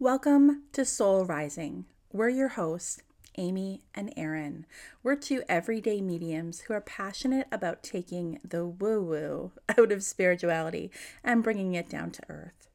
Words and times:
Welcome 0.00 0.64
to 0.72 0.84
Soul 0.84 1.24
Rising. 1.24 1.84
We're 2.12 2.28
your 2.28 2.48
hosts, 2.48 3.00
Amy 3.38 3.82
and 3.94 4.12
Erin. 4.16 4.66
We're 5.04 5.14
two 5.14 5.44
everyday 5.48 6.00
mediums 6.00 6.62
who 6.62 6.74
are 6.74 6.80
passionate 6.80 7.46
about 7.52 7.84
taking 7.84 8.40
the 8.42 8.66
woo 8.66 9.00
woo 9.00 9.52
out 9.78 9.92
of 9.92 10.02
spirituality 10.02 10.90
and 11.22 11.44
bringing 11.44 11.74
it 11.74 11.88
down 11.88 12.10
to 12.10 12.22
earth. 12.28 12.68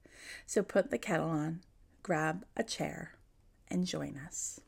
So 0.46 0.64
put 0.64 0.92
the 0.92 0.98
kettle 0.98 1.30
on, 1.30 1.60
grab 2.04 2.46
a 2.56 2.64
chair, 2.64 3.16
and 3.70 3.86
join 3.86 4.18
us. 4.26 4.62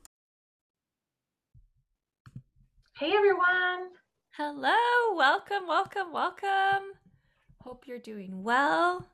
Hey 3.00 3.14
everyone. 3.14 3.92
Hello, 4.36 5.16
welcome, 5.16 5.68
welcome, 5.70 6.12
welcome. 6.12 6.92
Hope 7.62 7.86
you're 7.88 7.98
doing 7.98 8.44
well. 8.44 9.08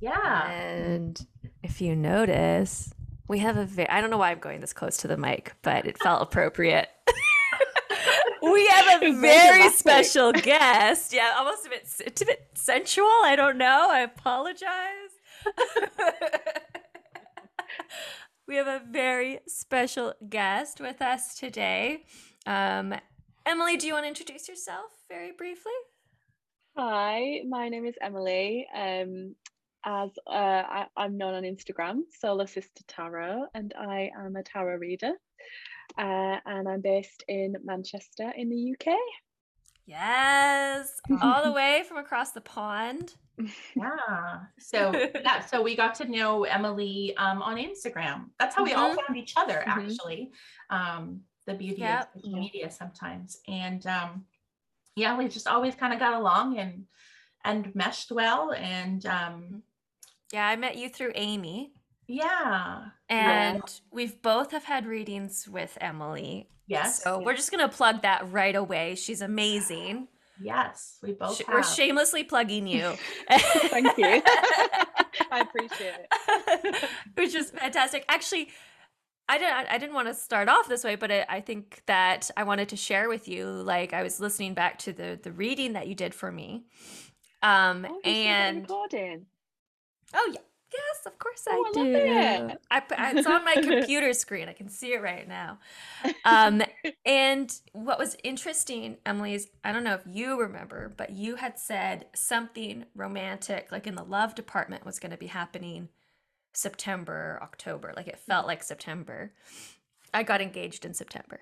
Yeah. 0.00 0.50
And 0.50 1.26
if 1.62 1.80
you 1.80 1.94
notice, 1.94 2.92
we 3.28 3.38
have 3.40 3.56
a 3.56 3.64
very, 3.64 3.88
I 3.88 4.00
don't 4.00 4.10
know 4.10 4.18
why 4.18 4.30
I'm 4.30 4.38
going 4.38 4.60
this 4.60 4.72
close 4.72 4.96
to 4.98 5.08
the 5.08 5.16
mic, 5.16 5.54
but 5.62 5.86
it 5.86 5.98
felt 5.98 6.22
appropriate. 6.22 6.88
we 8.42 8.66
have 8.68 9.02
a 9.02 9.12
very 9.12 9.68
special 9.70 10.32
guest. 10.32 11.12
Yeah, 11.12 11.34
almost 11.36 11.66
a 11.66 11.70
bit, 11.70 11.88
it's 12.04 12.22
a 12.22 12.26
bit 12.26 12.48
sensual. 12.54 13.06
I 13.06 13.36
don't 13.36 13.58
know. 13.58 13.88
I 13.90 14.00
apologize. 14.00 14.70
we 18.48 18.56
have 18.56 18.66
a 18.66 18.82
very 18.90 19.40
special 19.46 20.14
guest 20.28 20.80
with 20.80 21.02
us 21.02 21.34
today. 21.34 22.04
Um, 22.46 22.94
Emily, 23.46 23.76
do 23.76 23.86
you 23.86 23.92
want 23.92 24.04
to 24.04 24.08
introduce 24.08 24.48
yourself 24.48 24.90
very 25.08 25.32
briefly? 25.32 25.72
Hi, 26.76 27.40
my 27.48 27.68
name 27.68 27.84
is 27.84 27.96
Emily. 28.00 28.66
Um, 28.74 29.34
as 29.84 30.10
uh, 30.26 30.30
I, 30.32 30.86
am 30.96 31.16
known 31.16 31.34
on 31.34 31.42
Instagram, 31.42 32.00
Solar 32.18 32.46
Sister 32.46 32.82
Tarot, 32.86 33.46
and 33.54 33.72
I 33.78 34.10
am 34.18 34.36
a 34.36 34.42
tarot 34.42 34.76
reader. 34.76 35.12
Uh, 35.98 36.36
and 36.46 36.68
I'm 36.68 36.80
based 36.80 37.24
in 37.28 37.56
Manchester 37.64 38.32
in 38.36 38.48
the 38.48 38.74
UK. 38.74 38.94
Yes, 39.86 41.00
all 41.20 41.42
the 41.42 41.50
way 41.50 41.82
from 41.88 41.96
across 41.96 42.30
the 42.30 42.40
pond. 42.40 43.14
Yeah. 43.74 44.40
So 44.58 44.92
yeah, 45.14 45.40
so 45.40 45.62
we 45.62 45.74
got 45.74 45.96
to 45.96 46.04
know 46.04 46.44
Emily 46.44 47.16
um, 47.16 47.42
on 47.42 47.56
Instagram. 47.56 48.26
That's 48.38 48.54
how 48.54 48.62
we 48.62 48.70
mm-hmm. 48.70 48.80
all 48.80 48.94
found 48.94 49.18
each 49.18 49.34
other, 49.36 49.64
mm-hmm. 49.66 49.80
actually. 49.80 50.30
Um, 50.68 51.22
the 51.46 51.54
beauty 51.54 51.80
yep. 51.80 52.10
of 52.14 52.22
social 52.22 52.38
media 52.38 52.70
sometimes, 52.70 53.40
and 53.48 53.84
um, 53.86 54.26
yeah, 54.94 55.18
we 55.18 55.26
just 55.26 55.48
always 55.48 55.74
kind 55.74 55.92
of 55.92 55.98
got 55.98 56.14
along 56.14 56.58
and 56.58 56.84
and 57.44 57.74
meshed 57.74 58.12
well, 58.12 58.52
and 58.52 59.04
um, 59.06 59.62
yeah, 60.32 60.46
I 60.46 60.56
met 60.56 60.76
you 60.76 60.88
through 60.88 61.12
Amy. 61.14 61.72
Yeah. 62.06 62.86
And 63.08 63.56
yeah. 63.56 63.72
we've 63.92 64.20
both 64.20 64.50
have 64.52 64.64
had 64.64 64.86
readings 64.86 65.48
with 65.48 65.76
Emily. 65.80 66.48
Yes. 66.66 67.02
So 67.02 67.18
yes. 67.18 67.26
we're 67.26 67.36
just 67.36 67.50
going 67.50 67.68
to 67.68 67.74
plug 67.74 68.02
that 68.02 68.30
right 68.32 68.54
away. 68.54 68.94
She's 68.94 69.22
amazing. 69.22 70.08
Yes, 70.42 70.98
we 71.02 71.12
both 71.12 71.36
Sh- 71.36 71.42
We're 71.46 71.62
shamelessly 71.62 72.24
plugging 72.24 72.66
you. 72.66 72.94
Thank 73.30 73.98
you. 73.98 74.22
I 75.30 75.40
appreciate 75.40 75.94
it. 75.98 76.88
Which 77.14 77.34
is 77.34 77.50
fantastic. 77.50 78.04
Actually, 78.08 78.48
I 79.28 79.38
didn't 79.38 79.52
I 79.68 79.78
didn't 79.78 79.94
want 79.94 80.08
to 80.08 80.14
start 80.14 80.48
off 80.48 80.66
this 80.66 80.82
way, 80.82 80.96
but 80.96 81.12
I, 81.12 81.26
I 81.28 81.40
think 81.40 81.82
that 81.86 82.30
I 82.36 82.44
wanted 82.44 82.70
to 82.70 82.76
share 82.76 83.08
with 83.08 83.28
you 83.28 83.46
like 83.46 83.92
I 83.92 84.02
was 84.02 84.18
listening 84.18 84.54
back 84.54 84.78
to 84.78 84.92
the 84.92 85.20
the 85.22 85.30
reading 85.30 85.74
that 85.74 85.88
you 85.88 85.94
did 85.94 86.14
for 86.14 86.32
me. 86.32 86.64
Um 87.42 87.86
oh, 87.88 88.00
and 88.04 88.62
recording. 88.62 89.26
Oh 90.14 90.30
yeah. 90.32 90.40
Yes, 90.72 91.06
of 91.06 91.18
course 91.18 91.46
oh, 91.48 91.64
I, 91.66 91.68
I 91.68 91.72
do. 91.72 92.50
It. 92.52 92.60
I, 92.70 92.82
it's 93.16 93.26
on 93.26 93.44
my 93.44 93.54
computer 93.62 94.12
screen. 94.12 94.48
I 94.48 94.52
can 94.52 94.68
see 94.68 94.92
it 94.92 95.02
right 95.02 95.26
now. 95.26 95.58
Um, 96.24 96.62
and 97.04 97.52
what 97.72 97.98
was 97.98 98.16
interesting, 98.22 98.98
Emily, 99.04 99.34
is 99.34 99.48
I 99.64 99.72
don't 99.72 99.82
know 99.82 99.94
if 99.94 100.02
you 100.06 100.40
remember, 100.40 100.92
but 100.96 101.10
you 101.10 101.36
had 101.36 101.58
said 101.58 102.06
something 102.14 102.84
romantic, 102.94 103.72
like 103.72 103.88
in 103.88 103.96
the 103.96 104.04
love 104.04 104.36
department, 104.36 104.86
was 104.86 105.00
going 105.00 105.10
to 105.10 105.18
be 105.18 105.26
happening 105.26 105.88
September, 106.52 107.40
October. 107.42 107.92
Like 107.96 108.06
it 108.06 108.18
felt 108.18 108.46
like 108.46 108.62
September. 108.62 109.32
I 110.14 110.22
got 110.22 110.40
engaged 110.40 110.84
in 110.84 110.94
September. 110.94 111.40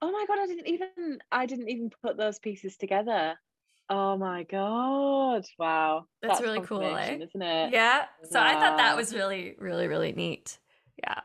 Oh 0.00 0.12
my 0.12 0.24
god! 0.28 0.38
I 0.38 0.46
didn't 0.46 0.68
even 0.68 1.18
I 1.32 1.46
didn't 1.46 1.68
even 1.68 1.90
put 2.02 2.16
those 2.16 2.38
pieces 2.38 2.76
together. 2.76 3.36
Oh 3.90 4.18
my 4.18 4.42
god! 4.42 5.46
Wow, 5.58 6.06
that's, 6.20 6.40
that's 6.40 6.42
really 6.42 6.60
cool, 6.66 6.82
eh? 6.82 7.14
isn't 7.14 7.42
it? 7.42 7.72
Yeah. 7.72 8.04
So 8.30 8.38
wow. 8.38 8.46
I 8.46 8.52
thought 8.54 8.76
that 8.76 8.96
was 8.96 9.14
really, 9.14 9.56
really, 9.58 9.88
really 9.88 10.12
neat. 10.12 10.58
Yeah. 11.02 11.20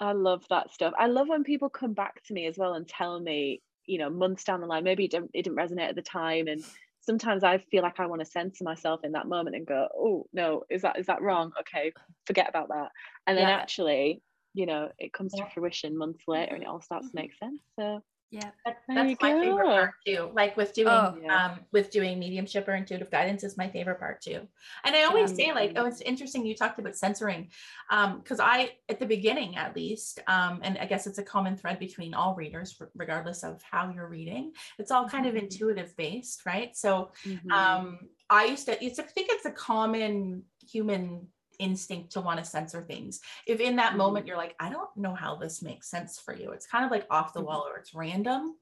I 0.00 0.12
love 0.12 0.44
that 0.50 0.72
stuff. 0.72 0.94
I 0.98 1.06
love 1.06 1.28
when 1.28 1.44
people 1.44 1.68
come 1.68 1.92
back 1.92 2.22
to 2.24 2.34
me 2.34 2.46
as 2.46 2.56
well 2.56 2.74
and 2.74 2.86
tell 2.86 3.18
me, 3.20 3.62
you 3.86 3.98
know, 3.98 4.10
months 4.10 4.44
down 4.44 4.60
the 4.60 4.66
line, 4.66 4.84
maybe 4.84 5.04
it 5.04 5.10
didn't, 5.10 5.30
it 5.34 5.42
didn't 5.42 5.58
resonate 5.58 5.88
at 5.88 5.96
the 5.96 6.02
time, 6.02 6.48
and 6.48 6.64
sometimes 7.00 7.44
I 7.44 7.58
feel 7.70 7.82
like 7.82 8.00
I 8.00 8.06
want 8.06 8.20
to 8.20 8.26
censor 8.26 8.64
myself 8.64 9.00
in 9.04 9.12
that 9.12 9.28
moment 9.28 9.56
and 9.56 9.66
go, 9.66 9.88
"Oh 9.96 10.26
no, 10.32 10.64
is 10.70 10.82
that 10.82 10.98
is 10.98 11.06
that 11.06 11.22
wrong? 11.22 11.52
Okay, 11.60 11.92
forget 12.26 12.48
about 12.48 12.68
that." 12.68 12.88
And 13.26 13.38
then 13.38 13.48
yeah. 13.48 13.56
actually, 13.56 14.22
you 14.54 14.66
know, 14.66 14.90
it 14.98 15.12
comes 15.12 15.32
to 15.34 15.46
fruition 15.54 15.96
months 15.96 16.24
later, 16.26 16.54
and 16.54 16.62
it 16.64 16.68
all 16.68 16.80
starts 16.80 17.10
to 17.10 17.16
make 17.16 17.34
sense. 17.34 17.60
So 17.78 18.02
yeah, 18.30 18.50
that, 18.66 18.78
that's 18.86 19.22
my 19.22 19.32
go. 19.32 19.40
favorite 19.40 19.64
part 19.64 19.90
too. 20.06 20.30
Like 20.34 20.56
with 20.56 20.74
doing 20.74 20.88
oh, 20.88 21.16
yeah. 21.22 21.46
um 21.46 21.60
with 21.72 21.90
doing 21.90 22.18
mediumship 22.18 22.68
or 22.68 22.74
intuitive 22.74 23.10
guidance 23.10 23.42
is 23.42 23.56
my 23.56 23.68
favorite 23.68 23.98
part 23.98 24.20
too. 24.20 24.46
And 24.84 24.94
I 24.94 25.04
always 25.04 25.30
yeah. 25.30 25.46
say 25.46 25.52
like, 25.54 25.72
oh, 25.76 25.86
it's 25.86 26.02
interesting 26.02 26.44
you 26.44 26.54
talked 26.54 26.78
about 26.78 26.94
censoring, 26.94 27.48
um, 27.90 28.18
because 28.18 28.38
I 28.38 28.72
at 28.90 29.00
the 29.00 29.06
beginning 29.06 29.56
at 29.56 29.74
least, 29.74 30.20
um, 30.26 30.60
and 30.62 30.76
I 30.78 30.84
guess 30.84 31.06
it's 31.06 31.18
a 31.18 31.22
common 31.22 31.56
thread 31.56 31.78
between 31.78 32.12
all 32.12 32.34
readers, 32.34 32.78
regardless 32.94 33.44
of 33.44 33.62
how 33.62 33.90
you're 33.90 34.08
reading. 34.08 34.52
It's 34.78 34.90
all 34.90 35.08
kind 35.08 35.26
of 35.26 35.34
mm-hmm. 35.34 35.44
intuitive 35.44 35.96
based, 35.96 36.44
right? 36.44 36.76
So, 36.76 37.12
mm-hmm. 37.26 37.50
um, 37.50 37.98
I 38.28 38.44
used 38.44 38.66
to. 38.66 38.84
It's 38.84 38.98
I 38.98 39.04
think 39.04 39.28
it's 39.30 39.46
a 39.46 39.52
common 39.52 40.42
human 40.70 41.28
instinct 41.58 42.12
to 42.12 42.20
want 42.20 42.38
to 42.38 42.44
censor 42.44 42.82
things. 42.82 43.20
If 43.46 43.60
in 43.60 43.76
that 43.76 43.96
moment 43.96 44.24
mm-hmm. 44.24 44.28
you're 44.28 44.36
like, 44.36 44.54
I 44.60 44.70
don't 44.70 44.94
know 44.96 45.14
how 45.14 45.36
this 45.36 45.62
makes 45.62 45.90
sense 45.90 46.18
for 46.18 46.34
you, 46.34 46.52
it's 46.52 46.66
kind 46.66 46.84
of 46.84 46.90
like 46.90 47.06
off 47.10 47.32
the 47.32 47.40
mm-hmm. 47.40 47.48
wall 47.48 47.66
or 47.68 47.76
it's 47.76 47.94
random. 47.94 48.54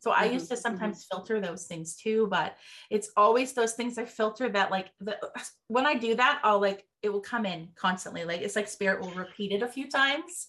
So 0.00 0.10
I 0.10 0.24
used 0.24 0.48
to 0.48 0.54
mm-hmm. 0.54 0.60
sometimes 0.60 1.06
filter 1.10 1.40
those 1.40 1.64
things 1.66 1.96
too, 1.96 2.28
but 2.30 2.56
it's 2.90 3.10
always 3.16 3.54
those 3.54 3.72
things 3.72 3.98
I 3.98 4.04
filter 4.04 4.48
that 4.50 4.70
like 4.70 4.90
the 5.00 5.18
when 5.68 5.86
I 5.86 5.94
do 5.94 6.14
that, 6.14 6.40
I'll 6.44 6.60
like 6.60 6.84
it 7.02 7.12
will 7.12 7.20
come 7.20 7.46
in 7.46 7.68
constantly. 7.74 8.24
Like 8.24 8.40
it's 8.40 8.56
like 8.56 8.68
spirit 8.68 9.00
will 9.00 9.10
repeat 9.10 9.52
it 9.52 9.62
a 9.62 9.68
few 9.68 9.88
times. 9.88 10.48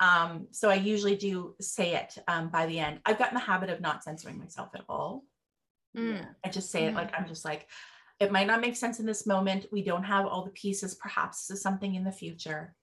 Um, 0.00 0.46
so 0.50 0.70
I 0.70 0.74
usually 0.74 1.14
do 1.14 1.54
say 1.60 1.94
it 1.94 2.16
um, 2.26 2.48
by 2.48 2.66
the 2.66 2.78
end. 2.78 3.00
I've 3.04 3.18
gotten 3.18 3.34
the 3.34 3.40
habit 3.40 3.68
of 3.68 3.80
not 3.80 4.02
censoring 4.02 4.38
myself 4.38 4.70
at 4.74 4.84
all. 4.88 5.24
Mm. 5.96 6.26
I 6.44 6.48
just 6.48 6.70
say 6.70 6.82
mm. 6.82 6.88
it 6.88 6.94
like 6.94 7.12
I'm 7.18 7.28
just 7.28 7.44
like, 7.44 7.68
it 8.20 8.30
might 8.30 8.46
not 8.46 8.60
make 8.60 8.76
sense 8.76 9.00
in 9.00 9.06
this 9.06 9.26
moment. 9.26 9.66
We 9.72 9.82
don't 9.82 10.04
have 10.04 10.26
all 10.26 10.44
the 10.44 10.50
pieces. 10.50 10.94
Perhaps 10.94 11.46
this 11.46 11.56
is 11.56 11.62
something 11.62 11.94
in 11.94 12.04
the 12.04 12.12
future, 12.12 12.74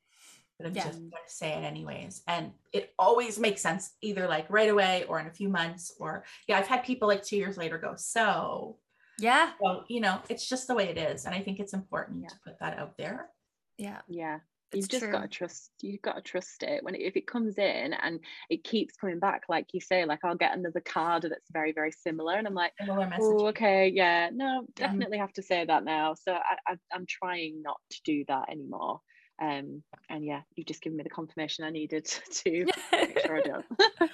but 0.58 0.68
I'm 0.68 0.76
yeah. 0.76 0.86
just 0.86 1.00
going 1.00 1.12
to 1.12 1.34
say 1.34 1.52
it 1.52 1.64
anyways. 1.64 2.24
And 2.28 2.52
it 2.74 2.94
always 2.98 3.40
makes 3.40 3.62
sense 3.62 3.92
either 4.02 4.28
like 4.28 4.48
right 4.50 4.70
away 4.70 5.06
or 5.08 5.20
in 5.20 5.28
a 5.28 5.32
few 5.32 5.48
months. 5.48 5.94
Or, 6.00 6.26
yeah, 6.48 6.58
I've 6.58 6.68
had 6.68 6.84
people 6.84 7.08
like 7.08 7.24
two 7.24 7.38
years 7.38 7.56
later 7.56 7.78
go, 7.78 7.94
So, 7.96 8.78
yeah. 9.20 9.52
So, 9.64 9.84
you 9.88 10.02
know, 10.02 10.20
it's 10.28 10.48
just 10.48 10.68
the 10.68 10.76
way 10.76 10.90
it 10.90 10.98
is. 10.98 11.26
And 11.26 11.34
I 11.34 11.42
think 11.42 11.60
it's 11.60 11.74
important 11.74 12.24
yeah. 12.24 12.30
to 12.30 12.36
put 12.44 12.60
that 12.60 12.78
out 12.80 12.98
there. 12.98 13.30
Yeah. 13.78 14.02
Yeah 14.08 14.40
you've 14.74 14.88
just 14.88 15.04
true. 15.04 15.12
got 15.12 15.22
to 15.22 15.28
trust 15.28 15.72
you've 15.82 16.02
got 16.02 16.16
to 16.16 16.22
trust 16.22 16.64
it. 16.64 16.84
When 16.84 16.96
it, 16.96 17.02
if 17.02 17.16
it 17.16 17.28
comes 17.28 17.58
in 17.58 17.94
and 17.94 18.20
it 18.50 18.64
keeps 18.64 18.96
coming 18.96 19.20
back 19.20 19.44
like 19.50 19.68
you 19.74 19.82
say 19.82 20.06
like 20.06 20.20
i'll 20.24 20.36
get 20.36 20.58
another 20.58 20.82
card 20.82 21.24
that's 21.24 21.52
very 21.52 21.72
very 21.72 21.92
similar 21.92 22.36
and 22.36 22.48
i'm 22.48 22.54
like 22.54 22.74
oh 22.90 23.48
okay 23.48 23.92
yeah 23.94 24.30
no 24.34 24.66
definitely 24.76 25.18
have 25.18 25.34
to 25.34 25.44
say 25.44 25.66
that 25.66 25.84
now. 25.84 26.14
So 26.14 26.34
I, 26.34 26.58
I 26.68 26.76
i'm 26.94 27.06
trying 27.08 27.62
not 27.62 27.78
to 27.92 28.02
do 28.04 28.26
that 28.28 28.50
anymore. 28.50 29.02
Um 29.42 29.84
and 30.10 30.26
yeah 30.26 30.42
you've 30.56 30.68
just 30.68 30.82
given 30.82 30.98
me 30.98 31.04
the 31.04 31.10
confirmation 31.10 31.64
i 31.64 31.70
needed 31.70 32.06
to 32.32 32.66
make 32.92 33.20
sure 33.20 33.38
i 33.38 33.42
don't. 33.42 33.66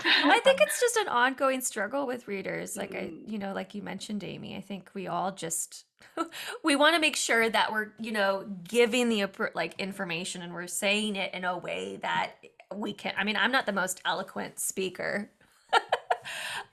I 0.05 0.39
think 0.44 0.61
it's 0.61 0.79
just 0.79 0.97
an 0.97 1.07
ongoing 1.07 1.61
struggle 1.61 2.05
with 2.05 2.27
readers 2.27 2.75
like 2.75 2.91
mm. 2.91 2.97
i 2.97 3.31
you 3.31 3.39
know 3.39 3.53
like 3.53 3.73
you 3.73 3.81
mentioned 3.81 4.23
amy 4.23 4.55
i 4.57 4.61
think 4.61 4.89
we 4.94 5.07
all 5.07 5.31
just 5.31 5.85
we 6.63 6.75
want 6.75 6.95
to 6.95 7.01
make 7.01 7.15
sure 7.15 7.50
that 7.50 7.71
we're 7.71 7.94
you 8.00 8.11
know 8.11 8.45
giving 8.67 9.09
the 9.09 9.25
like 9.55 9.79
information 9.79 10.41
and 10.41 10.53
we're 10.53 10.67
saying 10.67 11.15
it 11.15 11.33
in 11.33 11.44
a 11.44 11.57
way 11.57 11.97
that 12.01 12.31
we 12.75 12.94
can 12.94 13.13
i 13.17 13.23
mean 13.23 13.35
i'm 13.35 13.51
not 13.51 13.65
the 13.65 13.73
most 13.73 14.01
eloquent 14.05 14.59
speaker. 14.59 15.29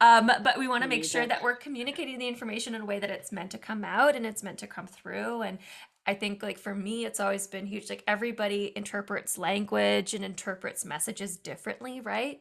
Um, 0.00 0.31
but 0.43 0.59
we 0.59 0.67
want 0.67 0.82
to 0.82 0.88
make 0.88 1.05
sure 1.05 1.27
that 1.27 1.43
we're 1.43 1.56
communicating 1.56 2.19
the 2.19 2.27
information 2.27 2.75
in 2.75 2.81
a 2.81 2.87
way 2.87 2.99
that 2.99 3.11
it's 3.11 3.32
meant 3.32 3.50
to 3.50 3.59
come 3.59 3.85
out 3.85 4.17
and 4.17 4.25
it's 4.25 4.43
meant 4.43 4.59
to 4.61 4.67
come 4.67 4.87
through. 4.87 5.43
And 5.43 5.59
I 6.06 6.15
think 6.15 6.43
like 6.43 6.59
for 6.59 6.75
me 6.75 7.05
it's 7.05 7.21
always 7.21 7.47
been 7.47 7.67
huge 7.67 7.91
like 7.91 8.03
everybody 8.06 8.73
interprets 8.75 9.37
language 9.37 10.15
and 10.15 10.25
interprets 10.25 10.85
messages 10.87 11.37
differently, 11.37 12.00
right? 12.00 12.41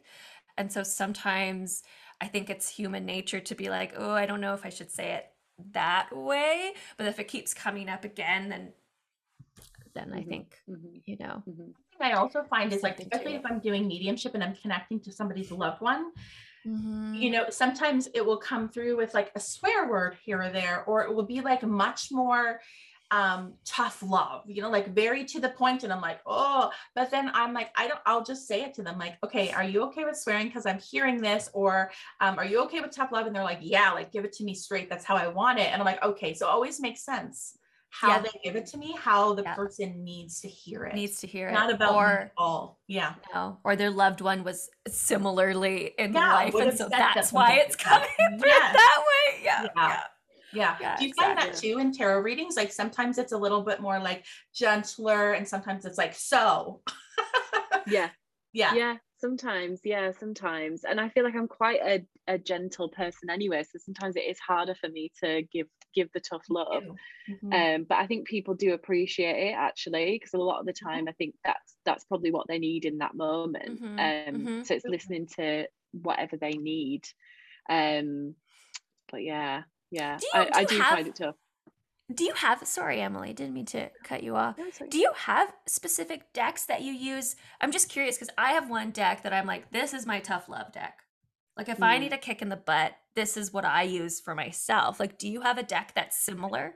And 0.57 0.71
so 0.71 0.83
sometimes 0.83 1.83
I 2.21 2.27
think 2.27 2.49
it's 2.49 2.69
human 2.69 3.05
nature 3.05 3.39
to 3.41 3.55
be 3.55 3.69
like, 3.69 3.93
"Oh, 3.97 4.11
I 4.11 4.25
don't 4.25 4.41
know 4.41 4.53
if 4.53 4.65
I 4.65 4.69
should 4.69 4.91
say 4.91 5.11
it 5.13 5.25
that 5.71 6.09
way." 6.15 6.73
But 6.97 7.07
if 7.07 7.19
it 7.19 7.27
keeps 7.27 7.53
coming 7.53 7.89
up 7.89 8.03
again, 8.03 8.49
then 8.49 8.73
then 9.93 10.09
mm-hmm. 10.09 10.19
I 10.19 10.23
think, 10.23 10.55
mm-hmm. 10.69 10.97
you 11.05 11.17
know. 11.19 11.43
Mm-hmm. 11.49 11.71
I 12.01 12.13
also 12.13 12.43
find 12.43 12.71
is 12.71 12.81
like, 12.81 12.99
especially 12.99 13.35
if 13.35 13.45
I'm 13.45 13.59
doing 13.59 13.85
mediumship 13.85 14.33
and 14.33 14.41
I'm 14.41 14.55
connecting 14.55 15.01
to 15.01 15.11
somebody's 15.11 15.51
loved 15.51 15.81
one, 15.81 16.11
Mm-hmm. 16.67 17.13
You 17.15 17.31
know, 17.31 17.45
sometimes 17.49 18.09
it 18.13 18.25
will 18.25 18.37
come 18.37 18.69
through 18.69 18.97
with 18.97 19.13
like 19.13 19.31
a 19.35 19.39
swear 19.39 19.89
word 19.89 20.17
here 20.23 20.41
or 20.41 20.49
there, 20.49 20.83
or 20.85 21.03
it 21.03 21.13
will 21.13 21.23
be 21.23 21.41
like 21.41 21.63
much 21.63 22.11
more 22.11 22.59
um 23.11 23.53
tough 23.65 24.03
love 24.03 24.43
you 24.47 24.61
know 24.61 24.69
like 24.69 24.93
very 24.93 25.25
to 25.25 25.39
the 25.39 25.49
point 25.49 25.83
and 25.83 25.91
i'm 25.91 26.01
like 26.01 26.19
oh 26.27 26.69
but 26.93 27.09
then 27.09 27.31
i'm 27.33 27.53
like 27.53 27.69
i 27.75 27.87
don't 27.87 27.99
i'll 28.05 28.23
just 28.23 28.47
say 28.47 28.61
it 28.61 28.73
to 28.73 28.83
them 28.83 28.99
like 28.99 29.17
okay 29.23 29.51
are 29.51 29.63
you 29.63 29.81
okay 29.81 30.05
with 30.05 30.15
swearing 30.15 30.45
because 30.45 30.67
i'm 30.67 30.79
hearing 30.79 31.19
this 31.19 31.49
or 31.53 31.89
um, 32.21 32.37
are 32.37 32.45
you 32.45 32.61
okay 32.61 32.81
with 32.81 32.91
tough 32.91 33.11
love 33.11 33.25
and 33.25 33.35
they're 33.35 33.43
like 33.43 33.59
yeah 33.61 33.91
like 33.91 34.11
give 34.11 34.25
it 34.25 34.33
to 34.33 34.43
me 34.43 34.53
straight 34.53 34.89
that's 34.89 35.05
how 35.05 35.15
i 35.15 35.27
want 35.27 35.57
it 35.57 35.71
and 35.73 35.81
i'm 35.81 35.85
like 35.85 36.03
okay 36.03 36.35
so 36.35 36.47
it 36.47 36.51
always 36.51 36.79
makes 36.79 37.03
sense 37.03 37.57
how 37.91 38.09
yeah. 38.09 38.19
they 38.19 38.39
give 38.43 38.55
it 38.55 38.67
to 38.67 38.77
me, 38.77 38.95
how 38.97 39.33
the 39.33 39.41
yeah. 39.41 39.55
person 39.55 40.03
needs 40.03 40.41
to 40.41 40.47
hear 40.47 40.83
it. 40.83 40.93
Needs 40.93 41.21
to 41.21 41.27
hear 41.27 41.49
Not 41.49 41.69
it. 41.69 41.73
Not 41.73 41.75
about 41.75 41.95
or, 41.95 42.31
all. 42.37 42.79
Yeah. 42.87 43.15
No. 43.33 43.57
Or 43.63 43.75
their 43.75 43.89
loved 43.89 44.21
one 44.21 44.43
was 44.43 44.69
similarly 44.87 45.93
in 45.97 46.13
yeah, 46.13 46.33
life. 46.33 46.53
And 46.53 46.77
so 46.77 46.87
that's 46.87 47.33
why 47.33 47.55
it's 47.55 47.75
coming 47.75 48.07
through 48.17 48.49
that 48.49 48.97
way. 48.99 49.41
Yeah. 49.43 49.67
yeah. 49.75 49.99
Yeah. 50.53 50.75
yeah. 50.79 50.97
Do 50.97 51.03
you 51.03 51.09
exactly. 51.09 51.35
find 51.35 51.53
that 51.53 51.59
too 51.59 51.79
in 51.79 51.91
tarot 51.91 52.21
readings? 52.21 52.55
Like 52.55 52.71
sometimes 52.71 53.17
it's 53.17 53.31
a 53.31 53.37
little 53.37 53.61
bit 53.61 53.81
more 53.81 53.99
like 53.99 54.25
gentler 54.53 55.33
and 55.33 55.47
sometimes 55.47 55.85
it's 55.85 55.97
like 55.97 56.13
so. 56.15 56.81
yeah. 57.87 58.09
Yeah. 58.53 58.73
Yeah. 58.73 58.95
Sometimes, 59.19 59.81
yeah, 59.83 60.11
sometimes. 60.17 60.85
And 60.85 60.99
I 60.99 61.09
feel 61.09 61.25
like 61.25 61.35
I'm 61.35 61.49
quite 61.49 61.81
a, 61.81 62.05
a 62.27 62.37
gentle 62.37 62.87
person 62.87 63.29
anyway. 63.29 63.63
So 63.63 63.77
sometimes 63.83 64.15
it 64.15 64.21
is 64.21 64.39
harder 64.39 64.75
for 64.75 64.87
me 64.87 65.11
to 65.21 65.43
give 65.51 65.67
give 65.93 66.09
the 66.13 66.21
tough 66.21 66.43
love. 66.49 66.83
Mm-hmm. 67.29 67.53
Um, 67.53 67.85
but 67.89 67.97
I 67.97 68.07
think 68.07 68.27
people 68.27 68.53
do 68.53 68.73
appreciate 68.73 69.49
it 69.49 69.53
actually, 69.53 70.13
because 70.13 70.33
a 70.33 70.37
lot 70.37 70.61
of 70.61 70.65
the 70.65 70.73
mm-hmm. 70.73 70.87
time 70.87 71.07
I 71.09 71.11
think 71.13 71.35
that's 71.43 71.75
that's 71.85 72.05
probably 72.05 72.31
what 72.31 72.47
they 72.47 72.59
need 72.59 72.85
in 72.85 72.99
that 72.99 73.13
moment. 73.13 73.81
Mm-hmm. 73.81 73.99
Um, 73.99 74.41
mm-hmm. 74.41 74.63
so 74.63 74.75
it's 74.75 74.85
listening 74.85 75.27
to 75.35 75.65
whatever 75.91 76.37
they 76.37 76.53
need. 76.53 77.03
Um, 77.69 78.35
but 79.11 79.23
yeah, 79.23 79.63
yeah, 79.91 80.17
do 80.17 80.25
you, 80.25 80.31
I, 80.33 80.43
do, 80.43 80.51
I 80.53 80.63
do 80.65 80.77
have, 80.79 80.93
find 80.93 81.07
it 81.07 81.15
tough. 81.15 81.35
Do 82.13 82.23
you 82.23 82.33
have? 82.33 82.65
Sorry, 82.67 83.01
Emily, 83.01 83.33
didn't 83.33 83.53
mean 83.53 83.65
to 83.67 83.89
cut 84.03 84.23
you 84.23 84.35
off. 84.35 84.57
No, 84.57 84.65
do 84.89 84.97
you 84.97 85.11
have 85.15 85.53
specific 85.67 86.33
decks 86.33 86.65
that 86.65 86.81
you 86.81 86.91
use? 86.91 87.35
I'm 87.61 87.71
just 87.71 87.89
curious 87.89 88.17
because 88.17 88.33
I 88.37 88.53
have 88.53 88.69
one 88.69 88.91
deck 88.91 89.23
that 89.23 89.33
I'm 89.33 89.45
like, 89.45 89.71
this 89.71 89.93
is 89.93 90.05
my 90.05 90.19
tough 90.19 90.49
love 90.49 90.71
deck. 90.73 90.99
Like 91.55 91.69
if 91.69 91.79
mm. 91.79 91.85
I 91.85 91.97
need 91.97 92.13
a 92.13 92.17
kick 92.17 92.41
in 92.41 92.49
the 92.49 92.55
butt, 92.55 92.93
this 93.15 93.35
is 93.35 93.53
what 93.53 93.65
I 93.65 93.83
use 93.83 94.19
for 94.19 94.33
myself. 94.33 94.99
Like, 94.99 95.19
do 95.19 95.27
you 95.29 95.41
have 95.41 95.57
a 95.57 95.63
deck 95.63 95.91
that's 95.93 96.17
similar? 96.17 96.73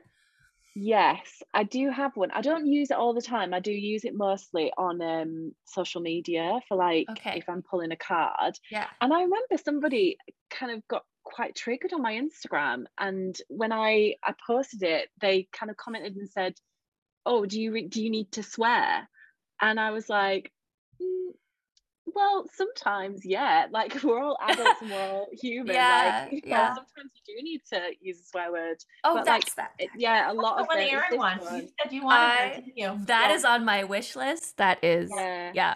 Yes, 0.76 1.42
I 1.54 1.62
do 1.62 1.88
have 1.90 2.16
one. 2.16 2.30
I 2.32 2.40
don't 2.40 2.66
use 2.66 2.90
it 2.90 2.96
all 2.96 3.14
the 3.14 3.22
time. 3.22 3.54
I 3.54 3.60
do 3.60 3.70
use 3.70 4.04
it 4.04 4.14
mostly 4.14 4.72
on 4.76 5.00
um, 5.00 5.52
social 5.64 6.00
media 6.00 6.58
for 6.68 6.76
like 6.76 7.06
okay. 7.10 7.38
if 7.38 7.48
I'm 7.48 7.62
pulling 7.62 7.92
a 7.92 7.96
card. 7.96 8.58
Yeah. 8.70 8.86
And 9.00 9.12
I 9.12 9.22
remember 9.22 9.56
somebody 9.64 10.18
kind 10.50 10.72
of 10.72 10.86
got 10.88 11.04
quite 11.24 11.54
triggered 11.54 11.92
on 11.92 12.02
my 12.02 12.14
Instagram, 12.14 12.84
and 12.98 13.36
when 13.48 13.72
I 13.72 14.14
I 14.22 14.34
posted 14.46 14.82
it, 14.82 15.08
they 15.20 15.48
kind 15.52 15.70
of 15.70 15.76
commented 15.76 16.16
and 16.16 16.28
said, 16.30 16.54
"Oh, 17.26 17.46
do 17.46 17.60
you 17.60 17.72
re- 17.72 17.88
do 17.88 18.02
you 18.02 18.10
need 18.10 18.32
to 18.32 18.42
swear?" 18.42 19.08
And 19.60 19.80
I 19.80 19.90
was 19.92 20.08
like, 20.08 20.52
mm, 21.00 21.32
well, 22.06 22.46
sometimes, 22.52 23.24
yeah. 23.24 23.66
Like 23.70 23.94
we're 24.04 24.22
all 24.22 24.38
adults 24.46 24.82
and 24.82 24.90
we're 24.90 25.00
all 25.00 25.28
human. 25.40 25.74
yeah, 25.74 26.28
like, 26.30 26.44
yeah. 26.46 26.68
Know, 26.68 26.74
sometimes 26.74 27.12
you 27.26 27.36
do 27.36 27.42
need 27.42 27.60
to 27.72 27.80
use 28.00 28.20
a 28.20 28.24
swear 28.24 28.52
word. 28.52 28.76
Oh, 29.04 29.14
but 29.14 29.24
that's 29.24 29.56
like, 29.56 29.70
that. 29.78 29.88
yeah, 29.96 30.30
a 30.30 30.34
lot 30.34 30.60
of 30.60 30.66
one 30.66 30.78
Erin 30.78 31.02
wants. 31.12 31.50
You 31.50 31.68
said 31.82 31.92
you 31.92 32.04
wanted 32.04 32.64
I, 32.78 32.96
That 33.06 33.30
yeah. 33.30 33.34
is 33.34 33.44
on 33.44 33.64
my 33.64 33.84
wish 33.84 34.16
list. 34.16 34.56
That 34.58 34.82
is, 34.82 35.10
yeah. 35.14 35.52
yeah. 35.54 35.74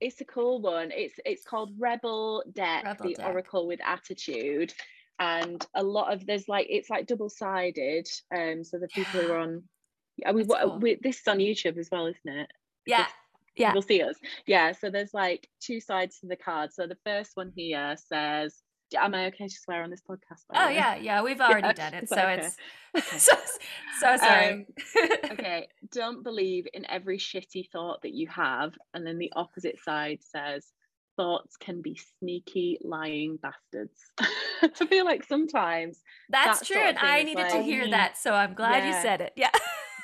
It's 0.00 0.20
a 0.20 0.24
cool 0.24 0.60
one. 0.60 0.90
It's 0.92 1.14
it's 1.24 1.44
called 1.44 1.72
Rebel 1.78 2.44
Deck, 2.52 2.84
Rebel 2.84 3.06
the 3.08 3.14
Deck. 3.14 3.26
Oracle 3.26 3.66
with 3.66 3.80
Attitude, 3.84 4.72
and 5.18 5.64
a 5.74 5.82
lot 5.82 6.12
of 6.12 6.26
there's 6.26 6.48
like 6.48 6.66
it's 6.70 6.90
like 6.90 7.06
double 7.06 7.30
sided. 7.30 8.06
Um, 8.34 8.64
so 8.64 8.78
the 8.78 8.88
people 8.88 9.20
yeah. 9.20 9.26
who 9.26 9.32
are 9.32 9.38
on, 9.38 9.62
mean, 10.32 10.46
what 10.46 10.62
cool. 10.62 10.78
we, 10.78 10.98
this 11.02 11.20
is 11.20 11.28
on 11.28 11.38
YouTube 11.38 11.78
as 11.78 11.88
well, 11.90 12.06
isn't 12.06 12.38
it? 12.38 12.50
Yeah 12.86 13.06
yeah 13.58 13.72
you'll 13.72 13.82
see 13.82 14.02
us 14.02 14.16
yeah 14.46 14.72
so 14.72 14.88
there's 14.90 15.12
like 15.12 15.48
two 15.60 15.80
sides 15.80 16.20
to 16.20 16.26
the 16.26 16.36
card 16.36 16.72
so 16.72 16.86
the 16.86 16.96
first 17.04 17.32
one 17.34 17.52
here 17.54 17.96
says 18.06 18.62
am 18.96 19.14
I 19.14 19.26
okay 19.26 19.48
to 19.48 19.54
swear 19.54 19.82
on 19.82 19.90
this 19.90 20.02
podcast? 20.02 20.42
Oh 20.54 20.68
yeah, 20.68 20.96
yeah, 20.96 21.22
we've 21.22 21.40
already 21.40 21.68
yeah, 21.68 21.72
done 21.72 21.94
it, 21.94 22.08
so 22.08 22.16
okay. 22.16 22.48
it's 22.94 23.22
so, 23.22 23.32
so 24.00 24.16
sorry. 24.16 24.52
Um, 24.52 24.66
okay, 25.32 25.68
don't 25.92 26.22
believe 26.22 26.66
in 26.72 26.88
every 26.90 27.18
shitty 27.18 27.70
thought 27.70 28.02
that 28.02 28.14
you 28.14 28.28
have, 28.28 28.74
and 28.94 29.06
then 29.06 29.18
the 29.18 29.32
opposite 29.36 29.78
side 29.82 30.20
says 30.22 30.66
thoughts 31.16 31.56
can 31.56 31.82
be 31.82 31.98
sneaky, 32.18 32.78
lying 32.82 33.38
bastards. 33.42 33.98
I 34.20 34.86
feel 34.88 35.04
like 35.04 35.24
sometimes 35.24 36.00
that's 36.28 36.60
that 36.60 36.66
true, 36.66 36.80
and 36.80 36.98
I 36.98 37.22
needed 37.22 37.42
like, 37.42 37.52
to 37.52 37.62
hear 37.62 37.90
that, 37.90 38.16
so 38.16 38.32
I'm 38.32 38.54
glad 38.54 38.84
yeah. 38.84 38.96
you 38.96 39.02
said 39.02 39.20
it. 39.20 39.32
Yeah, 39.36 39.50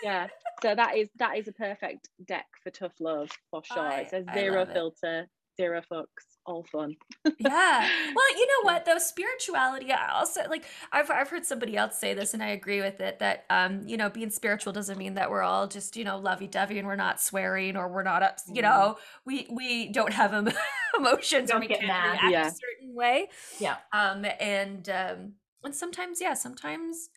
yeah 0.03 0.29
so 0.65 0.75
that 0.75 0.97
is 0.97 1.11
that 1.17 1.37
is 1.37 1.47
a 1.47 1.53
perfect 1.53 2.09
deck 2.27 2.47
for 2.63 2.71
tough 2.71 2.95
love 2.99 3.31
for 3.51 3.63
sure 3.65 3.81
I, 3.81 4.01
it 4.01 4.11
says 4.11 4.25
zero 4.33 4.65
filter 4.65 5.21
it. 5.21 5.29
Zero 5.57 5.81
fucks 5.91 6.07
all 6.47 6.65
fun 6.65 6.95
yeah 7.25 7.89
well 8.15 8.37
you 8.37 8.47
know 8.47 8.65
what 8.65 8.85
though 8.85 8.99
spirituality 8.99 9.91
i 9.93 10.11
also 10.13 10.41
like 10.51 10.65
I've, 10.93 11.11
I've 11.11 11.31
heard 11.31 11.47
somebody 11.47 11.77
else 11.77 11.99
say 11.99 12.13
this 12.13 12.35
and 12.35 12.43
i 12.43 12.49
agree 12.49 12.81
with 12.81 13.01
it 13.01 13.19
that 13.21 13.45
um 13.49 13.83
you 13.87 13.97
know 13.97 14.11
being 14.11 14.31
spiritual 14.31 14.73
doesn't 14.73 14.99
mean 14.99 15.15
that 15.15 15.31
we're 15.31 15.43
all 15.43 15.67
just 15.67 15.97
you 15.97 16.05
know 16.05 16.19
lovey-dovey 16.19 16.79
and 16.79 16.87
we're 16.87 16.97
not 16.97 17.21
swearing 17.21 17.77
or 17.77 17.89
we're 17.89 18.03
not 18.03 18.23
up 18.23 18.39
you 18.53 18.63
know 18.63 18.99
mm-hmm. 18.99 18.99
we 19.25 19.47
we 19.51 19.89
don't 19.93 20.13
have 20.13 20.35
em- 20.35 20.49
emotions 20.99 21.51
don't 21.51 21.61
we 21.61 21.69
can't 21.69 21.83
react 21.83 22.25
yeah. 22.31 22.47
a 22.47 22.51
certain 22.51 22.95
way 22.95 23.29
yeah 23.59 23.77
um 23.93 24.27
and 24.39 24.89
um 24.91 25.33
and 25.63 25.75
sometimes 25.75 26.21
yeah 26.21 26.35
sometimes 26.35 27.09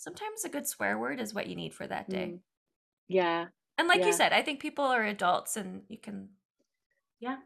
sometimes 0.00 0.44
a 0.44 0.48
good 0.48 0.66
swear 0.66 0.98
word 0.98 1.20
is 1.20 1.34
what 1.34 1.46
you 1.46 1.54
need 1.54 1.74
for 1.74 1.86
that 1.86 2.08
day. 2.08 2.32
Mm. 2.32 2.40
Yeah. 3.08 3.46
And 3.76 3.86
like 3.86 4.00
yeah. 4.00 4.06
you 4.06 4.12
said, 4.14 4.32
I 4.32 4.40
think 4.40 4.60
people 4.60 4.86
are 4.86 5.04
adults 5.04 5.56
and 5.56 5.82
you 5.88 5.98
can 5.98 6.30
Yeah. 7.20 7.36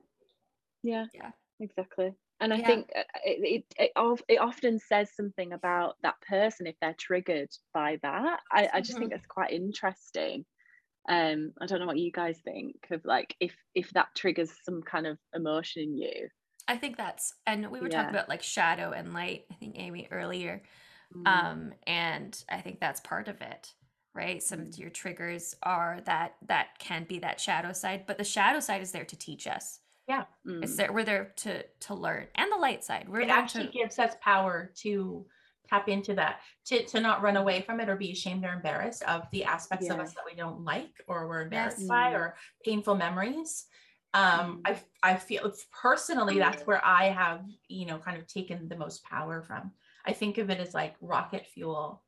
Yeah. 0.84 1.06
Yeah. 1.12 1.30
Exactly. 1.60 2.12
And 2.40 2.52
I 2.52 2.58
yeah. 2.58 2.66
think 2.66 2.90
uh, 2.96 3.02
it, 3.24 3.64
it, 3.78 3.92
it, 3.96 4.22
it 4.28 4.40
often 4.40 4.78
says 4.78 5.08
something 5.16 5.52
about 5.52 5.96
that 6.02 6.20
person 6.28 6.66
if 6.66 6.74
they're 6.80 6.96
triggered 6.98 7.50
by 7.72 7.98
that. 8.02 8.40
I, 8.52 8.68
I 8.72 8.80
just 8.80 8.92
mm-hmm. 8.92 9.00
think 9.00 9.12
that's 9.12 9.26
quite 9.26 9.52
interesting. 9.52 10.44
Um, 11.08 11.52
I 11.60 11.66
don't 11.66 11.80
know 11.80 11.86
what 11.86 11.98
you 11.98 12.10
guys 12.12 12.38
think 12.44 12.76
of 12.90 13.04
like 13.04 13.36
if 13.38 13.54
if 13.74 13.90
that 13.90 14.08
triggers 14.16 14.50
some 14.64 14.82
kind 14.82 15.06
of 15.06 15.18
emotion 15.34 15.82
in 15.82 15.98
you. 15.98 16.28
I 16.66 16.76
think 16.76 16.96
that's 16.96 17.34
and 17.46 17.70
we 17.70 17.80
were 17.80 17.88
yeah. 17.88 18.02
talking 18.02 18.14
about 18.14 18.30
like 18.30 18.42
shadow 18.42 18.92
and 18.92 19.12
light, 19.12 19.44
I 19.50 19.54
think 19.54 19.76
Amy 19.78 20.08
earlier. 20.10 20.62
Mm. 21.14 21.26
Um, 21.26 21.72
and 21.86 22.42
I 22.48 22.62
think 22.62 22.80
that's 22.80 23.00
part 23.00 23.28
of 23.28 23.40
it 23.42 23.74
right 24.14 24.42
some 24.42 24.60
of 24.60 24.68
mm. 24.68 24.78
your 24.78 24.90
triggers 24.90 25.54
are 25.62 26.00
that 26.06 26.36
that 26.46 26.78
can 26.78 27.04
be 27.04 27.18
that 27.18 27.40
shadow 27.40 27.72
side 27.72 28.04
but 28.06 28.16
the 28.16 28.24
shadow 28.24 28.60
side 28.60 28.80
is 28.80 28.92
there 28.92 29.04
to 29.04 29.16
teach 29.16 29.46
us 29.46 29.80
yeah 30.08 30.24
mm. 30.46 30.62
it's 30.62 30.76
there 30.76 30.92
we're 30.92 31.04
there 31.04 31.32
to 31.36 31.62
to 31.80 31.94
learn 31.94 32.26
and 32.34 32.50
the 32.52 32.56
light 32.56 32.84
side 32.84 33.06
we're 33.08 33.20
it 33.20 33.28
actually 33.28 33.66
to... 33.66 33.72
gives 33.72 33.98
us 33.98 34.14
power 34.20 34.70
to 34.74 35.24
tap 35.68 35.88
into 35.88 36.14
that 36.14 36.40
to, 36.66 36.84
to 36.84 37.00
not 37.00 37.22
run 37.22 37.36
away 37.36 37.62
from 37.62 37.80
it 37.80 37.88
or 37.88 37.96
be 37.96 38.12
ashamed 38.12 38.44
or 38.44 38.52
embarrassed 38.52 39.02
of 39.04 39.22
the 39.32 39.44
aspects 39.44 39.86
yeah. 39.86 39.94
of 39.94 40.00
us 40.00 40.12
that 40.12 40.24
we 40.30 40.36
don't 40.36 40.62
like 40.62 40.92
or 41.06 41.26
we're 41.26 41.42
embarrassed 41.42 41.78
yes. 41.80 41.88
by 41.88 42.12
or 42.12 42.36
painful 42.64 42.94
memories 42.94 43.64
um 44.12 44.62
mm. 44.66 44.76
i 45.02 45.12
i 45.12 45.16
feel 45.16 45.50
personally 45.72 46.38
that's 46.38 46.66
where 46.66 46.84
i 46.84 47.04
have 47.04 47.40
you 47.68 47.86
know 47.86 47.98
kind 47.98 48.18
of 48.18 48.26
taken 48.26 48.68
the 48.68 48.76
most 48.76 49.02
power 49.04 49.42
from 49.42 49.72
i 50.04 50.12
think 50.12 50.36
of 50.36 50.50
it 50.50 50.60
as 50.60 50.74
like 50.74 50.94
rocket 51.00 51.46
fuel 51.46 52.02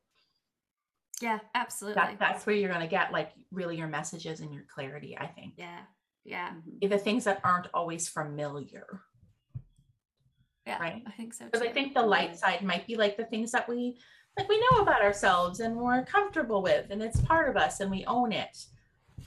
yeah, 1.22 1.38
absolutely. 1.54 2.00
That, 2.00 2.18
that's 2.18 2.46
where 2.46 2.54
you're 2.54 2.68
going 2.68 2.82
to 2.82 2.86
get 2.86 3.12
like 3.12 3.32
really 3.50 3.76
your 3.76 3.88
messages 3.88 4.40
and 4.40 4.52
your 4.52 4.64
clarity, 4.68 5.16
I 5.18 5.26
think. 5.26 5.54
Yeah. 5.56 5.80
Yeah. 6.26 6.50
Mm-hmm. 6.50 6.88
The 6.88 6.98
things 6.98 7.24
that 7.24 7.40
aren't 7.44 7.68
always 7.72 8.08
familiar. 8.08 9.02
Yeah. 10.66 10.78
Right. 10.78 11.02
I 11.06 11.10
think 11.12 11.32
so. 11.32 11.44
Because 11.44 11.62
I 11.62 11.72
think 11.72 11.94
the 11.94 12.02
light 12.02 12.36
side 12.36 12.62
might 12.62 12.86
be 12.86 12.96
like 12.96 13.16
the 13.16 13.24
things 13.24 13.52
that 13.52 13.68
we 13.68 13.98
like 14.36 14.48
we 14.48 14.60
know 14.70 14.82
about 14.82 15.00
ourselves 15.00 15.60
and 15.60 15.76
we're 15.76 16.04
comfortable 16.04 16.60
with 16.60 16.90
and 16.90 17.00
it's 17.00 17.20
part 17.22 17.48
of 17.48 17.56
us 17.56 17.80
and 17.80 17.90
we 17.90 18.04
own 18.06 18.32
it. 18.32 18.56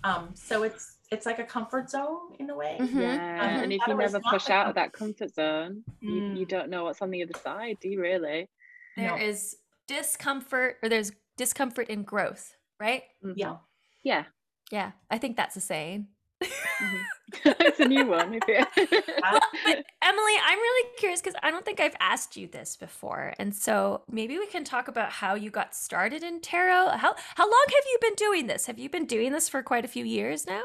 Um, 0.04 0.32
so 0.34 0.64
it's 0.64 0.98
it's 1.12 1.26
like 1.26 1.40
a 1.40 1.44
comfort 1.44 1.90
zone 1.90 2.36
in 2.40 2.50
a 2.50 2.56
way. 2.56 2.78
Mm-hmm. 2.80 3.02
Yeah. 3.02 3.42
Um, 3.42 3.64
and 3.64 3.74
if 3.74 3.80
you 3.88 3.96
never 3.96 4.20
push 4.20 4.50
out 4.50 4.68
of 4.68 4.76
that 4.76 4.94
comfort 4.94 5.34
zone, 5.34 5.84
mm. 6.04 6.36
you, 6.36 6.40
you 6.42 6.46
don't 6.46 6.70
know 6.70 6.84
what's 6.84 7.02
on 7.02 7.10
the 7.10 7.24
other 7.24 7.34
side, 7.42 7.78
do 7.82 7.90
you 7.90 8.00
really? 8.02 8.48
There 8.96 9.18
no. 9.18 9.24
is 9.24 9.56
discomfort 9.88 10.78
or 10.84 10.90
there's 10.90 11.12
discomfort 11.38 11.90
in 11.90 12.04
growth, 12.04 12.54
right? 12.80 13.04
Mm-hmm. 13.24 13.40
Yeah. 13.40 13.56
Yeah. 14.04 14.24
Yeah. 14.72 14.92
I 15.10 15.18
think 15.18 15.38
that's 15.38 15.56
a 15.56 15.62
saying. 15.62 16.08
Mm-hmm. 16.44 16.98
it's 17.46 17.80
a 17.80 17.86
new 17.86 18.06
one. 18.06 18.40
but 18.48 19.86
Emily, 20.02 20.36
I'm 20.46 20.60
really 20.60 20.90
curious 20.98 21.22
because 21.22 21.38
I 21.44 21.52
don't 21.52 21.66
think 21.66 21.80
I've 21.80 21.96
asked 22.00 22.38
you 22.38 22.48
this 22.48 22.76
before, 22.76 23.34
and 23.38 23.56
so 23.56 24.02
maybe 24.10 24.38
we 24.38 24.48
can 24.48 24.64
talk 24.64 24.88
about 24.88 25.12
how 25.12 25.36
you 25.36 25.50
got 25.50 25.76
started 25.76 26.24
in 26.24 26.42
tarot. 26.42 26.98
How 26.98 27.16
how 27.36 27.46
long 27.46 27.66
have 27.68 27.84
you 27.86 27.98
been 28.02 28.16
doing 28.16 28.48
this? 28.48 28.66
Have 28.66 28.80
you 28.80 28.90
been 28.90 29.06
doing 29.06 29.32
this 29.32 29.50
for 29.50 29.62
quite 29.62 29.86
a 29.86 29.90
few 29.90 30.06
years 30.06 30.48
now? 30.48 30.64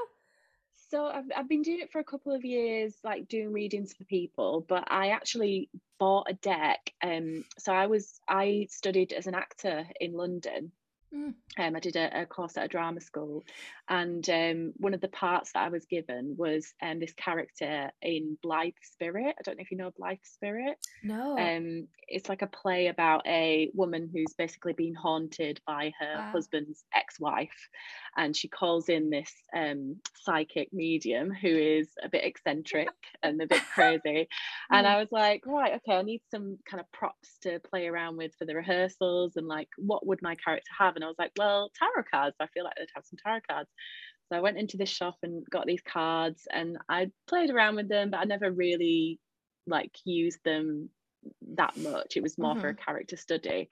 So 0.90 1.06
I've 1.06 1.24
I've 1.36 1.48
been 1.48 1.62
doing 1.62 1.80
it 1.80 1.90
for 1.90 1.98
a 1.98 2.04
couple 2.04 2.32
of 2.32 2.44
years, 2.44 2.94
like 3.02 3.28
doing 3.28 3.52
readings 3.52 3.92
for 3.94 4.04
people. 4.04 4.64
But 4.68 4.84
I 4.90 5.08
actually 5.08 5.68
bought 5.98 6.26
a 6.30 6.34
deck. 6.34 6.92
Um, 7.02 7.44
so 7.58 7.72
I 7.72 7.86
was 7.86 8.20
I 8.28 8.68
studied 8.70 9.12
as 9.12 9.26
an 9.26 9.34
actor 9.34 9.86
in 10.00 10.12
London 10.12 10.72
Mm. 11.14 11.34
Um, 11.58 11.76
I 11.76 11.80
did 11.80 11.96
a, 11.96 12.22
a, 12.22 12.26
course 12.26 12.56
at 12.56 12.64
a 12.64 12.68
drama 12.68 13.00
school, 13.00 13.44
and 13.88 14.28
um, 14.30 14.72
one 14.76 14.94
of 14.94 15.00
the 15.00 15.08
parts 15.08 15.52
that 15.52 15.64
I 15.64 15.68
was 15.68 15.84
given 15.84 16.36
was 16.38 16.72
um, 16.82 17.00
this 17.00 17.12
character 17.14 17.90
in 18.00 18.38
Blithe 18.42 18.72
Spirit. 18.82 19.36
I 19.38 19.42
don't 19.42 19.58
know 19.58 19.62
if 19.62 19.70
you 19.70 19.76
know 19.76 19.92
Blithe 19.96 20.18
Spirit. 20.22 20.78
No. 21.02 21.38
Um, 21.38 21.88
it's 22.08 22.28
like 22.28 22.42
a 22.42 22.46
play 22.46 22.88
about 22.88 23.26
a 23.26 23.70
woman 23.74 24.08
who's 24.12 24.34
basically 24.36 24.72
been 24.72 24.94
haunted 24.94 25.60
by 25.66 25.92
her 26.00 26.14
wow. 26.16 26.30
husband's 26.32 26.84
ex-wife, 26.94 27.68
and 28.16 28.34
she 28.34 28.48
calls 28.48 28.88
in 28.88 29.10
this 29.10 29.32
um, 29.56 29.96
psychic 30.14 30.72
medium 30.72 31.30
who 31.30 31.48
is 31.48 31.88
a 32.02 32.08
bit 32.08 32.24
eccentric 32.24 32.88
and 33.22 33.40
a 33.40 33.46
bit 33.46 33.62
crazy. 33.74 34.28
And 34.70 34.86
I 34.86 34.98
was 34.98 35.08
like, 35.12 35.42
right, 35.46 35.74
okay, 35.74 35.98
I 35.98 36.02
need 36.02 36.22
some 36.30 36.58
kind 36.70 36.80
of 36.80 36.90
props 36.92 37.36
to 37.42 37.60
play 37.60 37.86
around 37.86 38.16
with 38.16 38.32
for 38.38 38.46
the 38.46 38.54
rehearsals, 38.54 39.36
and 39.36 39.46
like, 39.46 39.68
what 39.76 40.06
would 40.06 40.22
my 40.22 40.36
character 40.36 40.70
have? 40.78 40.96
And 40.96 41.04
I 41.04 41.08
was 41.08 41.18
like, 41.18 41.32
well, 41.38 41.70
tarot 41.78 42.04
cards. 42.10 42.36
I 42.40 42.46
feel 42.48 42.64
like 42.64 42.74
they'd 42.76 42.86
have 42.94 43.04
some 43.04 43.18
tarot 43.22 43.40
cards. 43.48 43.68
So 44.28 44.36
I 44.36 44.40
went 44.40 44.58
into 44.58 44.76
this 44.76 44.88
shop 44.88 45.16
and 45.22 45.44
got 45.50 45.66
these 45.66 45.82
cards, 45.82 46.46
and 46.50 46.78
I 46.88 47.10
played 47.26 47.50
around 47.50 47.76
with 47.76 47.88
them, 47.88 48.10
but 48.10 48.20
I 48.20 48.24
never 48.24 48.50
really 48.50 49.20
like 49.66 49.92
used 50.04 50.38
them 50.44 50.88
that 51.54 51.76
much. 51.76 52.16
It 52.16 52.22
was 52.22 52.38
more 52.38 52.52
mm-hmm. 52.52 52.60
for 52.60 52.68
a 52.68 52.74
character 52.74 53.16
study. 53.16 53.68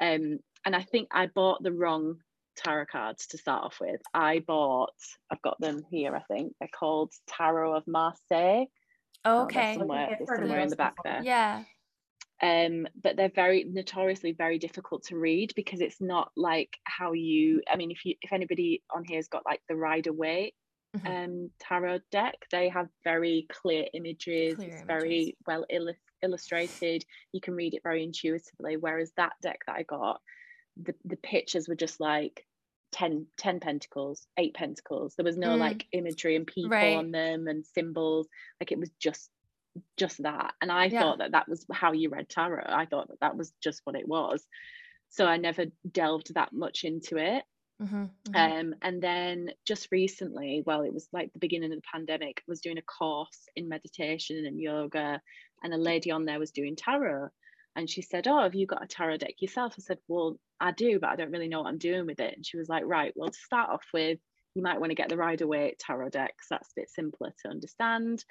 Um, 0.00 0.38
and 0.64 0.74
I 0.74 0.82
think 0.82 1.08
I 1.12 1.26
bought 1.26 1.62
the 1.62 1.72
wrong 1.72 2.16
tarot 2.56 2.86
cards 2.90 3.26
to 3.28 3.38
start 3.38 3.64
off 3.64 3.78
with. 3.80 4.00
I 4.12 4.40
bought, 4.40 4.94
I've 5.30 5.42
got 5.42 5.60
them 5.60 5.82
here, 5.90 6.14
I 6.14 6.22
think. 6.32 6.54
They're 6.58 6.68
called 6.68 7.12
Tarot 7.28 7.74
of 7.74 7.86
Marseille. 7.86 8.66
Oh, 9.24 9.42
okay. 9.44 9.74
Oh, 9.76 9.80
somewhere, 9.80 10.18
somewhere 10.26 10.60
in 10.60 10.68
the 10.68 10.76
back 10.76 10.94
there. 11.04 11.20
Yeah. 11.22 11.62
Um, 12.42 12.88
but 13.00 13.16
they're 13.16 13.28
very 13.28 13.64
notoriously 13.64 14.32
very 14.32 14.58
difficult 14.58 15.04
to 15.04 15.16
read 15.16 15.52
because 15.54 15.80
it's 15.80 16.00
not 16.00 16.32
like 16.36 16.76
how 16.84 17.12
you 17.12 17.62
I 17.70 17.76
mean 17.76 17.92
if 17.92 18.04
you 18.04 18.16
if 18.20 18.32
anybody 18.32 18.82
on 18.90 19.04
here 19.04 19.18
has 19.18 19.28
got 19.28 19.46
like 19.46 19.62
the 19.68 19.76
Rider 19.76 20.12
Waite 20.12 20.54
mm-hmm. 20.96 21.06
um 21.06 21.50
tarot 21.60 22.00
deck, 22.10 22.34
they 22.50 22.68
have 22.68 22.88
very 23.04 23.46
clear 23.48 23.86
images, 23.94 24.56
clear 24.56 24.68
it's 24.68 24.82
images. 24.82 24.86
very 24.86 25.36
well 25.46 25.64
illustrated, 26.22 27.04
you 27.32 27.40
can 27.40 27.54
read 27.54 27.74
it 27.74 27.82
very 27.82 28.02
intuitively. 28.02 28.76
Whereas 28.76 29.12
that 29.16 29.32
deck 29.42 29.60
that 29.66 29.76
I 29.76 29.82
got, 29.82 30.20
the, 30.82 30.94
the 31.04 31.16
pictures 31.16 31.68
were 31.68 31.74
just 31.74 32.00
like 32.00 32.46
10, 32.92 33.26
10 33.38 33.60
pentacles, 33.60 34.26
eight 34.36 34.54
pentacles. 34.54 35.14
There 35.16 35.24
was 35.24 35.36
no 35.36 35.50
mm. 35.56 35.58
like 35.58 35.86
imagery 35.92 36.36
and 36.36 36.46
people 36.46 36.70
right. 36.70 36.96
on 36.96 37.10
them 37.10 37.48
and 37.48 37.64
symbols. 37.64 38.28
Like 38.60 38.72
it 38.72 38.78
was 38.78 38.90
just 39.00 39.30
just 39.96 40.22
that. 40.22 40.54
And 40.60 40.70
I 40.70 40.86
yeah. 40.86 41.00
thought 41.00 41.18
that 41.18 41.32
that 41.32 41.48
was 41.48 41.64
how 41.72 41.92
you 41.92 42.10
read 42.10 42.28
tarot. 42.28 42.64
I 42.66 42.86
thought 42.86 43.08
that 43.08 43.20
that 43.20 43.36
was 43.36 43.52
just 43.62 43.80
what 43.84 43.96
it 43.96 44.06
was. 44.06 44.44
So 45.10 45.26
I 45.26 45.36
never 45.36 45.66
delved 45.90 46.34
that 46.34 46.52
much 46.52 46.84
into 46.84 47.16
it. 47.18 47.44
Mm-hmm, 47.82 48.04
mm-hmm. 48.04 48.36
Um, 48.36 48.74
and 48.80 49.02
then 49.02 49.50
just 49.66 49.88
recently, 49.90 50.62
well, 50.64 50.82
it 50.82 50.92
was 50.92 51.08
like 51.12 51.32
the 51.32 51.38
beginning 51.38 51.72
of 51.72 51.78
the 51.78 51.88
pandemic, 51.92 52.38
I 52.40 52.44
was 52.48 52.60
doing 52.60 52.78
a 52.78 52.82
course 52.82 53.48
in 53.56 53.68
meditation 53.68 54.44
and 54.46 54.60
yoga, 54.60 55.20
and 55.62 55.74
a 55.74 55.78
lady 55.78 56.10
on 56.10 56.24
there 56.24 56.38
was 56.38 56.52
doing 56.52 56.76
tarot. 56.76 57.28
And 57.74 57.88
she 57.88 58.02
said, 58.02 58.28
Oh, 58.28 58.42
have 58.42 58.54
you 58.54 58.66
got 58.66 58.84
a 58.84 58.86
tarot 58.86 59.18
deck 59.18 59.34
yourself? 59.40 59.74
I 59.78 59.82
said, 59.82 59.98
Well, 60.06 60.38
I 60.60 60.72
do, 60.72 60.98
but 61.00 61.10
I 61.10 61.16
don't 61.16 61.30
really 61.30 61.48
know 61.48 61.62
what 61.62 61.68
I'm 61.68 61.78
doing 61.78 62.06
with 62.06 62.20
it. 62.20 62.34
And 62.36 62.46
she 62.46 62.56
was 62.56 62.68
like, 62.68 62.84
Right, 62.86 63.12
well, 63.16 63.30
to 63.30 63.38
start 63.38 63.70
off 63.70 63.84
with, 63.92 64.18
you 64.54 64.62
might 64.62 64.80
want 64.80 64.90
to 64.90 64.96
get 64.96 65.08
the 65.08 65.16
Rider 65.16 65.46
Waite 65.46 65.78
tarot 65.78 66.10
deck 66.10 66.34
because 66.36 66.48
that's 66.50 66.68
a 66.68 66.80
bit 66.80 66.90
simpler 66.90 67.32
to 67.42 67.50
understand. 67.50 68.24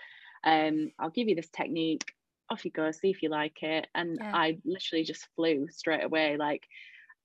Um, 0.43 0.91
I'll 0.99 1.09
give 1.09 1.27
you 1.27 1.35
this 1.35 1.49
technique. 1.49 2.05
Off 2.49 2.65
you 2.65 2.71
go, 2.71 2.91
see 2.91 3.09
if 3.09 3.23
you 3.23 3.29
like 3.29 3.63
it. 3.63 3.87
And 3.95 4.17
yeah. 4.19 4.35
I 4.35 4.57
literally 4.65 5.03
just 5.03 5.27
flew 5.35 5.67
straight 5.69 6.03
away. 6.03 6.35
Like, 6.37 6.67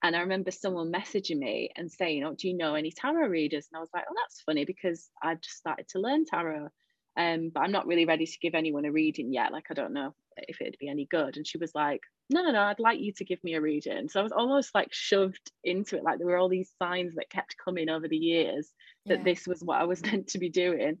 and 0.03 0.15
I 0.15 0.19
remember 0.21 0.51
someone 0.51 0.91
messaging 0.91 1.39
me 1.39 1.69
and 1.75 1.91
saying, 1.91 2.23
Oh, 2.23 2.33
do 2.33 2.47
you 2.47 2.55
know 2.55 2.75
any 2.75 2.91
tarot 2.91 3.27
readers? 3.27 3.67
And 3.71 3.77
I 3.77 3.81
was 3.81 3.89
like, 3.93 4.05
Oh, 4.09 4.15
that's 4.15 4.41
funny 4.41 4.63
because 4.63 5.09
I've 5.21 5.41
just 5.41 5.57
started 5.57 5.87
to 5.89 5.99
learn 5.99 6.25
tarot. 6.25 6.69
Um, 7.17 7.49
but 7.53 7.61
I'm 7.61 7.71
not 7.71 7.87
really 7.87 8.05
ready 8.05 8.27
to 8.27 8.39
give 8.39 8.53
anyone 8.53 8.85
a 8.85 8.91
reading 8.91 9.33
yet. 9.33 9.51
Like, 9.51 9.65
I 9.71 9.73
don't 9.73 9.93
know 9.93 10.13
if 10.37 10.61
it'd 10.61 10.77
be 10.79 10.87
any 10.87 11.05
good. 11.05 11.35
And 11.35 11.47
she 11.47 11.57
was 11.57 11.73
like, 11.73 12.01
No, 12.29 12.43
no, 12.43 12.51
no, 12.51 12.61
I'd 12.61 12.79
like 12.79 12.99
you 12.99 13.11
to 13.13 13.25
give 13.25 13.43
me 13.43 13.55
a 13.55 13.61
reading. 13.61 14.07
So 14.07 14.19
I 14.19 14.23
was 14.23 14.31
almost 14.31 14.75
like 14.75 14.89
shoved 14.91 15.51
into 15.63 15.97
it. 15.97 16.03
Like, 16.03 16.19
there 16.19 16.27
were 16.27 16.37
all 16.37 16.49
these 16.49 16.71
signs 16.77 17.15
that 17.15 17.31
kept 17.31 17.55
coming 17.63 17.89
over 17.89 18.07
the 18.07 18.17
years 18.17 18.69
that 19.07 19.19
yeah. 19.19 19.23
this 19.23 19.47
was 19.47 19.61
what 19.63 19.81
I 19.81 19.85
was 19.85 20.01
meant 20.05 20.27
to 20.29 20.37
be 20.37 20.49
doing. 20.49 20.99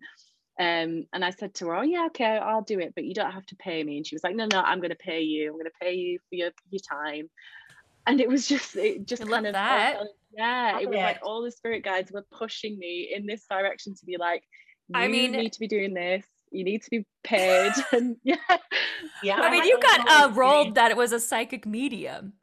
Um, 0.59 1.05
and 1.13 1.23
I 1.23 1.29
said 1.29 1.53
to 1.55 1.67
her, 1.67 1.75
Oh, 1.75 1.81
yeah, 1.83 2.07
okay, 2.07 2.37
I'll 2.37 2.63
do 2.63 2.79
it, 2.79 2.93
but 2.95 3.05
you 3.05 3.13
don't 3.13 3.31
have 3.31 3.45
to 3.47 3.55
pay 3.55 3.83
me. 3.83 3.97
And 3.97 4.07
she 4.07 4.15
was 4.15 4.23
like, 4.23 4.35
No, 4.35 4.47
no, 4.51 4.59
I'm 4.59 4.79
going 4.79 4.89
to 4.89 4.95
pay 4.95 5.21
you. 5.21 5.51
I'm 5.51 5.53
going 5.53 5.65
to 5.65 5.71
pay 5.79 5.93
you 5.93 6.17
for 6.29 6.35
your, 6.35 6.49
your 6.71 6.81
time. 6.89 7.29
And 8.07 8.19
it 8.19 8.29
was 8.29 8.47
just, 8.47 8.75
it 8.75 9.05
just 9.05 9.21
I 9.21 9.27
kind 9.27 9.45
of, 9.47 9.53
that. 9.53 9.99
yeah, 10.31 10.79
it 10.79 10.89
was 10.89 10.95
like 10.95 11.19
all 11.21 11.43
the 11.43 11.51
spirit 11.51 11.83
guides 11.83 12.09
were 12.11 12.25
pushing 12.31 12.79
me 12.79 13.13
in 13.13 13.27
this 13.27 13.45
direction 13.49 13.95
to 13.95 14.05
be 14.05 14.15
like, 14.17 14.43
I 14.93 15.07
mean, 15.07 15.33
you 15.33 15.41
need 15.41 15.53
to 15.53 15.59
be 15.59 15.67
doing 15.67 15.93
this. 15.93 16.25
You 16.51 16.63
need 16.63 16.81
to 16.83 16.89
be 16.89 17.05
paid. 17.23 17.73
and 17.91 18.17
yeah, 18.23 18.35
yeah. 19.23 19.35
I 19.35 19.51
mean, 19.51 19.63
you 19.65 19.79
got 19.79 20.09
uh, 20.09 20.33
rolled 20.33 20.75
that 20.75 20.91
it 20.91 20.97
was 20.97 21.11
a 21.11 21.19
psychic 21.19 21.65
medium. 21.65 22.33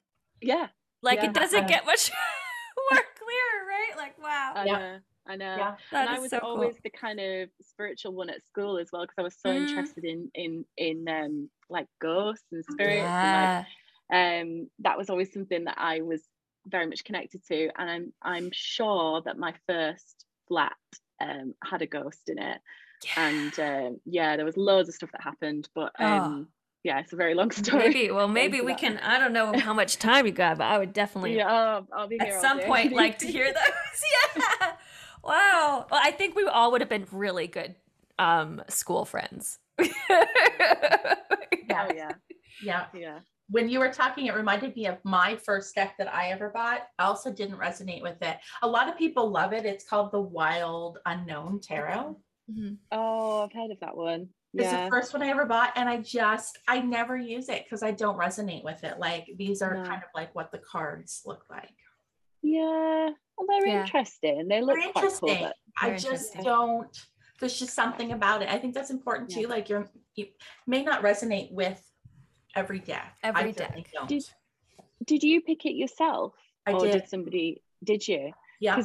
Yeah, 0.40 0.68
like 1.02 1.20
yeah. 1.20 1.26
it 1.26 1.32
doesn't 1.32 1.68
get 1.68 1.86
much 1.86 2.10
more 2.90 3.00
clear, 3.18 3.68
right? 3.68 3.96
Like, 3.96 4.18
wow. 4.22 4.62
yeah. 4.64 4.98
I 5.26 5.36
know. 5.36 5.56
Yeah, 5.56 5.74
and 5.92 6.10
I 6.10 6.18
was 6.18 6.30
so 6.30 6.38
always 6.40 6.74
cool. 6.74 6.80
the 6.84 6.90
kind 6.90 7.18
of 7.18 7.48
spiritual 7.62 8.12
one 8.12 8.28
at 8.28 8.44
school 8.44 8.76
as 8.76 8.90
well 8.92 9.04
because 9.04 9.14
I 9.16 9.22
was 9.22 9.36
so 9.40 9.48
mm. 9.48 9.66
interested 9.66 10.04
in 10.04 10.30
in 10.34 10.66
in 10.76 11.08
um 11.08 11.48
like 11.70 11.86
ghosts 11.98 12.44
and 12.52 12.62
spirits 12.70 12.98
yeah. 12.98 13.64
and 14.10 14.36
like 14.36 14.60
um 14.60 14.70
that 14.80 14.98
was 14.98 15.08
always 15.08 15.32
something 15.32 15.64
that 15.64 15.76
I 15.78 16.02
was 16.02 16.20
very 16.66 16.86
much 16.86 17.04
connected 17.04 17.42
to 17.46 17.70
and 17.78 17.90
I'm 17.90 18.12
I'm 18.20 18.50
sure 18.52 19.22
that 19.24 19.38
my 19.38 19.54
first 19.66 20.26
flat 20.46 20.76
um 21.20 21.54
had 21.62 21.82
a 21.82 21.86
ghost 21.86 22.28
in 22.28 22.38
it. 22.38 22.60
Yeah. 23.04 23.28
And 23.28 23.58
um, 23.58 24.00
yeah, 24.04 24.36
there 24.36 24.46
was 24.46 24.56
loads 24.56 24.88
of 24.88 24.94
stuff 24.94 25.12
that 25.12 25.22
happened, 25.22 25.68
but 25.74 25.92
oh. 25.98 26.06
um 26.06 26.46
oh 26.48 26.50
yeah, 26.84 27.00
it's 27.00 27.14
a 27.14 27.16
very 27.16 27.34
long 27.34 27.50
story. 27.50 27.88
Maybe, 27.88 28.10
well, 28.10 28.28
maybe 28.28 28.60
we 28.60 28.74
can. 28.74 28.98
I 28.98 29.18
don't 29.18 29.32
know 29.32 29.58
how 29.58 29.72
much 29.72 29.96
time 29.98 30.26
you 30.26 30.32
got, 30.32 30.58
but 30.58 30.64
I 30.64 30.78
would 30.78 30.92
definitely, 30.92 31.36
yeah, 31.36 31.50
I'll, 31.50 31.88
I'll 31.92 32.08
be 32.08 32.20
at 32.20 32.40
some 32.40 32.60
point 32.60 32.92
like 32.92 33.18
to 33.20 33.26
hear 33.26 33.46
those. 33.46 34.02
yeah, 34.60 34.72
Wow. 35.24 35.86
Well, 35.90 36.00
I 36.02 36.10
think 36.10 36.36
we 36.36 36.44
all 36.44 36.70
would 36.72 36.82
have 36.82 36.90
been 36.90 37.06
really 37.10 37.46
good 37.46 37.74
um, 38.18 38.62
school 38.68 39.06
friends. 39.06 39.58
yeah. 39.80 39.88
Oh, 41.70 41.88
yeah. 41.94 42.12
Yeah. 42.62 42.86
Yeah. 42.94 43.18
When 43.48 43.68
you 43.68 43.78
were 43.78 43.92
talking, 43.92 44.26
it 44.26 44.34
reminded 44.34 44.74
me 44.74 44.86
of 44.86 44.98
my 45.04 45.36
first 45.36 45.74
deck 45.74 45.96
that 45.98 46.12
I 46.12 46.30
ever 46.30 46.50
bought. 46.50 46.82
I 46.98 47.04
also 47.04 47.30
didn't 47.30 47.58
resonate 47.58 48.02
with 48.02 48.20
it. 48.22 48.38
A 48.62 48.68
lot 48.68 48.88
of 48.88 48.96
people 48.96 49.30
love 49.30 49.52
it. 49.52 49.66
It's 49.66 49.84
called 49.84 50.12
the 50.12 50.20
Wild 50.20 50.98
Unknown 51.04 51.60
Tarot. 51.60 52.18
Mm-hmm. 52.50 52.74
Oh, 52.92 53.42
I've 53.42 53.52
heard 53.52 53.70
of 53.70 53.80
that 53.80 53.96
one. 53.96 54.28
It's 54.54 54.70
yeah. 54.70 54.84
the 54.84 54.90
first 54.90 55.12
one 55.12 55.22
I 55.22 55.28
ever 55.28 55.46
bought, 55.46 55.72
and 55.74 55.88
I 55.88 55.96
just 55.98 56.58
I 56.68 56.80
never 56.80 57.16
use 57.16 57.48
it 57.48 57.64
because 57.64 57.82
I 57.82 57.90
don't 57.90 58.18
resonate 58.18 58.62
with 58.62 58.84
it. 58.84 58.98
Like 59.00 59.28
these 59.36 59.62
are 59.62 59.74
no. 59.74 59.84
kind 59.84 60.02
of 60.02 60.08
like 60.14 60.32
what 60.34 60.52
the 60.52 60.58
cards 60.58 61.22
look 61.26 61.44
like. 61.50 61.74
Yeah, 62.42 63.08
well, 63.36 63.46
they're 63.48 63.66
yeah. 63.66 63.80
interesting. 63.80 64.46
They 64.48 64.60
look 64.60 64.78
quite 64.92 65.12
cool. 65.20 65.50
I 65.80 65.96
just 65.96 66.34
don't. 66.42 66.96
There's 67.40 67.58
just 67.58 67.74
something 67.74 68.12
about 68.12 68.42
it. 68.42 68.48
I 68.48 68.58
think 68.58 68.74
that's 68.74 68.90
important 68.90 69.30
too. 69.30 69.42
Yeah. 69.42 69.48
Like 69.48 69.68
you're, 69.68 69.88
you 70.14 70.26
may 70.68 70.84
not 70.84 71.02
resonate 71.02 71.50
with 71.52 71.82
every 72.56 72.78
deck. 72.78 73.16
Every 73.22 73.52
deck. 73.52 73.86
Did, 74.06 74.24
did 75.04 75.22
you 75.22 75.40
pick 75.40 75.66
it 75.66 75.74
yourself? 75.74 76.34
I 76.66 76.72
or 76.72 76.80
did. 76.80 76.92
did 76.92 77.08
somebody? 77.08 77.62
Did 77.82 78.06
you? 78.06 78.32
Yeah. 78.60 78.82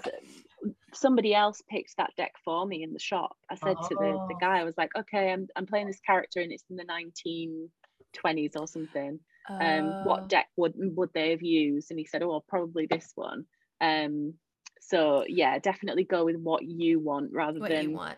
Somebody 0.93 1.33
else 1.33 1.61
picked 1.69 1.95
that 1.97 2.11
deck 2.17 2.33
for 2.43 2.65
me 2.65 2.83
in 2.83 2.91
the 2.93 2.99
shop. 2.99 3.38
I 3.49 3.55
said 3.55 3.77
oh. 3.79 3.88
to 3.88 3.95
the, 3.95 4.11
the 4.27 4.35
oh. 4.35 4.38
guy, 4.39 4.59
I 4.59 4.63
was 4.63 4.77
like, 4.77 4.91
okay, 4.97 5.31
I'm 5.31 5.47
I'm 5.55 5.65
playing 5.65 5.88
this 5.88 6.01
character 6.01 6.41
and 6.41 6.51
it's 6.51 6.63
in 6.69 6.75
the 6.75 6.85
1920s 6.85 8.59
or 8.59 8.67
something. 8.67 9.19
Um, 9.49 10.05
what 10.05 10.23
oh. 10.23 10.27
deck 10.27 10.47
would 10.57 10.73
would 10.75 11.11
they 11.13 11.31
have 11.31 11.41
used? 11.41 11.91
And 11.91 11.99
he 11.99 12.05
said, 12.05 12.21
oh, 12.23 12.43
probably 12.47 12.88
this 12.88 13.11
one. 13.15 13.45
Um, 13.81 14.33
so 14.81 15.23
yeah, 15.27 15.59
definitely 15.59 16.03
go 16.03 16.25
with 16.25 16.38
what 16.38 16.63
you 16.63 16.99
want 16.99 17.31
rather 17.31 17.53
than 17.53 17.61
what 17.61 17.69
than 17.69 17.89
you 17.89 17.95
want. 17.95 18.17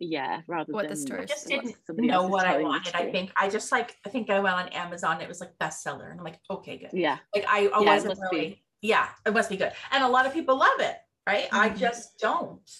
Yeah, 0.00 0.42
rather 0.46 0.72
what 0.72 0.82
than 0.82 0.90
the 0.90 0.96
store. 0.96 1.20
I 1.20 1.24
just 1.24 1.48
didn't 1.48 1.76
know 1.88 2.26
what 2.26 2.46
I 2.46 2.62
wanted. 2.62 2.94
I 2.94 3.10
think 3.10 3.32
I 3.36 3.48
just 3.48 3.72
like 3.72 3.96
I 4.06 4.08
think 4.08 4.30
I 4.30 4.38
went 4.40 4.54
on 4.54 4.68
Amazon. 4.68 5.20
It 5.20 5.28
was 5.28 5.40
like 5.40 5.58
bestseller, 5.58 6.10
and 6.10 6.20
I'm 6.20 6.24
like, 6.24 6.38
okay, 6.50 6.78
good. 6.78 6.90
Yeah, 6.92 7.18
like 7.34 7.44
I, 7.48 7.66
I 7.66 7.80
yeah, 7.80 7.94
wasn't 7.94 8.18
really. 8.30 8.48
Be. 8.48 8.62
Yeah, 8.80 9.08
it 9.26 9.34
must 9.34 9.50
be 9.50 9.56
good, 9.56 9.72
and 9.90 10.04
a 10.04 10.08
lot 10.08 10.26
of 10.26 10.32
people 10.32 10.56
love 10.56 10.80
it, 10.80 10.96
right? 11.26 11.44
Mm-hmm. 11.46 11.56
I 11.56 11.68
just 11.70 12.18
don't. 12.18 12.70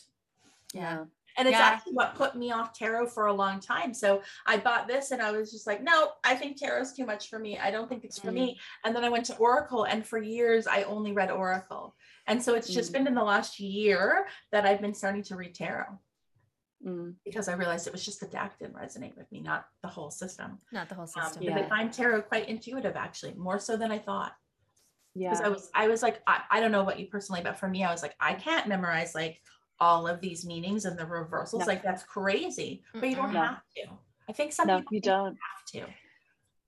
Yeah. 0.75 1.05
And 1.37 1.47
it's 1.47 1.57
yeah. 1.57 1.67
actually 1.67 1.93
what 1.93 2.17
put 2.17 2.35
me 2.35 2.51
off 2.51 2.77
tarot 2.77 3.07
for 3.07 3.27
a 3.27 3.33
long 3.33 3.61
time. 3.61 3.95
So 3.95 4.23
I 4.45 4.57
bought 4.57 4.89
this 4.89 5.13
and 5.13 5.23
I 5.23 5.31
was 5.31 5.53
just 5.53 5.69
like, 5.69 5.81
no, 5.81 6.11
I 6.25 6.35
think 6.35 6.59
tarot's 6.59 6.93
too 6.93 7.07
much 7.07 7.29
for 7.29 7.39
me. 7.39 7.57
I 7.57 7.71
don't 7.71 7.89
think 7.89 8.05
it's 8.05 8.19
for 8.19 8.33
mm. 8.33 8.35
me. 8.35 8.59
And 8.85 8.95
then 8.95 9.05
I 9.05 9.09
went 9.09 9.25
to 9.27 9.37
Oracle 9.37 9.85
and 9.85 10.05
for 10.05 10.21
years 10.21 10.67
I 10.67 10.83
only 10.83 11.13
read 11.13 11.31
Oracle. 11.31 11.95
And 12.27 12.43
so 12.43 12.57
it's 12.57 12.69
just 12.69 12.91
mm. 12.91 12.95
been 12.95 13.07
in 13.07 13.15
the 13.15 13.23
last 13.23 13.61
year 13.61 14.27
that 14.51 14.67
I've 14.67 14.81
been 14.81 14.95
starting 14.95 15.23
to 15.25 15.37
read 15.37 15.55
tarot. 15.55 16.01
Mm. 16.87 17.15
Because 17.25 17.49
I 17.49 17.55
realized 17.55 17.87
it 17.87 17.93
was 17.93 18.05
just 18.05 18.21
the 18.21 18.27
deck 18.27 18.59
didn't 18.59 18.77
resonate 18.77 19.17
with 19.17 19.31
me, 19.33 19.41
not 19.41 19.67
the 19.83 19.89
whole 19.89 20.11
system. 20.11 20.59
Not 20.73 20.89
the 20.89 20.95
whole 20.95 21.09
um, 21.17 21.25
system. 21.25 21.43
Um, 21.43 21.49
yeah. 21.49 21.59
I 21.59 21.69
find 21.69 21.93
tarot 21.93 22.23
quite 22.23 22.49
intuitive, 22.49 22.97
actually, 22.97 23.35
more 23.35 23.59
so 23.59 23.77
than 23.77 23.91
I 23.91 23.99
thought. 23.99 24.33
Yeah. 25.15 25.31
Because 25.31 25.45
I 25.45 25.49
was, 25.49 25.71
I 25.75 25.89
was 25.89 26.03
like, 26.03 26.23
I, 26.27 26.43
I 26.51 26.61
don't 26.61 26.71
know 26.71 26.83
about 26.83 27.01
you 27.01 27.07
personally, 27.07 27.41
but 27.43 27.59
for 27.59 27.69
me, 27.69 27.85
I 27.85 27.91
was 27.91 28.03
like, 28.03 28.15
I 28.21 28.35
can't 28.35 28.69
memorize 28.69 29.15
like 29.15 29.41
all 29.81 30.07
of 30.07 30.21
these 30.21 30.45
meanings 30.45 30.85
and 30.85 30.99
the 30.99 31.07
reversals. 31.07 31.61
No. 31.61 31.67
Like 31.67 31.83
that's 31.83 32.05
crazy, 32.05 32.83
but 32.95 33.09
you 33.09 33.17
don't 33.17 33.33
no. 33.33 33.43
have 33.43 33.63
to. 33.77 33.85
I 34.29 34.33
think 34.33 34.53
some 34.53 34.67
no, 34.67 34.83
you 34.91 35.01
don't 35.01 35.37
have 35.37 35.87
to 35.87 35.93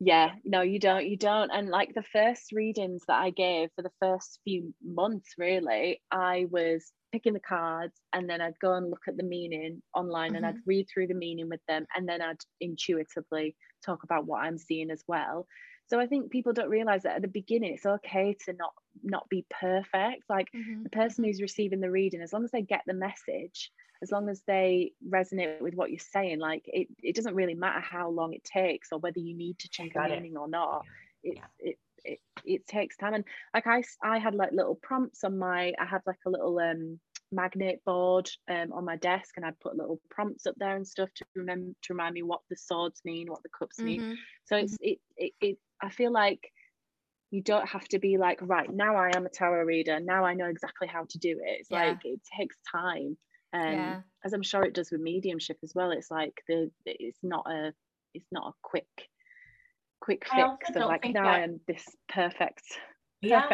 yeah 0.00 0.30
no 0.44 0.62
you 0.62 0.78
don't 0.78 1.06
you 1.06 1.16
don't 1.16 1.50
and 1.50 1.68
like 1.68 1.92
the 1.94 2.02
first 2.02 2.52
readings 2.52 3.02
that 3.06 3.20
i 3.20 3.28
gave 3.28 3.68
for 3.76 3.82
the 3.82 3.92
first 4.00 4.40
few 4.44 4.72
months 4.82 5.34
really 5.36 6.00
i 6.10 6.46
was 6.50 6.92
picking 7.12 7.34
the 7.34 7.40
cards 7.40 8.00
and 8.14 8.28
then 8.28 8.40
i'd 8.40 8.58
go 8.62 8.72
and 8.72 8.88
look 8.88 9.02
at 9.06 9.16
the 9.18 9.22
meaning 9.22 9.82
online 9.94 10.28
mm-hmm. 10.28 10.36
and 10.36 10.46
i'd 10.46 10.54
mm-hmm. 10.54 10.70
read 10.70 10.86
through 10.92 11.06
the 11.06 11.14
meaning 11.14 11.50
with 11.50 11.60
them 11.68 11.86
and 11.94 12.08
then 12.08 12.22
i'd 12.22 12.38
intuitively 12.62 13.54
talk 13.84 14.02
about 14.02 14.26
what 14.26 14.42
i'm 14.42 14.56
seeing 14.56 14.90
as 14.90 15.04
well 15.06 15.46
so 15.88 16.00
i 16.00 16.06
think 16.06 16.30
people 16.30 16.54
don't 16.54 16.70
realize 16.70 17.02
that 17.02 17.16
at 17.16 17.22
the 17.22 17.28
beginning 17.28 17.74
it's 17.74 17.84
okay 17.84 18.34
to 18.46 18.54
not 18.54 18.72
not 19.02 19.28
be 19.28 19.44
perfect 19.50 20.24
like 20.28 20.48
mm-hmm. 20.54 20.82
the 20.82 20.90
person 20.90 21.24
who's 21.24 21.40
receiving 21.40 21.80
the 21.80 21.90
reading 21.90 22.20
as 22.20 22.32
long 22.32 22.44
as 22.44 22.50
they 22.50 22.62
get 22.62 22.82
the 22.86 22.94
message 22.94 23.70
as 24.02 24.10
long 24.10 24.28
as 24.28 24.42
they 24.46 24.92
resonate 25.08 25.60
with 25.60 25.74
what 25.74 25.90
you're 25.90 25.98
saying 25.98 26.38
like 26.38 26.62
it, 26.66 26.88
it 27.02 27.14
doesn't 27.14 27.34
really 27.34 27.54
matter 27.54 27.80
how 27.80 28.08
long 28.08 28.32
it 28.32 28.44
takes 28.44 28.88
or 28.92 28.98
whether 28.98 29.20
you 29.20 29.34
need 29.34 29.58
to 29.58 29.68
check 29.68 29.92
the 29.94 30.00
meaning 30.08 30.36
or 30.36 30.48
not 30.48 30.84
it, 31.22 31.36
yeah. 31.36 31.44
it 31.58 31.78
it 32.04 32.18
it 32.44 32.66
takes 32.66 32.96
time 32.96 33.12
and 33.12 33.24
like 33.52 33.66
i 33.66 33.82
i 34.02 34.18
had 34.18 34.34
like 34.34 34.52
little 34.52 34.74
prompts 34.74 35.22
on 35.22 35.38
my 35.38 35.72
i 35.78 35.84
had 35.84 36.00
like 36.06 36.18
a 36.26 36.30
little 36.30 36.58
um 36.58 36.98
magnet 37.32 37.80
board 37.84 38.28
um, 38.50 38.72
on 38.72 38.84
my 38.84 38.96
desk 38.96 39.36
and 39.36 39.44
I'd 39.44 39.60
put 39.60 39.76
little 39.76 40.00
prompts 40.10 40.46
up 40.46 40.54
there 40.58 40.76
and 40.76 40.86
stuff 40.86 41.10
to 41.16 41.24
remember 41.34 41.72
to 41.82 41.92
remind 41.92 42.14
me 42.14 42.22
what 42.22 42.40
the 42.48 42.56
swords 42.56 43.00
mean, 43.04 43.30
what 43.30 43.42
the 43.42 43.48
cups 43.56 43.76
mm-hmm. 43.76 43.86
mean. 43.86 44.18
So 44.46 44.56
it's 44.56 44.74
mm-hmm. 44.74 44.88
it, 44.88 44.98
it 45.16 45.32
it 45.40 45.58
I 45.82 45.90
feel 45.90 46.12
like 46.12 46.50
you 47.30 47.42
don't 47.42 47.68
have 47.68 47.86
to 47.88 47.98
be 47.98 48.18
like 48.18 48.38
right 48.42 48.72
now 48.72 48.96
I 48.96 49.10
am 49.14 49.26
a 49.26 49.30
tarot 49.30 49.64
reader 49.64 50.00
now 50.00 50.24
I 50.24 50.34
know 50.34 50.46
exactly 50.46 50.88
how 50.88 51.04
to 51.08 51.18
do 51.18 51.30
it. 51.30 51.60
It's 51.60 51.70
yeah. 51.70 51.88
like 51.88 51.98
it 52.04 52.20
takes 52.36 52.56
time 52.70 53.16
um 53.52 53.72
yeah. 53.72 54.00
as 54.24 54.32
i'm 54.32 54.42
sure 54.42 54.62
it 54.62 54.74
does 54.74 54.90
with 54.90 55.00
mediumship 55.00 55.58
as 55.62 55.72
well 55.74 55.90
it's 55.90 56.10
like 56.10 56.34
the 56.48 56.70
it's 56.84 57.18
not 57.22 57.44
a 57.50 57.72
it's 58.14 58.28
not 58.30 58.48
a 58.48 58.52
quick 58.62 58.86
quick 60.00 60.24
fix 60.24 60.76
of 60.76 60.82
like 60.86 61.04
now 61.06 61.26
i 61.26 61.40
am 61.40 61.60
this 61.66 61.84
perfect 62.08 62.62
yeah, 63.22 63.50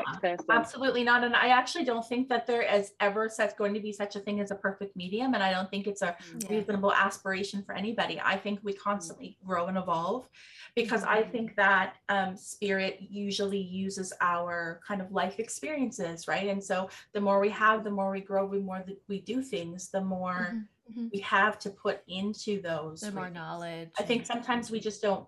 absolutely 0.49 1.03
not. 1.03 1.25
And 1.25 1.35
I 1.35 1.49
actually 1.49 1.85
don't 1.85 2.07
think 2.07 2.29
that 2.29 2.47
there 2.47 2.63
is 2.63 2.93
ever 3.01 3.29
such 3.29 3.57
going 3.57 3.75
to 3.75 3.81
be 3.81 3.93
such 3.93 4.15
a 4.15 4.21
thing 4.21 4.41
as 4.41 4.53
a 4.53 4.55
perfect 4.55 4.95
medium. 4.97 5.35
And 5.35 5.43
I 5.43 5.51
don't 5.51 5.69
think 5.69 5.89
it's 5.89 6.03
a 6.03 6.17
mm, 6.33 6.45
yeah. 6.45 6.57
reasonable 6.57 6.93
aspiration 6.93 7.63
for 7.65 7.75
anybody. 7.75 8.21
I 8.25 8.37
think 8.37 8.61
we 8.63 8.73
constantly 8.73 9.37
grow 9.45 9.67
and 9.67 9.77
evolve 9.77 10.29
because 10.77 11.03
I 11.03 11.23
mm-hmm. 11.23 11.33
think 11.33 11.57
that 11.57 11.97
um, 12.09 12.37
spirit 12.37 12.99
usually 13.01 13.61
uses 13.61 14.13
our 14.21 14.81
kind 14.87 15.01
of 15.01 15.11
life 15.11 15.41
experiences, 15.41 16.29
right? 16.29 16.49
And 16.49 16.63
so 16.63 16.89
the 17.13 17.21
more 17.21 17.41
we 17.41 17.51
have, 17.51 17.83
the 17.83 17.91
more 17.91 18.13
we 18.13 18.21
grow, 18.21 18.49
the 18.49 18.61
more 18.61 18.85
that 18.87 18.99
we 19.09 19.21
do 19.21 19.43
things, 19.43 19.91
the 19.91 20.01
more 20.01 20.55
mm-hmm. 20.55 21.01
mm-hmm. 21.01 21.09
we 21.13 21.19
have 21.21 21.59
to 21.61 21.71
put 21.71 22.03
into 22.07 22.63
those. 22.63 23.01
The 23.01 23.11
more 23.11 23.31
knowledge. 23.31 23.89
I 23.99 24.05
think 24.05 24.27
sometimes 24.27 24.71
we 24.71 24.79
just 24.79 25.03
don't 25.03 25.27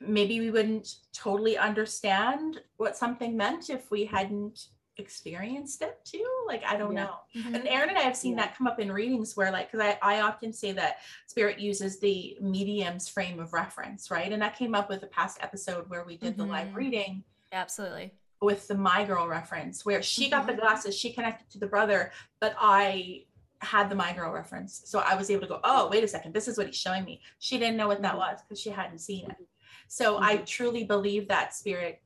maybe 0.00 0.40
we 0.40 0.50
wouldn't 0.50 0.96
totally 1.12 1.58
understand 1.58 2.60
what 2.76 2.96
something 2.96 3.36
meant 3.36 3.70
if 3.70 3.90
we 3.90 4.04
hadn't 4.04 4.68
experienced 4.96 5.82
it 5.82 5.98
too 6.04 6.26
like 6.46 6.62
i 6.66 6.76
don't 6.76 6.94
yeah. 6.94 7.04
know 7.04 7.14
mm-hmm. 7.34 7.54
and 7.54 7.66
erin 7.66 7.88
and 7.88 7.98
i 7.98 8.02
have 8.02 8.16
seen 8.16 8.36
yeah. 8.36 8.44
that 8.44 8.56
come 8.56 8.66
up 8.66 8.78
in 8.78 8.92
readings 8.92 9.36
where 9.36 9.50
like 9.50 9.70
because 9.70 9.84
I, 10.02 10.16
I 10.16 10.20
often 10.20 10.52
say 10.52 10.72
that 10.72 10.98
spirit 11.26 11.58
uses 11.58 11.98
the 11.98 12.36
medium's 12.40 13.08
frame 13.08 13.40
of 13.40 13.52
reference 13.52 14.10
right 14.10 14.30
and 14.30 14.42
that 14.42 14.56
came 14.56 14.74
up 14.74 14.88
with 14.88 15.02
a 15.02 15.06
past 15.06 15.38
episode 15.40 15.88
where 15.88 16.04
we 16.04 16.16
did 16.16 16.32
mm-hmm. 16.32 16.42
the 16.42 16.48
live 16.48 16.66
mm-hmm. 16.68 16.76
reading 16.76 17.24
absolutely 17.52 18.12
with 18.42 18.68
the 18.68 18.74
my 18.74 19.04
girl 19.04 19.26
reference 19.26 19.86
where 19.86 20.02
she 20.02 20.24
mm-hmm. 20.24 20.32
got 20.32 20.46
the 20.46 20.52
mm-hmm. 20.52 20.62
glasses 20.62 20.96
she 20.96 21.12
connected 21.12 21.50
to 21.50 21.58
the 21.58 21.66
brother 21.66 22.12
but 22.40 22.54
i 22.60 23.22
had 23.62 23.88
the 23.90 23.94
my 23.94 24.12
girl 24.12 24.32
reference 24.32 24.82
so 24.84 25.00
i 25.00 25.14
was 25.14 25.30
able 25.30 25.42
to 25.42 25.48
go 25.48 25.60
oh 25.64 25.88
wait 25.90 26.04
a 26.04 26.08
second 26.08 26.34
this 26.34 26.48
is 26.48 26.58
what 26.58 26.66
he's 26.66 26.76
showing 26.76 27.04
me 27.04 27.20
she 27.38 27.58
didn't 27.58 27.76
know 27.76 27.88
what 27.88 28.02
that 28.02 28.12
mm-hmm. 28.12 28.32
was 28.32 28.40
because 28.42 28.60
she 28.60 28.70
hadn't 28.70 28.98
seen 28.98 29.24
it 29.30 29.46
so 29.88 30.14
mm-hmm. 30.14 30.24
I 30.24 30.36
truly 30.38 30.84
believe 30.84 31.28
that 31.28 31.54
spirit 31.54 32.00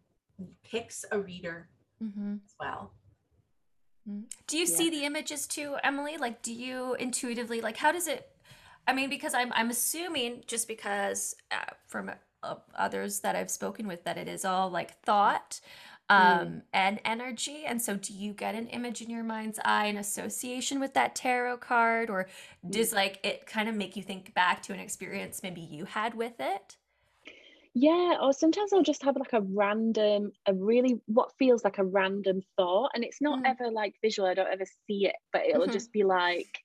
picks 0.62 1.05
a 1.11 1.18
reader 1.18 1.68
mm-hmm. 2.03 2.35
as 2.44 2.55
well. 2.59 2.92
Mm-hmm. 4.09 4.22
Do 4.46 4.59
you 4.59 4.66
yeah. 4.66 4.77
see 4.77 4.90
the 4.90 5.05
images 5.05 5.46
too, 5.46 5.77
Emily? 5.83 6.16
Like, 6.16 6.42
do 6.42 6.53
you 6.53 6.94
intuitively 6.94 7.61
like? 7.61 7.77
How 7.77 7.92
does 7.92 8.07
it? 8.07 8.29
I 8.87 8.92
mean, 8.92 9.09
because 9.09 9.35
I'm 9.35 9.53
I'm 9.55 9.70
assuming 9.70 10.44
just 10.46 10.68
because 10.68 11.35
uh, 11.50 11.72
from 11.87 12.11
uh, 12.42 12.55
others 12.74 13.20
that 13.20 13.37
I've 13.37 13.50
spoken 13.50 13.87
with 13.87 14.05
that 14.05 14.18
it 14.18 14.29
is 14.29 14.44
all 14.44 14.70
like 14.70 15.00
thought 15.00 15.61
um 16.11 16.18
mm. 16.18 16.62
and 16.74 17.00
energy 17.05 17.64
and 17.66 17.81
so 17.81 17.96
do 17.96 18.12
you 18.12 18.35
get 18.35 18.55
an 18.55 18.66
image 18.66 19.00
in 19.00 19.09
your 19.09 19.24
mind's 19.24 19.59
eye 19.64 19.87
in 19.87 19.96
association 19.96 20.79
with 20.79 20.92
that 20.92 21.14
tarot 21.14 21.57
card 21.57 22.11
or 22.11 22.29
does 22.68 22.92
mm. 22.92 22.96
like 22.96 23.20
it 23.22 23.46
kind 23.46 23.70
of 23.70 23.74
make 23.74 23.96
you 23.96 24.03
think 24.03 24.35
back 24.35 24.62
to 24.62 24.74
an 24.74 24.81
experience 24.81 25.42
maybe 25.42 25.62
you 25.62 25.87
had 25.87 26.12
with 26.14 26.35
it 26.38 26.77
yeah 27.75 28.19
or 28.23 28.33
sometimes 28.33 28.73
i'll 28.73 28.83
just 28.83 29.03
have 29.03 29.17
like 29.17 29.33
a 29.33 29.41
random 29.41 30.31
a 30.47 30.55
really 30.55 31.01
what 31.07 31.33
feels 31.39 31.65
like 31.65 31.79
a 31.79 31.85
random 31.85 32.41
thought 32.57 32.91
and 32.95 33.03
it's 33.03 33.21
not 33.21 33.41
mm. 33.41 33.47
ever 33.47 33.71
like 33.71 33.95
visual 34.01 34.29
i 34.29 34.35
don't 34.35 34.53
ever 34.53 34.65
see 34.87 35.07
it 35.07 35.17
but 35.33 35.43
it'll 35.45 35.63
mm-hmm. 35.63 35.73
just 35.73 35.93
be 35.93 36.05
like 36.05 36.61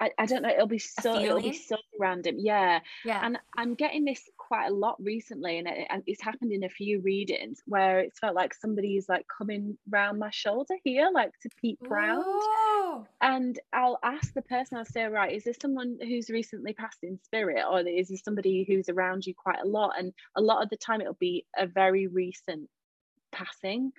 I, 0.00 0.10
I 0.16 0.24
don't 0.24 0.40
know 0.42 0.48
it'll 0.48 0.66
be 0.66 0.78
so 0.78 1.20
it'll 1.20 1.42
be 1.42 1.52
so 1.52 1.76
random 1.98 2.36
yeah 2.38 2.80
yeah 3.04 3.20
and 3.22 3.38
i'm 3.58 3.74
getting 3.74 4.06
this 4.06 4.22
quite 4.50 4.66
a 4.66 4.74
lot 4.74 4.96
recently 5.00 5.58
and, 5.58 5.68
it, 5.68 5.86
it's 6.08 6.20
happened 6.20 6.50
in 6.50 6.64
a 6.64 6.68
few 6.68 7.00
readings 7.02 7.62
where 7.66 8.00
it's 8.00 8.18
felt 8.18 8.34
like 8.34 8.52
somebody's 8.52 9.08
like 9.08 9.24
coming 9.28 9.78
round 9.88 10.18
my 10.18 10.30
shoulder 10.30 10.74
here 10.82 11.08
like 11.14 11.30
to 11.40 11.48
peek 11.60 11.78
round. 11.82 12.24
And 13.20 13.56
I'll 13.72 14.00
ask 14.02 14.34
the 14.34 14.42
person 14.42 14.76
I'll 14.76 14.84
say 14.84 15.04
right 15.04 15.32
is 15.32 15.44
this 15.44 15.56
someone 15.62 15.98
who's 16.00 16.30
recently 16.30 16.72
passed 16.72 16.98
in 17.04 17.20
spirit 17.22 17.62
or 17.70 17.78
is 17.78 18.08
this 18.08 18.22
somebody 18.24 18.64
who's 18.66 18.88
around 18.88 19.24
you 19.24 19.34
quite 19.34 19.60
a 19.62 19.68
lot? 19.68 19.92
And 19.96 20.12
a 20.34 20.40
lot 20.40 20.64
of 20.64 20.68
the 20.68 20.76
time 20.76 21.00
it'll 21.00 21.14
be 21.14 21.46
a 21.56 21.68
very 21.68 22.08
recent 22.08 22.68
passing 23.30 23.92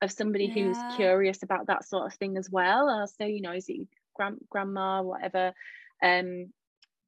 of 0.00 0.10
somebody 0.10 0.46
yeah. 0.46 0.54
who's 0.54 0.96
curious 0.96 1.42
about 1.42 1.66
that 1.66 1.86
sort 1.86 2.06
of 2.06 2.14
thing 2.14 2.38
as 2.38 2.48
well. 2.50 2.88
I'll 2.88 3.08
say 3.08 3.28
you 3.30 3.42
know 3.42 3.52
is 3.52 3.68
it 3.68 3.86
grand, 4.14 4.38
grandma 4.48 5.02
whatever? 5.02 5.52
Um 6.02 6.54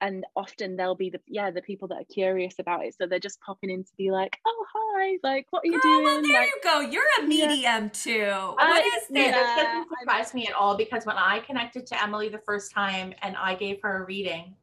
and 0.00 0.24
often 0.36 0.76
they'll 0.76 0.94
be 0.94 1.10
the 1.10 1.20
yeah 1.26 1.50
the 1.50 1.62
people 1.62 1.88
that 1.88 1.96
are 1.96 2.12
curious 2.12 2.58
about 2.58 2.84
it. 2.84 2.94
So 2.96 3.06
they're 3.06 3.18
just 3.18 3.40
popping 3.40 3.70
in 3.70 3.84
to 3.84 3.90
be 3.96 4.10
like 4.10 4.38
oh 4.46 4.66
hi 4.72 5.18
like 5.22 5.46
what 5.50 5.62
are 5.64 5.66
you 5.66 5.80
Girl, 5.80 5.82
doing? 5.82 6.04
well, 6.04 6.22
there 6.22 6.40
like, 6.40 6.48
you 6.48 6.60
go. 6.62 6.80
You're 6.80 7.04
a 7.20 7.26
medium 7.26 7.60
yeah. 7.62 7.88
too 7.92 8.54
what 8.54 8.84
is 8.84 8.92
this 9.08 9.26
yeah, 9.26 9.30
this? 9.30 9.64
Doesn't 9.64 9.88
surprise 10.00 10.34
me 10.34 10.46
at 10.46 10.54
all 10.54 10.76
because 10.76 11.04
when 11.06 11.16
i 11.16 11.40
connected 11.40 11.86
to 11.86 12.02
emily 12.02 12.28
the 12.28 12.38
first 12.38 12.72
time 12.72 13.12
and 13.22 13.36
i 13.36 13.54
gave 13.54 13.80
her 13.82 14.02
a 14.02 14.06
reading 14.06 14.54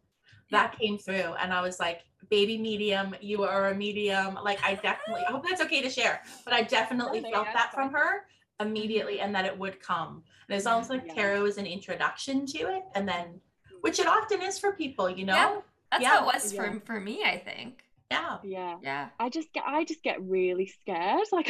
that 0.51 0.73
yeah. 0.73 0.79
came 0.79 0.97
through 0.97 1.33
and 1.41 1.53
i 1.53 1.61
was 1.61 1.79
like 1.79 2.01
baby 2.29 2.57
medium 2.57 3.15
you 3.21 3.43
are 3.43 3.69
a 3.69 3.75
medium. 3.75 4.37
Like 4.43 4.63
i 4.63 4.75
definitely 4.75 5.23
i 5.27 5.31
hope 5.31 5.45
that's 5.47 5.61
okay 5.61 5.81
to 5.81 5.89
share 5.89 6.21
but 6.45 6.53
i 6.53 6.63
definitely 6.63 7.21
felt 7.21 7.47
that 7.53 7.71
from 7.73 7.91
her 7.91 8.25
immediately 8.59 9.15
mm-hmm. 9.15 9.25
and 9.25 9.35
that 9.35 9.45
it 9.45 9.57
would 9.57 9.79
come. 9.79 10.23
And 10.49 10.57
it's 10.57 10.65
almost 10.65 10.89
like 10.89 11.13
tarot 11.13 11.45
is 11.45 11.57
an 11.57 11.65
introduction 11.65 12.45
to 12.47 12.57
it 12.75 12.83
and 12.95 13.07
then 13.07 13.39
which 13.81 13.99
it 13.99 14.07
often 14.07 14.41
is 14.41 14.59
for 14.59 14.71
people, 14.73 15.09
you 15.09 15.25
know? 15.25 15.33
Yeah, 15.33 15.57
that's 15.91 16.03
yeah. 16.03 16.09
how 16.09 16.29
it 16.29 16.33
was 16.33 16.53
yeah. 16.53 16.71
for, 16.71 16.79
for 16.81 16.99
me, 16.99 17.23
I 17.23 17.37
think. 17.37 17.83
Yeah. 18.11 18.37
Yeah. 18.43 18.77
Yeah. 18.81 19.09
I 19.19 19.29
just 19.29 19.51
get 19.53 19.63
I 19.67 19.83
just 19.83 20.01
get 20.01 20.21
really 20.21 20.67
scared. 20.67 21.21
Like 21.31 21.49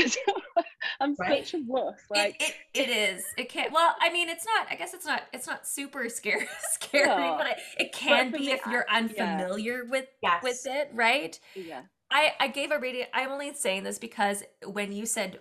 I'm 1.00 1.16
right. 1.20 1.46
such 1.46 1.60
a 1.60 1.64
wuss. 1.66 1.96
Like 2.10 2.42
it, 2.42 2.56
it, 2.74 2.90
it 2.90 2.90
is. 2.90 3.24
It 3.38 3.50
can't 3.50 3.72
well, 3.72 3.96
I 4.02 4.12
mean 4.12 4.28
it's 4.30 4.46
not 4.46 4.68
I 4.70 4.76
guess 4.76 4.94
it's 4.94 5.06
not 5.06 5.24
it's 5.34 5.46
not 5.46 5.68
super 5.68 6.10
scary 6.10 6.48
scary, 6.72 7.08
no. 7.08 7.36
but 7.38 7.48
it, 7.48 7.58
it 7.78 7.94
can 7.94 8.32
but 8.32 8.40
be 8.40 8.50
if 8.50 8.62
you're 8.66 8.86
unfamiliar 8.90 9.84
yeah. 9.84 9.90
with 9.90 10.06
yes. 10.22 10.44
with 10.44 10.62
it, 10.66 10.90
right? 10.94 11.40
Yeah. 11.56 11.82
I, 12.10 12.34
I 12.40 12.48
gave 12.48 12.72
a 12.72 12.80
reading 12.80 13.06
I'm 13.14 13.30
only 13.30 13.54
saying 13.54 13.84
this 13.84 14.00
because 14.00 14.44
when 14.66 14.92
you 14.92 15.06
said 15.06 15.40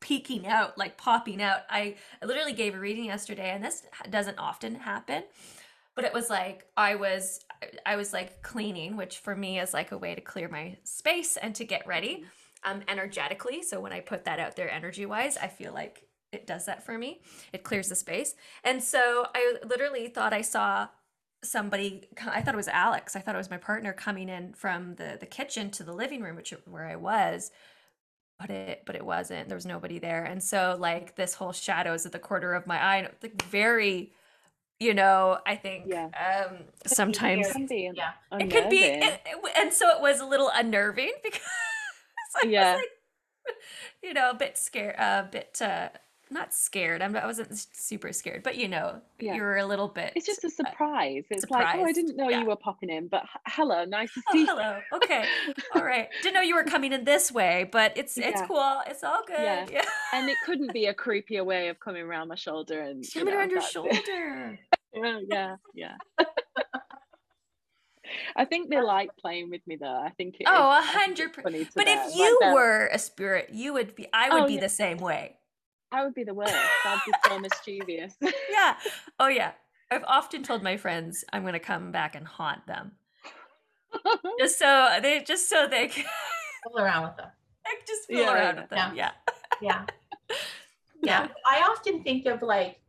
peeking 0.00 0.46
out, 0.46 0.76
like 0.76 0.96
popping 0.96 1.42
out, 1.42 1.60
I 1.70 1.96
literally 2.22 2.52
gave 2.52 2.74
a 2.74 2.78
reading 2.78 3.06
yesterday 3.06 3.50
and 3.50 3.64
this 3.64 3.84
doesn't 4.10 4.38
often 4.38 4.74
happen 4.74 5.24
but 5.98 6.04
it 6.04 6.14
was 6.14 6.30
like 6.30 6.64
I 6.76 6.94
was 6.94 7.40
I 7.84 7.96
was 7.96 8.12
like 8.12 8.40
cleaning, 8.40 8.96
which 8.96 9.18
for 9.18 9.34
me 9.34 9.58
is 9.58 9.74
like 9.74 9.90
a 9.90 9.98
way 9.98 10.14
to 10.14 10.20
clear 10.20 10.48
my 10.48 10.76
space 10.84 11.36
and 11.36 11.52
to 11.56 11.64
get 11.64 11.88
ready 11.88 12.24
um 12.62 12.82
energetically. 12.86 13.64
So 13.64 13.80
when 13.80 13.92
I 13.92 13.98
put 13.98 14.24
that 14.26 14.38
out 14.38 14.54
there 14.54 14.70
energy 14.70 15.06
wise, 15.06 15.36
I 15.36 15.48
feel 15.48 15.74
like 15.74 16.04
it 16.30 16.46
does 16.46 16.66
that 16.66 16.86
for 16.86 16.96
me. 16.96 17.20
It 17.52 17.64
clears 17.64 17.88
the 17.88 17.96
space. 17.96 18.36
And 18.62 18.80
so 18.80 19.26
I 19.34 19.56
literally 19.66 20.06
thought 20.06 20.32
I 20.32 20.42
saw 20.42 20.86
somebody 21.44 22.08
i 22.32 22.40
thought 22.40 22.54
it 22.54 22.56
was 22.56 22.66
alex 22.66 23.14
i 23.14 23.20
thought 23.20 23.36
it 23.36 23.38
was 23.38 23.48
my 23.48 23.56
partner 23.56 23.92
coming 23.92 24.28
in 24.28 24.52
from 24.54 24.96
the 24.96 25.16
the 25.20 25.24
kitchen 25.24 25.70
to 25.70 25.84
the 25.84 25.92
living 25.92 26.20
room 26.20 26.34
which 26.34 26.52
where 26.64 26.88
i 26.88 26.96
was 26.96 27.52
but 28.40 28.50
it 28.50 28.82
but 28.84 28.96
it 28.96 29.06
wasn't 29.06 29.46
there 29.48 29.54
was 29.54 29.64
nobody 29.64 30.00
there 30.00 30.24
and 30.24 30.42
so 30.42 30.76
like 30.80 31.14
this 31.14 31.34
whole 31.34 31.52
shadows 31.52 32.04
at 32.04 32.10
the 32.10 32.18
corner 32.18 32.54
of 32.54 32.66
my 32.66 32.82
eye 32.82 33.08
like 33.22 33.40
very 33.44 34.10
you 34.80 34.94
know 34.94 35.38
i 35.46 35.56
think 35.56 35.84
yeah. 35.86 36.06
um 36.06 36.58
sometimes 36.86 37.48
it 37.48 37.52
can 37.52 37.66
be 37.66 37.90
yeah. 37.94 38.12
it 38.38 38.50
could 38.50 38.70
be 38.70 38.78
it, 38.78 39.20
and 39.58 39.72
so 39.72 39.88
it 39.88 40.00
was 40.00 40.20
a 40.20 40.26
little 40.26 40.50
unnerving 40.54 41.12
because 41.22 41.40
yeah. 42.44 42.76
like, 42.76 42.84
you 44.02 44.14
know 44.14 44.30
a 44.30 44.34
bit 44.34 44.56
scared 44.56 44.94
a 44.96 45.28
bit 45.30 45.60
uh 45.60 45.88
not 46.30 46.54
scared. 46.54 47.02
I'm, 47.02 47.14
I 47.16 47.26
wasn't 47.26 47.56
super 47.72 48.12
scared, 48.12 48.42
but 48.42 48.56
you 48.56 48.68
know, 48.68 49.00
yeah. 49.18 49.34
you 49.34 49.42
were 49.42 49.56
a 49.56 49.66
little 49.66 49.88
bit. 49.88 50.12
It's 50.16 50.26
just 50.26 50.44
a 50.44 50.48
uh, 50.48 50.50
surprise. 50.50 51.24
It's 51.30 51.42
surprised. 51.42 51.66
like, 51.66 51.78
oh, 51.78 51.84
I 51.84 51.92
didn't 51.92 52.16
know 52.16 52.28
yeah. 52.28 52.40
you 52.40 52.46
were 52.46 52.56
popping 52.56 52.90
in, 52.90 53.08
but 53.08 53.24
hello, 53.46 53.84
nice 53.84 54.12
to 54.14 54.22
oh, 54.28 54.32
see. 54.32 54.46
Oh, 54.48 54.56
hello. 54.56 54.80
Okay. 54.94 55.24
all 55.74 55.82
right. 55.82 56.08
Didn't 56.22 56.34
know 56.34 56.40
you 56.40 56.54
were 56.54 56.64
coming 56.64 56.92
in 56.92 57.04
this 57.04 57.32
way, 57.32 57.68
but 57.70 57.96
it's 57.96 58.16
it's 58.18 58.40
yeah. 58.40 58.46
cool. 58.46 58.80
It's 58.86 59.04
all 59.04 59.22
good. 59.26 59.38
Yeah. 59.38 59.66
yeah. 59.70 59.84
And 60.12 60.28
it 60.28 60.36
couldn't 60.46 60.72
be 60.72 60.86
a 60.86 60.94
creepier 60.94 61.44
way 61.44 61.68
of 61.68 61.80
coming 61.80 62.02
around 62.02 62.28
my 62.28 62.34
shoulder 62.34 62.80
and 62.80 63.04
coming 63.12 63.28
you 63.28 63.32
know, 63.32 63.38
around 63.38 63.50
your 63.50 63.62
shoulder. 63.62 64.58
yeah, 64.94 65.56
yeah. 65.74 65.94
I 68.36 68.44
think 68.44 68.70
they 68.70 68.80
like 68.80 69.10
playing 69.18 69.50
with 69.50 69.60
me 69.66 69.76
though. 69.76 70.00
I 70.00 70.10
think 70.10 70.36
it 70.40 70.46
oh, 70.48 70.78
a 70.78 70.82
hundred 70.82 71.32
percent. 71.32 71.68
But 71.74 71.86
them. 71.86 71.98
if 72.08 72.16
you 72.16 72.38
like 72.40 72.54
were 72.54 72.86
a 72.86 72.98
spirit, 72.98 73.50
you 73.52 73.74
would 73.74 73.94
be. 73.94 74.08
I 74.12 74.30
would 74.30 74.42
oh, 74.44 74.46
be 74.46 74.54
yeah. 74.54 74.60
the 74.60 74.68
same 74.68 74.98
way. 74.98 75.36
I 75.90 76.04
would 76.04 76.14
be 76.14 76.24
the 76.24 76.34
worst. 76.34 76.54
I'd 76.84 77.00
be 77.06 77.12
so 77.26 77.38
mischievous. 77.38 78.14
yeah. 78.50 78.74
Oh 79.18 79.28
yeah. 79.28 79.52
I've 79.90 80.04
often 80.06 80.42
told 80.42 80.62
my 80.62 80.76
friends 80.76 81.24
I'm 81.32 81.42
going 81.42 81.54
to 81.54 81.58
come 81.58 81.90
back 81.92 82.14
and 82.14 82.26
haunt 82.26 82.66
them, 82.66 82.92
just 84.38 84.58
so 84.58 84.98
they 85.00 85.22
just 85.22 85.48
so 85.48 85.66
they 85.66 85.88
can 85.88 86.04
fool 86.64 86.78
around 86.78 87.04
with 87.04 87.16
them. 87.16 87.28
Like 87.64 87.86
just 87.86 88.06
fool 88.06 88.18
yeah, 88.18 88.34
around 88.34 88.56
with 88.56 88.70
them. 88.70 88.94
Yeah. 88.94 89.12
Yeah. 89.62 89.86
yeah. 90.30 90.36
yeah. 91.02 91.28
I 91.50 91.60
often 91.70 92.02
think 92.02 92.26
of 92.26 92.42
like 92.42 92.80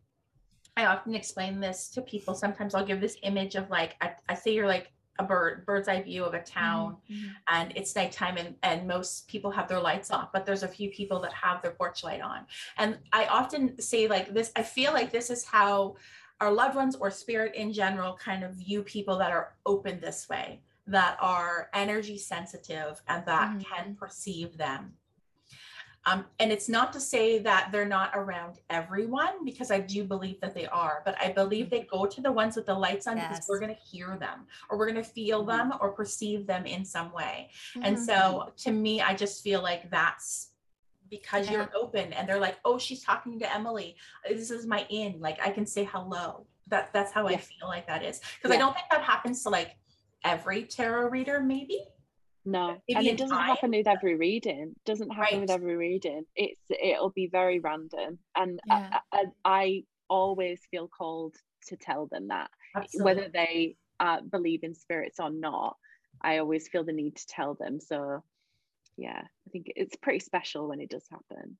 I 0.75 0.87
often 0.87 1.15
explain 1.15 1.61
this 1.61 1.89
to 1.91 2.01
people. 2.01 2.35
Sometimes 2.35 2.75
I'll 2.75 2.85
give 2.85 2.99
this 2.99 3.17
image 3.23 3.55
of 3.55 3.69
like 3.69 3.95
I, 4.01 4.11
I 4.27 4.33
say 4.33 4.53
you're 4.53 4.67
like 4.67 4.91
a 5.19 5.23
bird 5.23 5.65
bird's 5.65 5.87
eye 5.87 6.01
view 6.01 6.23
of 6.23 6.33
a 6.33 6.41
town 6.41 6.97
mm-hmm. 7.11 7.27
and 7.49 7.71
it's 7.75 7.95
nighttime 7.95 8.37
and, 8.37 8.55
and 8.63 8.87
most 8.87 9.27
people 9.27 9.51
have 9.51 9.67
their 9.67 9.79
lights 9.79 10.09
off 10.09 10.31
but 10.31 10.45
there's 10.45 10.63
a 10.63 10.67
few 10.67 10.89
people 10.89 11.19
that 11.19 11.33
have 11.33 11.61
their 11.61 11.71
porch 11.71 12.03
light 12.03 12.21
on 12.21 12.45
and 12.77 12.97
i 13.11 13.25
often 13.25 13.79
say 13.79 14.07
like 14.07 14.33
this 14.33 14.51
i 14.55 14.63
feel 14.63 14.93
like 14.93 15.11
this 15.11 15.29
is 15.29 15.45
how 15.45 15.95
our 16.41 16.51
loved 16.51 16.75
ones 16.75 16.95
or 16.95 17.11
spirit 17.11 17.53
in 17.53 17.71
general 17.71 18.13
kind 18.13 18.43
of 18.43 18.53
view 18.53 18.81
people 18.81 19.17
that 19.17 19.31
are 19.31 19.53
open 19.65 19.99
this 19.99 20.27
way 20.29 20.61
that 20.87 21.17
are 21.19 21.69
energy 21.73 22.17
sensitive 22.17 23.01
and 23.07 23.23
that 23.25 23.49
mm-hmm. 23.49 23.59
can 23.59 23.95
perceive 23.95 24.57
them 24.57 24.93
um, 26.09 26.25
and 26.39 26.51
it's 26.51 26.67
not 26.67 26.91
to 26.93 26.99
say 26.99 27.39
that 27.39 27.69
they're 27.71 27.85
not 27.85 28.11
around 28.15 28.59
everyone, 28.69 29.45
because 29.45 29.69
I 29.69 29.79
do 29.79 30.03
believe 30.03 30.41
that 30.41 30.55
they 30.55 30.65
are, 30.67 31.03
but 31.05 31.15
I 31.21 31.31
believe 31.31 31.69
they 31.69 31.81
go 31.91 32.05
to 32.05 32.21
the 32.21 32.31
ones 32.31 32.55
with 32.55 32.65
the 32.65 32.73
lights 32.73 33.05
on 33.05 33.17
yes. 33.17 33.27
because 33.29 33.45
we're 33.47 33.59
going 33.59 33.75
to 33.75 33.81
hear 33.81 34.17
them 34.19 34.47
or 34.69 34.77
we're 34.77 34.89
going 34.91 35.03
to 35.03 35.09
feel 35.09 35.41
mm-hmm. 35.45 35.69
them 35.69 35.73
or 35.79 35.91
perceive 35.91 36.47
them 36.47 36.65
in 36.65 36.83
some 36.83 37.13
way. 37.13 37.51
Mm-hmm. 37.75 37.85
And 37.85 37.99
so 37.99 38.51
to 38.57 38.71
me, 38.71 39.01
I 39.01 39.13
just 39.13 39.43
feel 39.43 39.61
like 39.61 39.91
that's 39.91 40.49
because 41.09 41.45
yeah. 41.45 41.53
you're 41.53 41.69
open 41.75 42.13
and 42.13 42.27
they're 42.27 42.39
like, 42.39 42.57
oh, 42.65 42.77
she's 42.77 43.03
talking 43.03 43.39
to 43.39 43.53
Emily. 43.53 43.95
This 44.27 44.51
is 44.51 44.65
my 44.65 44.85
in. 44.89 45.19
Like 45.19 45.39
I 45.45 45.51
can 45.51 45.65
say 45.65 45.83
hello. 45.83 46.45
That 46.67 46.91
that's 46.93 47.11
how 47.11 47.27
yeah. 47.27 47.35
I 47.35 47.39
feel 47.39 47.67
like 47.67 47.87
that 47.87 48.03
is. 48.03 48.19
Because 48.19 48.55
yeah. 48.55 48.57
I 48.57 48.59
don't 48.59 48.73
think 48.73 48.87
that 48.91 49.01
happens 49.01 49.43
to 49.43 49.49
like 49.49 49.75
every 50.23 50.63
tarot 50.63 51.09
reader, 51.09 51.39
maybe. 51.39 51.83
No, 52.49 52.81
and 52.89 53.05
it 53.05 53.17
doesn't 53.17 53.37
time. 53.37 53.47
happen 53.47 53.71
with 53.71 53.87
every 53.87 54.15
reading. 54.15 54.73
Doesn't 54.85 55.11
happen 55.11 55.39
right. 55.39 55.41
with 55.41 55.51
every 55.51 55.75
reading. 55.75 56.25
It's 56.35 56.59
it'll 56.69 57.11
be 57.11 57.27
very 57.27 57.59
random, 57.59 58.19
and 58.35 58.59
yeah. 58.65 58.99
I, 59.11 59.17
I, 59.17 59.23
I, 59.45 59.83
always 60.11 60.59
feel 60.71 60.87
called 60.87 61.35
to 61.67 61.77
tell 61.77 62.07
them 62.07 62.29
that 62.29 62.49
Absolutely. 62.75 63.05
whether 63.05 63.29
they 63.31 63.75
uh, 63.99 64.21
believe 64.21 64.63
in 64.63 64.73
spirits 64.73 65.19
or 65.19 65.29
not. 65.29 65.77
I 66.21 66.39
always 66.39 66.67
feel 66.67 66.83
the 66.83 66.91
need 66.91 67.15
to 67.17 67.27
tell 67.27 67.53
them. 67.53 67.79
So, 67.79 68.23
yeah, 68.97 69.21
I 69.21 69.49
think 69.51 69.71
it's 69.75 69.95
pretty 69.97 70.19
special 70.19 70.67
when 70.67 70.81
it 70.81 70.89
does 70.89 71.05
happen. 71.11 71.57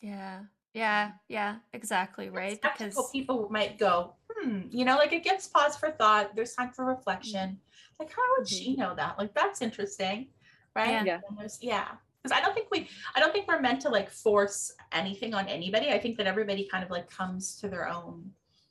Yeah, 0.00 0.42
yeah, 0.74 1.10
yeah, 1.28 1.56
exactly, 1.72 2.30
right? 2.30 2.62
because 2.62 3.10
people 3.10 3.48
might 3.50 3.78
go, 3.78 4.14
hmm, 4.30 4.60
you 4.70 4.84
know, 4.84 4.96
like 4.96 5.12
it 5.12 5.24
gives 5.24 5.48
pause 5.48 5.76
for 5.76 5.90
thought. 5.90 6.36
There's 6.36 6.54
time 6.54 6.70
for 6.70 6.84
reflection. 6.84 7.40
Mm-hmm 7.40 7.71
like 8.02 8.12
how 8.14 8.22
would 8.38 8.48
she 8.48 8.72
mm-hmm. 8.72 8.80
know 8.80 8.94
that? 8.96 9.18
Like 9.18 9.34
that's 9.34 9.62
interesting 9.62 10.28
right? 10.74 11.04
Yeah. 11.04 11.20
Yeah. 11.60 11.88
Because 12.22 12.38
i 12.38 12.40
don't 12.40 12.54
think 12.54 12.68
we 12.70 12.88
i 13.16 13.20
don't 13.20 13.32
think 13.32 13.48
we're 13.48 13.60
meant 13.60 13.80
to 13.80 13.88
like 13.88 14.10
force 14.10 14.72
anything 14.92 15.34
on 15.34 15.48
anybody. 15.48 15.90
I 15.90 15.98
think 15.98 16.16
that 16.18 16.26
everybody 16.26 16.68
kind 16.70 16.84
of 16.84 16.90
like 16.90 17.10
comes 17.10 17.56
to 17.60 17.68
their 17.68 17.88
own 17.88 18.30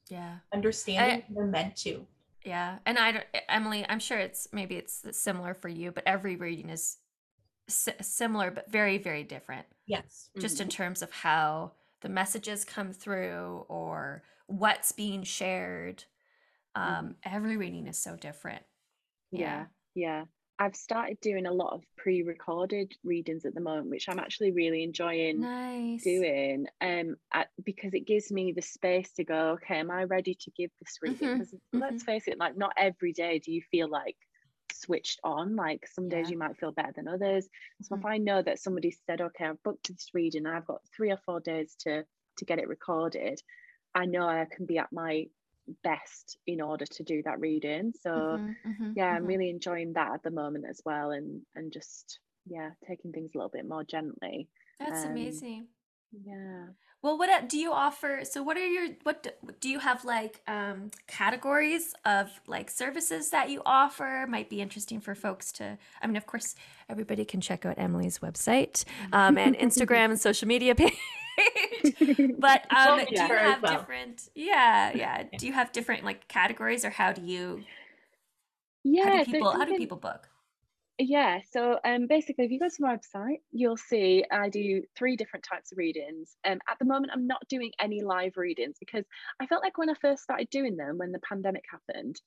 yeah. 0.10 0.36
understanding 0.54 1.24
I, 1.30 1.34
they're 1.34 1.46
meant 1.46 1.76
to. 1.78 2.06
Yeah. 2.46 2.78
And 2.86 2.98
i 2.98 3.12
don't, 3.12 3.26
emily 3.50 3.86
i'm 3.90 4.00
sure 4.00 4.18
it's 4.18 4.48
maybe 4.52 4.76
it's 4.76 5.04
similar 5.12 5.54
for 5.54 5.70
you 5.70 5.92
but 5.92 6.04
every 6.06 6.36
reading 6.36 6.70
is 6.70 6.98
similar 7.68 8.52
but 8.52 8.72
very 8.72 8.98
very 8.98 9.24
different. 9.24 9.66
Yes. 9.86 10.30
Just 10.40 10.56
mm-hmm. 10.56 10.64
in 10.64 10.70
terms 10.70 11.02
of 11.02 11.12
how 11.12 11.74
the 12.02 12.10
messages 12.10 12.64
come 12.64 12.94
through 12.94 13.66
or 13.68 14.24
what's 14.48 14.92
being 14.92 15.24
shared. 15.24 16.06
Um 16.74 16.84
mm-hmm. 16.86 17.36
every 17.36 17.58
reading 17.58 17.88
is 17.88 17.98
so 17.98 18.16
different 18.16 18.64
yeah 19.32 19.66
yeah 19.96 20.24
I've 20.62 20.76
started 20.76 21.20
doing 21.22 21.48
a 21.48 21.52
lot 21.52 21.74
of 21.74 21.82
pre-recorded 21.98 22.94
readings 23.04 23.46
at 23.46 23.56
the 23.56 23.62
moment, 23.62 23.90
which 23.90 24.08
I'm 24.08 24.20
actually 24.20 24.52
really 24.52 24.84
enjoying 24.84 25.42
nice. 25.42 26.04
doing. 26.04 26.68
Um, 26.80 27.16
at, 27.34 27.48
because 27.66 27.96
it 27.96 28.06
gives 28.06 28.32
me 28.32 28.52
the 28.52 28.62
space 28.62 29.12
to 29.14 29.24
go. 29.24 29.54
Okay, 29.54 29.80
am 29.80 29.90
I 29.90 30.04
ready 30.04 30.38
to 30.40 30.52
give 30.52 30.70
this 30.80 31.00
reading? 31.02 31.30
Mm-hmm. 31.30 31.38
Because 31.40 31.54
mm-hmm. 31.54 31.80
let's 31.80 32.04
face 32.04 32.28
it, 32.28 32.38
like 32.38 32.56
not 32.56 32.74
every 32.78 33.12
day 33.12 33.40
do 33.40 33.52
you 33.52 33.64
feel 33.72 33.90
like 33.90 34.16
switched 34.72 35.20
on. 35.24 35.56
Like 35.56 35.88
some 35.92 36.10
days 36.10 36.28
yeah. 36.28 36.34
you 36.34 36.38
might 36.38 36.58
feel 36.58 36.72
better 36.72 36.94
than 36.96 37.08
others. 37.08 37.48
So 37.82 37.96
mm-hmm. 37.96 38.06
if 38.06 38.06
I 38.06 38.18
know 38.20 38.44
that 38.44 38.60
somebody 38.60 38.96
said, 39.08 39.20
"Okay, 39.20 39.46
I've 39.46 39.64
booked 39.64 39.88
this 39.88 40.10
reading, 40.14 40.46
I've 40.46 40.68
got 40.68 40.82
three 40.96 41.12
or 41.12 41.20
four 41.26 41.40
days 41.40 41.76
to 41.80 42.04
to 42.38 42.46
get 42.46 42.60
it 42.60 42.68
recorded," 42.68 43.42
I 43.96 44.06
know 44.06 44.28
I 44.28 44.46
can 44.56 44.68
be 44.68 44.78
at 44.78 44.92
my 44.92 45.26
best 45.84 46.38
in 46.48 46.62
order 46.62 46.86
to 46.86 47.04
do 47.04 47.22
that 47.24 47.40
reading. 47.40 47.94
So 48.02 48.10
mm-hmm, 48.10 48.70
mm-hmm, 48.70 48.92
yeah 48.96 49.08
i'm 49.08 49.18
mm-hmm. 49.18 49.26
really 49.26 49.50
enjoying 49.50 49.94
that 49.94 50.12
at 50.14 50.24
the 50.24 50.32
moment 50.32 50.66
as 50.70 50.82
well 50.86 51.12
and 51.12 51.42
and 51.56 51.72
just 51.72 52.20
yeah 52.46 52.72
taking 52.88 53.12
things 53.12 53.32
a 53.34 53.38
little 53.38 53.52
bit 53.52 53.68
more 53.68 53.84
gently. 53.84 54.48
That's 54.80 55.06
um, 55.06 55.12
amazing. 55.12 55.68
yeah. 56.26 56.66
Well 57.04 57.18
what 57.18 57.50
do 57.50 57.58
you 57.58 57.72
offer 57.72 58.22
so 58.24 58.44
what 58.44 58.58
are 58.58 58.66
your 58.66 58.90
what 59.04 59.24
do, 59.24 59.30
do 59.60 59.70
you 59.70 59.80
have 59.80 60.06
like 60.06 60.42
um 60.48 60.92
categories 61.08 61.96
of 62.06 62.30
like 62.46 62.70
services 62.70 63.32
that 63.32 63.50
you 63.50 63.62
offer? 63.66 64.28
Might 64.30 64.50
be 64.50 64.62
interesting 64.62 65.00
for 65.02 65.16
folks 65.16 65.52
to 65.54 65.78
i 66.02 66.08
mean 66.08 66.16
of 66.16 66.26
course 66.28 66.56
everybody 66.90 67.26
can 67.26 67.42
check 67.42 67.66
out 67.66 67.76
emily's 67.78 68.20
website 68.20 68.84
um, 69.14 69.38
and 69.38 69.56
instagram 69.68 70.06
and 70.06 70.20
social 70.20 70.48
media 70.48 70.76
page 70.82 70.94
but 72.40 72.66
um, 72.76 73.00
do 73.00 73.06
you 73.12 73.18
have 73.18 73.62
well. 73.62 73.80
different? 73.80 74.30
Yeah, 74.36 74.92
yeah. 74.96 75.24
Do 75.38 75.48
you 75.48 75.54
have 75.54 75.72
different 75.72 76.04
like 76.04 76.28
categories, 76.28 76.86
or 76.86 76.90
how 76.90 77.12
do 77.12 77.22
you? 77.22 77.64
Yeah, 78.84 79.04
how 79.04 79.24
do 79.24 79.32
people 79.32 79.52
how 79.52 79.66
do 79.66 79.78
people 79.78 79.98
book? 79.98 80.28
Yeah, 81.04 81.40
so 81.52 81.80
um, 81.84 82.06
basically, 82.08 82.46
if 82.46 82.52
you 82.52 82.60
go 82.60 82.68
to 82.68 82.76
my 82.80 82.96
website, 82.96 83.40
you'll 83.52 83.78
see 83.78 84.24
I 84.32 84.50
do 84.50 84.84
three 84.96 85.16
different 85.16 85.44
types 85.44 85.72
of 85.72 85.80
readings. 85.80 86.36
Um, 86.46 86.60
at 86.70 86.78
the 86.78 86.86
moment, 86.86 87.12
I'm 87.14 87.26
not 87.26 87.48
doing 87.48 87.72
any 87.80 88.04
live 88.04 88.38
readings 88.38 88.76
because 88.80 89.06
I 89.40 89.48
felt 89.48 89.64
like 89.64 89.78
when 89.78 89.90
I 89.90 89.96
first 90.00 90.22
started 90.24 90.50
doing 90.52 90.76
them, 90.76 91.00
when 91.00 91.12
the 91.12 91.20
pandemic 91.28 91.64
happened, 91.72 92.22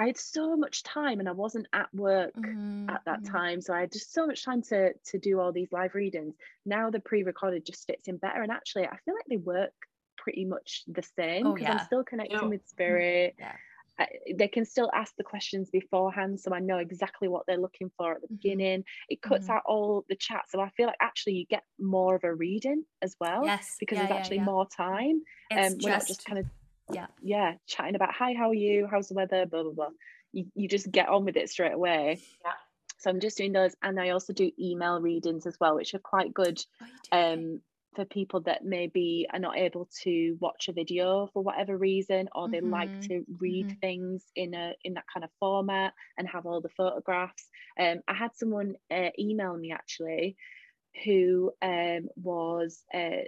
I 0.00 0.06
had 0.06 0.16
so 0.16 0.56
much 0.56 0.82
time 0.82 1.20
and 1.20 1.28
I 1.28 1.32
wasn't 1.32 1.66
at 1.74 1.92
work 1.92 2.34
mm-hmm. 2.34 2.88
at 2.88 3.02
that 3.04 3.22
mm-hmm. 3.22 3.32
time. 3.36 3.60
So 3.60 3.74
I 3.74 3.80
had 3.80 3.92
just 3.92 4.14
so 4.14 4.26
much 4.26 4.42
time 4.42 4.62
to 4.62 4.94
to 4.94 5.18
do 5.18 5.38
all 5.38 5.52
these 5.52 5.72
live 5.72 5.94
readings. 5.94 6.34
Now 6.64 6.88
the 6.88 7.00
pre-recorded 7.00 7.66
just 7.66 7.86
fits 7.86 8.08
in 8.08 8.16
better. 8.16 8.42
And 8.42 8.50
actually 8.50 8.86
I 8.86 8.96
feel 9.04 9.14
like 9.14 9.26
they 9.28 9.36
work 9.36 9.74
pretty 10.16 10.46
much 10.46 10.84
the 10.88 11.02
same 11.02 11.52
because 11.52 11.66
oh, 11.66 11.72
yeah. 11.72 11.72
I'm 11.72 11.84
still 11.84 12.02
connecting 12.02 12.38
yeah. 12.40 12.46
with 12.46 12.66
spirit. 12.66 13.34
Yeah. 13.38 13.52
I, 13.98 14.06
they 14.38 14.48
can 14.48 14.64
still 14.64 14.90
ask 14.94 15.14
the 15.16 15.24
questions 15.24 15.68
beforehand 15.68 16.40
so 16.40 16.54
I 16.54 16.60
know 16.60 16.78
exactly 16.78 17.28
what 17.28 17.44
they're 17.46 17.58
looking 17.58 17.90
for 17.98 18.12
at 18.12 18.22
the 18.22 18.28
mm-hmm. 18.28 18.36
beginning. 18.36 18.84
It 19.10 19.20
cuts 19.20 19.44
mm-hmm. 19.44 19.52
out 19.52 19.62
all 19.66 20.06
the 20.08 20.16
chat. 20.16 20.44
So 20.48 20.62
I 20.62 20.70
feel 20.70 20.86
like 20.86 20.96
actually 21.02 21.34
you 21.34 21.44
get 21.44 21.64
more 21.78 22.14
of 22.14 22.24
a 22.24 22.34
reading 22.34 22.84
as 23.02 23.14
well. 23.20 23.44
Yes. 23.44 23.76
Because 23.78 23.98
there's 23.98 24.10
actually 24.10 24.38
more 24.38 24.66
time. 24.74 25.20
It's 25.50 25.74
um, 25.74 25.78
we're 25.82 25.90
not 25.90 26.06
just 26.06 26.24
kind 26.24 26.38
of 26.38 26.46
yeah. 26.92 27.06
Yeah 27.22 27.54
chatting 27.66 27.94
about 27.94 28.12
hi 28.12 28.34
how 28.34 28.50
are 28.50 28.54
you? 28.54 28.86
How's 28.90 29.08
the 29.08 29.14
weather? 29.14 29.46
Blah 29.46 29.62
blah 29.64 29.72
blah. 29.72 29.88
You, 30.32 30.46
you 30.54 30.68
just 30.68 30.90
get 30.90 31.08
on 31.08 31.24
with 31.24 31.36
it 31.36 31.50
straight 31.50 31.72
away. 31.72 32.20
Yeah. 32.44 32.52
So 32.98 33.08
i'm 33.08 33.20
just 33.20 33.38
doing 33.38 33.52
those 33.52 33.74
and 33.82 33.98
i 33.98 34.10
also 34.10 34.34
do 34.34 34.50
email 34.60 35.00
readings 35.00 35.46
as 35.46 35.58
well 35.58 35.74
which 35.74 35.94
are 35.94 36.00
quite 36.00 36.34
good 36.34 36.62
oh, 37.10 37.32
um 37.32 37.60
for 37.94 38.04
people 38.04 38.40
that 38.40 38.64
maybe 38.64 39.26
are 39.32 39.38
not 39.38 39.58
able 39.58 39.88
to 40.02 40.36
watch 40.40 40.68
a 40.68 40.72
video 40.72 41.28
for 41.32 41.42
whatever 41.42 41.76
reason 41.76 42.28
or 42.34 42.48
they 42.48 42.58
mm-hmm. 42.58 42.70
like 42.70 43.00
to 43.02 43.24
read 43.38 43.66
mm-hmm. 43.66 43.78
things 43.80 44.24
in 44.36 44.54
a 44.54 44.74
in 44.84 44.94
that 44.94 45.06
kind 45.12 45.24
of 45.24 45.30
format 45.40 45.92
and 46.16 46.28
have 46.28 46.46
all 46.46 46.60
the 46.60 46.68
photographs. 46.68 47.48
Um, 47.78 48.00
i 48.06 48.14
had 48.14 48.36
someone 48.36 48.76
uh, 48.90 49.10
email 49.18 49.56
me 49.56 49.72
actually 49.72 50.36
who 51.04 51.52
um, 51.62 52.08
was 52.16 52.82
uh, 52.94 53.24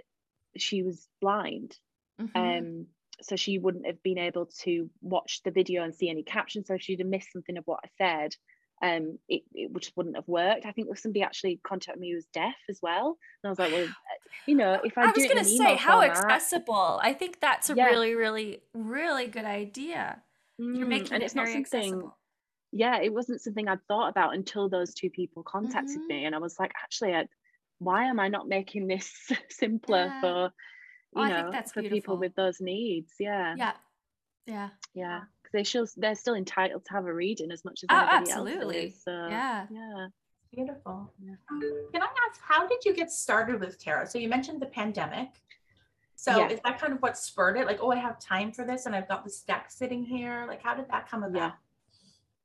she 0.57 0.83
was 0.83 1.07
blind. 1.21 1.77
Mm-hmm. 2.21 2.37
um, 2.37 2.85
so 3.21 3.35
she 3.35 3.57
wouldn't 3.57 3.85
have 3.85 4.01
been 4.03 4.17
able 4.17 4.45
to 4.45 4.89
watch 5.01 5.41
the 5.43 5.51
video 5.51 5.83
and 5.83 5.93
see 5.93 6.09
any 6.09 6.23
captions 6.23 6.67
so 6.67 6.77
she'd 6.77 6.99
have 6.99 7.07
missed 7.07 7.31
something 7.31 7.57
of 7.57 7.63
what 7.65 7.79
i 7.83 7.89
said 7.97 8.35
um, 8.83 9.17
it, 9.29 9.43
it 9.53 9.71
just 9.79 9.95
wouldn't 9.95 10.17
have 10.17 10.27
worked. 10.27 10.65
I 10.65 10.73
think 10.73 10.95
somebody 10.97 11.23
actually 11.23 11.61
contacted 11.65 12.01
me 12.01 12.09
who 12.09 12.15
was 12.15 12.25
deaf 12.33 12.55
as 12.69 12.79
well. 12.81 13.17
And 13.41 13.47
I 13.47 13.49
was 13.49 13.57
like, 13.57 13.71
well, 13.71 13.87
you 14.45 14.55
know, 14.55 14.77
if 14.83 14.97
I, 14.97 15.03
I 15.03 15.13
was 15.15 15.25
going 15.25 15.37
to 15.37 15.45
say 15.45 15.75
how 15.75 16.01
format, 16.01 16.17
accessible. 16.17 16.99
I 17.01 17.13
think 17.13 17.39
that's 17.39 17.69
a 17.69 17.75
yeah. 17.75 17.85
really, 17.85 18.13
really, 18.13 18.59
really 18.73 19.27
good 19.27 19.45
idea. 19.45 20.21
Mm, 20.59 20.77
You're 20.77 20.87
making 20.87 21.13
and 21.13 21.23
it 21.23 21.27
it's 21.27 21.33
very 21.33 21.55
not 21.55 21.65
something, 21.69 21.81
accessible. 21.81 22.17
Yeah, 22.73 22.99
it 23.01 23.13
wasn't 23.13 23.39
something 23.39 23.69
I'd 23.69 23.83
thought 23.87 24.09
about 24.09 24.33
until 24.33 24.67
those 24.67 24.93
two 24.93 25.09
people 25.09 25.43
contacted 25.43 25.99
mm-hmm. 25.99 26.07
me, 26.07 26.25
and 26.25 26.35
I 26.35 26.39
was 26.39 26.59
like, 26.59 26.73
actually, 26.83 27.13
I, 27.13 27.27
why 27.79 28.05
am 28.05 28.19
I 28.19 28.27
not 28.27 28.49
making 28.49 28.87
this 28.87 29.13
simpler 29.49 30.07
yeah. 30.07 30.21
for 30.21 30.53
you 31.15 31.21
oh, 31.21 31.27
know 31.27 31.51
for 31.73 31.81
beautiful. 31.81 31.89
people 31.89 32.17
with 32.17 32.35
those 32.35 32.59
needs? 32.61 33.13
Yeah. 33.19 33.55
Yeah. 33.57 33.73
Yeah. 34.45 34.69
Yeah 34.93 35.21
they 35.53 35.63
still 35.63 35.87
they're 35.95 36.15
still 36.15 36.33
entitled 36.33 36.83
to 36.85 36.93
have 36.93 37.05
a 37.05 37.13
reading 37.13 37.51
as 37.51 37.63
much 37.63 37.81
as 37.83 37.87
oh, 37.91 37.97
anybody 37.97 38.31
absolutely. 38.31 38.83
else 38.85 38.93
is. 38.95 39.03
So, 39.03 39.27
yeah, 39.29 39.67
yeah. 39.71 40.07
Beautiful. 40.53 41.11
Yeah. 41.23 41.35
Can 41.91 42.01
I 42.01 42.07
ask, 42.29 42.41
how 42.41 42.67
did 42.67 42.83
you 42.85 42.93
get 42.93 43.11
started 43.11 43.59
with 43.59 43.79
tarot? 43.79 44.05
So 44.05 44.19
you 44.19 44.29
mentioned 44.29 44.61
the 44.61 44.67
pandemic. 44.67 45.29
So 46.15 46.37
yeah. 46.37 46.49
is 46.49 46.59
that 46.63 46.79
kind 46.79 46.93
of 46.93 46.99
what 46.99 47.17
spurred 47.17 47.57
it? 47.57 47.65
Like, 47.65 47.79
oh, 47.81 47.91
I 47.91 47.95
have 47.95 48.19
time 48.19 48.51
for 48.51 48.63
this, 48.65 48.85
and 48.85 48.95
I've 48.95 49.07
got 49.07 49.23
this 49.23 49.41
deck 49.41 49.71
sitting 49.71 50.03
here. 50.03 50.45
Like, 50.47 50.61
how 50.61 50.75
did 50.75 50.87
that 50.89 51.09
come 51.09 51.23
about? 51.23 51.37
Yeah. 51.37 51.51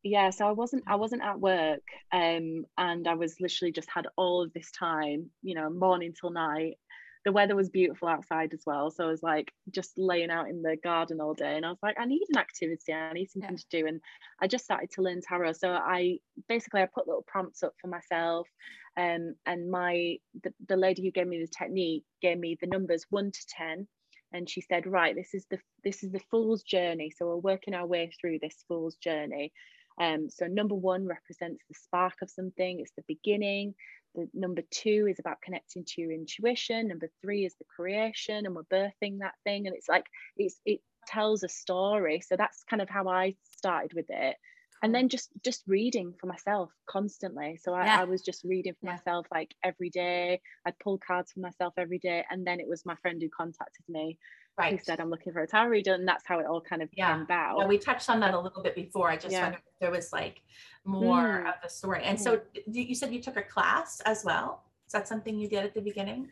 Yeah, 0.04 0.31
so 0.31 0.46
I 0.46 0.52
wasn't 0.52 0.85
I 0.87 0.94
wasn't 0.94 1.22
at 1.22 1.40
work, 1.40 1.83
um, 2.12 2.64
and 2.78 3.09
I 3.09 3.14
was 3.14 3.40
literally 3.40 3.72
just 3.72 3.90
had 3.90 4.07
all 4.16 4.42
of 4.42 4.52
this 4.52 4.70
time, 4.70 5.28
you 5.42 5.57
know, 5.57 5.68
morning 5.68 6.14
till 6.18 6.31
night, 6.31 6.78
the 7.24 7.33
weather 7.33 7.57
was 7.57 7.68
beautiful 7.68 8.09
outside 8.09 8.52
as 8.52 8.62
well. 8.66 8.90
So 8.90 9.04
I 9.04 9.09
was 9.09 9.22
like 9.22 9.52
just 9.70 9.92
laying 9.96 10.31
out 10.31 10.48
in 10.48 10.62
the 10.62 10.76
garden 10.83 11.20
all 11.20 11.35
day. 11.35 11.57
And 11.57 11.66
I 11.66 11.70
was 11.70 11.78
like, 11.83 11.96
I 11.98 12.04
need 12.04 12.22
an 12.28 12.38
activity, 12.38 12.92
I 12.92 13.12
need 13.12 13.31
something 13.31 13.50
yeah. 13.52 13.57
to 13.57 13.83
do. 13.83 13.87
And 13.87 14.00
I 14.40 14.46
just 14.46 14.64
started 14.64 14.90
to 14.92 15.02
learn 15.02 15.20
tarot. 15.20 15.52
So 15.52 15.70
I 15.70 16.18
basically 16.48 16.83
I 16.83 16.87
put 16.87 17.07
little 17.07 17.24
prompts 17.26 17.62
up 17.62 17.74
for 17.81 17.88
myself. 17.88 18.48
Um, 18.96 19.35
and 19.46 19.70
my 19.70 20.16
the, 20.42 20.52
the 20.68 20.76
lady 20.76 21.02
who 21.02 21.11
gave 21.11 21.26
me 21.26 21.40
the 21.40 21.46
technique 21.46 22.04
gave 22.20 22.38
me 22.38 22.57
the 22.61 22.66
numbers 22.66 23.07
one 23.11 23.31
to 23.31 23.46
ten. 23.48 23.87
And 24.33 24.48
she 24.48 24.61
said, 24.61 24.87
right, 24.87 25.14
this 25.14 25.35
is 25.35 25.46
the 25.50 25.59
this 25.85 26.02
is 26.02 26.11
the 26.12 26.20
fool's 26.31 26.62
journey. 26.62 27.11
So 27.16 27.26
we're 27.26 27.37
working 27.37 27.74
our 27.74 27.87
way 27.87 28.11
through 28.20 28.38
this 28.40 28.64
fool's 28.68 28.96
journey. 28.96 29.52
Um, 30.00 30.30
so 30.30 30.46
number 30.46 30.74
one 30.74 31.06
represents 31.06 31.62
the 31.68 31.74
spark 31.74 32.14
of 32.22 32.30
something, 32.30 32.80
it's 32.80 32.92
the 32.96 33.04
beginning. 33.08 33.74
The 34.14 34.28
number 34.32 34.62
two 34.70 35.06
is 35.08 35.18
about 35.18 35.42
connecting 35.42 35.84
to 35.84 36.00
your 36.00 36.12
intuition. 36.12 36.88
Number 36.88 37.11
three 37.22 37.44
is 37.44 37.54
the 37.58 37.64
creation, 37.64 38.46
and 38.46 38.54
we're 38.54 38.62
birthing 38.64 39.18
that 39.18 39.34
thing. 39.44 39.66
And 39.66 39.76
it's 39.76 39.88
like 39.88 40.06
it's 40.37 40.61
it 40.64 40.80
tells 41.06 41.42
a 41.42 41.48
story. 41.48 42.20
So 42.20 42.37
that's 42.37 42.64
kind 42.64 42.82
of 42.82 42.88
how 42.88 43.08
I 43.08 43.34
started 43.58 43.92
with 43.94 44.06
it. 44.08 44.37
And 44.82 44.94
then 44.94 45.08
just 45.08 45.30
just 45.44 45.62
reading 45.66 46.14
for 46.20 46.26
myself 46.26 46.70
constantly. 46.88 47.58
So 47.62 47.74
I, 47.74 47.84
yeah. 47.84 48.00
I 48.00 48.04
was 48.04 48.22
just 48.22 48.44
reading 48.44 48.74
for 48.80 48.87
yeah. 48.87 48.92
myself 48.92 49.26
like 49.32 49.54
every 49.64 49.90
day. 49.90 50.40
I'd 50.64 50.78
pull 50.78 50.98
cards 50.98 51.32
for 51.32 51.40
myself 51.40 51.74
every 51.76 51.98
day. 51.98 52.24
And 52.30 52.46
then 52.46 52.61
it 52.61 52.68
was 52.68 52.87
my 52.87 52.94
friend 53.02 53.20
who 53.20 53.28
contacted 53.28 53.84
me 53.88 54.18
right. 54.59 54.85
said 54.85 55.01
I'm 55.01 55.11
looking 55.11 55.33
for 55.33 55.40
a 55.40 55.47
tarot 55.47 55.68
reader, 55.68 55.94
and 55.94 56.07
that's 56.07 56.25
how 56.27 56.38
it 56.38 56.47
all 56.47 56.61
kind 56.61 56.83
of 56.83 56.88
yeah. 56.94 57.12
came 57.12 57.23
about. 57.23 57.59
Yeah, 57.59 57.66
we 57.66 57.79
touched 57.79 58.11
on 58.11 58.21
that 58.21 58.35
a 58.35 58.40
little 58.40 58.62
bit 58.62 58.75
before. 58.75 59.11
I 59.11 59.16
just 59.16 59.33
yeah. 59.33 59.42
wondered 59.42 59.59
if 59.59 59.81
there 59.81 59.90
was 59.90 60.12
like 60.12 60.42
more 60.85 61.44
mm. 61.44 61.49
of 61.49 61.55
the 61.62 61.68
story. 61.68 62.03
And 62.05 62.18
mm. 62.18 62.23
so 62.23 62.40
you 62.66 62.94
said 62.94 63.12
you 63.12 63.23
took 63.23 63.37
a 63.37 63.42
class 63.42 64.01
as 64.01 64.25
well. 64.25 64.64
Is 64.87 64.92
that 64.92 65.07
something 65.07 65.38
you 65.38 65.49
did 65.49 65.64
at 65.64 65.75
the 65.75 65.83
beginning? 65.83 66.29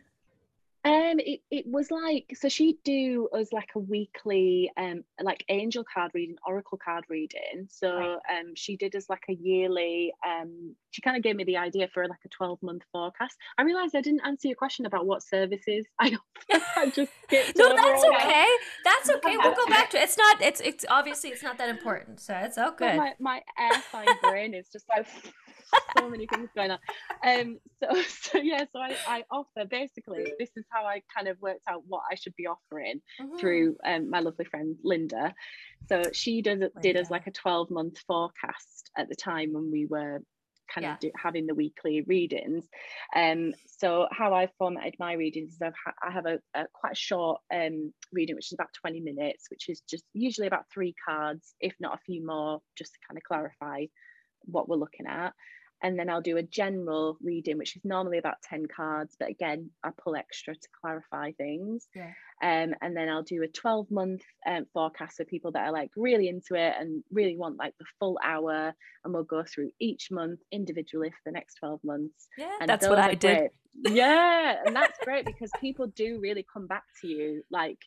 Um, 0.86 1.18
it, 1.18 1.40
it 1.50 1.66
was 1.66 1.90
like 1.90 2.32
so 2.34 2.48
she'd 2.48 2.78
do 2.84 3.28
us 3.32 3.52
like 3.52 3.70
a 3.74 3.80
weekly 3.80 4.70
um 4.76 5.02
like 5.20 5.44
angel 5.48 5.84
card 5.84 6.12
reading, 6.14 6.36
oracle 6.46 6.78
card 6.82 7.04
reading. 7.08 7.66
So 7.68 7.96
right. 7.96 8.18
um 8.38 8.54
she 8.54 8.76
did 8.76 8.94
us 8.94 9.10
like 9.10 9.24
a 9.28 9.32
yearly 9.32 10.12
um 10.24 10.76
she 10.90 11.02
kind 11.02 11.16
of 11.16 11.24
gave 11.24 11.34
me 11.34 11.42
the 11.42 11.56
idea 11.56 11.88
for 11.92 12.06
like 12.06 12.20
a 12.24 12.28
12 12.28 12.62
month 12.62 12.82
forecast. 12.92 13.36
I 13.58 13.62
realized 13.62 13.96
I 13.96 14.00
didn't 14.00 14.22
answer 14.24 14.46
your 14.46 14.56
question 14.56 14.86
about 14.86 15.06
what 15.06 15.24
services 15.24 15.86
I, 16.00 16.16
I 16.76 16.86
just 16.90 17.10
No, 17.56 17.74
that's 17.74 18.04
okay. 18.04 18.46
That's 18.84 19.10
okay. 19.10 19.36
We'll 19.36 19.56
go 19.56 19.66
back 19.66 19.90
to 19.90 19.98
it. 19.98 20.04
It's 20.04 20.16
not 20.16 20.40
it's 20.40 20.60
it's 20.60 20.84
obviously 20.88 21.30
it's 21.30 21.42
not 21.42 21.58
that 21.58 21.68
important. 21.68 22.20
So 22.20 22.34
it's 22.34 22.58
okay. 22.58 22.96
My 22.96 23.14
my 23.18 23.42
air 23.58 23.82
sign 23.90 24.06
brain 24.22 24.54
is 24.54 24.68
just 24.68 24.86
like 24.88 25.06
so 25.98 26.08
many 26.08 26.26
things 26.26 26.48
going 26.54 26.70
on. 26.70 26.78
Um, 27.24 27.58
so, 27.82 28.02
so 28.02 28.38
yeah, 28.38 28.64
so 28.72 28.78
I, 28.78 28.96
I 29.06 29.24
offer 29.30 29.64
basically 29.68 30.32
this 30.38 30.50
is 30.56 30.64
how 30.70 30.75
I 30.84 31.02
kind 31.14 31.28
of 31.28 31.40
worked 31.40 31.62
out 31.68 31.82
what 31.86 32.02
I 32.10 32.14
should 32.14 32.34
be 32.36 32.46
offering 32.46 33.00
mm-hmm. 33.20 33.36
through 33.38 33.76
um, 33.84 34.10
my 34.10 34.20
lovely 34.20 34.44
friend 34.44 34.76
Linda. 34.82 35.34
So 35.88 36.02
she 36.12 36.42
does 36.42 36.60
did 36.82 36.96
us 36.96 37.10
like 37.10 37.26
a 37.26 37.32
12 37.32 37.70
month 37.70 37.98
forecast 38.06 38.90
at 38.96 39.08
the 39.08 39.14
time 39.14 39.52
when 39.52 39.70
we 39.70 39.86
were 39.86 40.20
kind 40.72 40.84
yeah. 40.84 40.94
of 40.94 41.00
do, 41.00 41.10
having 41.16 41.46
the 41.46 41.54
weekly 41.54 42.02
readings. 42.02 42.64
Um, 43.14 43.54
so 43.78 44.08
how 44.10 44.34
I 44.34 44.48
formatted 44.58 44.96
my 44.98 45.12
readings 45.12 45.54
is 45.54 45.62
I've 45.62 45.74
ha- 45.84 45.94
I 46.02 46.10
have 46.10 46.26
a, 46.26 46.38
a, 46.54 46.66
quite 46.72 46.92
a 46.92 46.96
short 46.96 47.40
um, 47.52 47.92
reading, 48.12 48.36
which 48.36 48.48
is 48.48 48.54
about 48.54 48.72
20 48.80 49.00
minutes, 49.00 49.46
which 49.50 49.68
is 49.68 49.82
just 49.88 50.04
usually 50.12 50.46
about 50.46 50.64
three 50.72 50.94
cards, 51.06 51.54
if 51.60 51.74
not 51.80 51.94
a 51.94 52.00
few 52.04 52.26
more, 52.26 52.60
just 52.76 52.92
to 52.94 52.98
kind 53.08 53.16
of 53.16 53.22
clarify 53.22 53.86
what 54.42 54.68
we're 54.68 54.76
looking 54.76 55.06
at 55.06 55.32
and 55.82 55.98
then 55.98 56.08
I'll 56.08 56.22
do 56.22 56.38
a 56.38 56.42
general 56.42 57.18
reading, 57.22 57.58
which 57.58 57.76
is 57.76 57.84
normally 57.84 58.18
about 58.18 58.36
10 58.48 58.66
cards, 58.74 59.14
but 59.18 59.28
again, 59.28 59.70
I 59.84 59.90
pull 60.02 60.16
extra 60.16 60.54
to 60.54 60.68
clarify 60.80 61.32
things. 61.32 61.86
Yeah. 61.94 62.12
Um, 62.42 62.74
and 62.80 62.96
then 62.96 63.08
I'll 63.08 63.22
do 63.22 63.42
a 63.42 63.48
12 63.48 63.90
month 63.90 64.22
um, 64.46 64.66
forecast 64.72 65.16
for 65.16 65.24
people 65.24 65.52
that 65.52 65.66
are 65.66 65.72
like 65.72 65.90
really 65.96 66.28
into 66.28 66.54
it 66.54 66.74
and 66.78 67.02
really 67.12 67.36
want 67.36 67.58
like 67.58 67.74
the 67.78 67.84
full 67.98 68.18
hour. 68.24 68.74
And 69.04 69.14
we'll 69.14 69.24
go 69.24 69.44
through 69.44 69.70
each 69.78 70.10
month 70.10 70.40
individually 70.50 71.10
for 71.10 71.20
the 71.26 71.32
next 71.32 71.56
12 71.56 71.80
months. 71.84 72.28
Yeah, 72.38 72.56
and 72.60 72.68
that's 72.68 72.88
what 72.88 72.98
I 72.98 73.14
did. 73.14 73.50
Yeah, 73.84 74.56
and 74.64 74.74
that's 74.74 74.98
great 75.04 75.26
because 75.26 75.50
people 75.60 75.88
do 75.88 76.18
really 76.18 76.46
come 76.50 76.66
back 76.66 76.84
to 77.02 77.08
you 77.08 77.42
like 77.50 77.78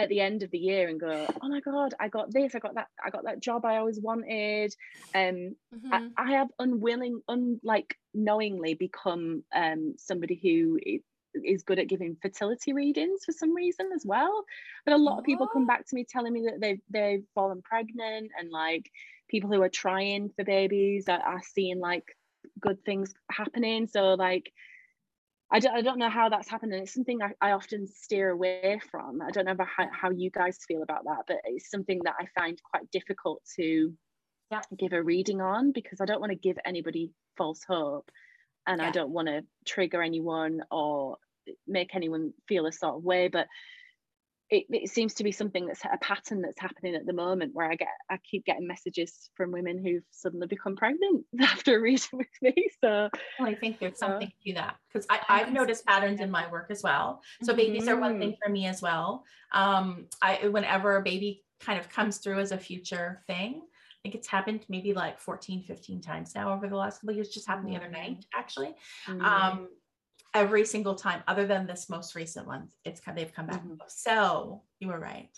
at 0.00 0.08
the 0.08 0.20
end 0.20 0.42
of 0.42 0.50
the 0.50 0.58
year 0.58 0.88
and 0.88 0.98
go, 0.98 1.26
oh 1.42 1.48
my 1.48 1.60
god, 1.60 1.94
I 2.00 2.08
got 2.08 2.32
this, 2.32 2.54
I 2.54 2.58
got 2.58 2.74
that, 2.74 2.88
I 3.04 3.10
got 3.10 3.24
that 3.24 3.40
job 3.40 3.64
I 3.64 3.76
always 3.76 4.00
wanted. 4.00 4.74
Um, 5.14 5.56
mm-hmm. 5.74 5.92
I, 5.92 6.08
I, 6.16 6.32
have 6.32 6.48
unwilling, 6.58 7.20
unlike 7.28 7.96
knowingly 8.14 8.74
become 8.74 9.44
um 9.54 9.94
somebody 9.98 10.40
who 10.42 10.78
is 11.44 11.62
good 11.62 11.78
at 11.78 11.88
giving 11.88 12.16
fertility 12.20 12.72
readings 12.72 13.24
for 13.24 13.32
some 13.32 13.54
reason 13.54 13.90
as 13.94 14.04
well. 14.04 14.44
But 14.84 14.94
a 14.94 14.98
lot 14.98 15.18
of 15.18 15.24
people 15.24 15.46
come 15.46 15.66
back 15.66 15.86
to 15.86 15.94
me 15.94 16.04
telling 16.08 16.32
me 16.32 16.46
that 16.46 16.60
they've 16.60 16.80
they've 16.88 17.24
fallen 17.34 17.62
pregnant 17.62 18.30
and 18.38 18.50
like 18.50 18.90
people 19.28 19.50
who 19.52 19.62
are 19.62 19.68
trying 19.68 20.30
for 20.30 20.44
babies 20.44 21.08
are, 21.08 21.20
are 21.20 21.42
seeing 21.42 21.78
like 21.78 22.16
good 22.58 22.84
things 22.84 23.14
happening. 23.30 23.86
So 23.86 24.14
like 24.14 24.52
I 25.52 25.58
don't, 25.58 25.74
I 25.74 25.82
don't 25.82 25.98
know 25.98 26.10
how 26.10 26.28
that's 26.28 26.48
happened 26.48 26.72
and 26.72 26.82
it's 26.82 26.94
something 26.94 27.20
I, 27.22 27.32
I 27.40 27.52
often 27.52 27.86
steer 27.88 28.30
away 28.30 28.80
from 28.90 29.20
i 29.20 29.30
don't 29.30 29.46
know 29.46 29.56
how, 29.58 29.88
how 29.92 30.10
you 30.10 30.30
guys 30.30 30.58
feel 30.66 30.82
about 30.82 31.04
that 31.04 31.24
but 31.26 31.38
it's 31.44 31.70
something 31.70 32.00
that 32.04 32.14
i 32.18 32.26
find 32.38 32.60
quite 32.62 32.90
difficult 32.90 33.42
to 33.56 33.92
yeah. 34.50 34.60
give 34.78 34.92
a 34.92 35.02
reading 35.02 35.40
on 35.40 35.72
because 35.72 36.00
i 36.00 36.04
don't 36.04 36.20
want 36.20 36.30
to 36.30 36.36
give 36.36 36.58
anybody 36.64 37.12
false 37.36 37.64
hope 37.66 38.10
and 38.66 38.80
yeah. 38.80 38.88
i 38.88 38.90
don't 38.90 39.10
want 39.10 39.28
to 39.28 39.42
trigger 39.66 40.02
anyone 40.02 40.62
or 40.70 41.16
make 41.66 41.94
anyone 41.94 42.32
feel 42.46 42.66
a 42.66 42.72
sort 42.72 42.96
of 42.96 43.02
way 43.02 43.28
but 43.28 43.46
it, 44.50 44.66
it 44.68 44.90
seems 44.90 45.14
to 45.14 45.24
be 45.24 45.30
something 45.30 45.66
that's 45.66 45.84
a 45.84 45.96
pattern 45.98 46.42
that's 46.42 46.58
happening 46.58 46.96
at 46.96 47.06
the 47.06 47.12
moment 47.12 47.54
where 47.54 47.70
I 47.70 47.76
get 47.76 47.88
I 48.10 48.18
keep 48.18 48.44
getting 48.44 48.66
messages 48.66 49.30
from 49.34 49.52
women 49.52 49.78
who've 49.82 50.02
suddenly 50.10 50.48
become 50.48 50.76
pregnant 50.76 51.24
after 51.40 51.78
a 51.78 51.80
reading 51.80 52.08
with 52.12 52.26
me. 52.42 52.68
So 52.80 53.08
well, 53.38 53.48
I 53.48 53.54
think 53.54 53.78
there's 53.78 53.98
something 53.98 54.32
to 54.46 54.54
that 54.54 54.76
because 54.92 55.06
I've 55.28 55.52
noticed 55.52 55.86
patterns 55.86 56.20
in 56.20 56.30
my 56.30 56.50
work 56.50 56.66
as 56.70 56.82
well. 56.82 57.22
So 57.42 57.54
babies 57.54 57.82
mm-hmm. 57.82 57.90
are 57.90 58.00
one 58.00 58.18
thing 58.18 58.30
mm-hmm. 58.30 58.42
for 58.44 58.50
me 58.50 58.66
as 58.66 58.82
well. 58.82 59.24
Um, 59.52 60.06
I 60.20 60.48
whenever 60.48 60.96
a 60.96 61.02
baby 61.02 61.44
kind 61.60 61.78
of 61.78 61.88
comes 61.88 62.18
through 62.18 62.40
as 62.40 62.52
a 62.52 62.58
future 62.58 63.22
thing, 63.26 63.62
I 63.62 63.98
think 64.02 64.14
it's 64.14 64.28
happened 64.28 64.64
maybe 64.68 64.94
like 64.94 65.20
14, 65.20 65.62
15 65.62 66.00
times 66.00 66.34
now 66.34 66.52
over 66.52 66.68
the 66.68 66.76
last 66.76 67.00
couple 67.00 67.14
years. 67.14 67.28
Just 67.28 67.46
happened 67.46 67.68
the 67.68 67.76
other 67.76 67.90
night, 67.90 68.24
actually. 68.34 68.74
Mm-hmm. 69.06 69.24
Um, 69.24 69.68
every 70.34 70.64
single 70.64 70.94
time 70.94 71.22
other 71.26 71.46
than 71.46 71.66
this 71.66 71.88
most 71.88 72.14
recent 72.14 72.46
one 72.46 72.68
it's 72.84 73.00
kind 73.00 73.16
they've 73.16 73.34
come 73.34 73.46
back 73.46 73.62
mm-hmm. 73.62 73.74
so 73.88 74.62
you 74.78 74.88
were 74.88 74.98
right 74.98 75.36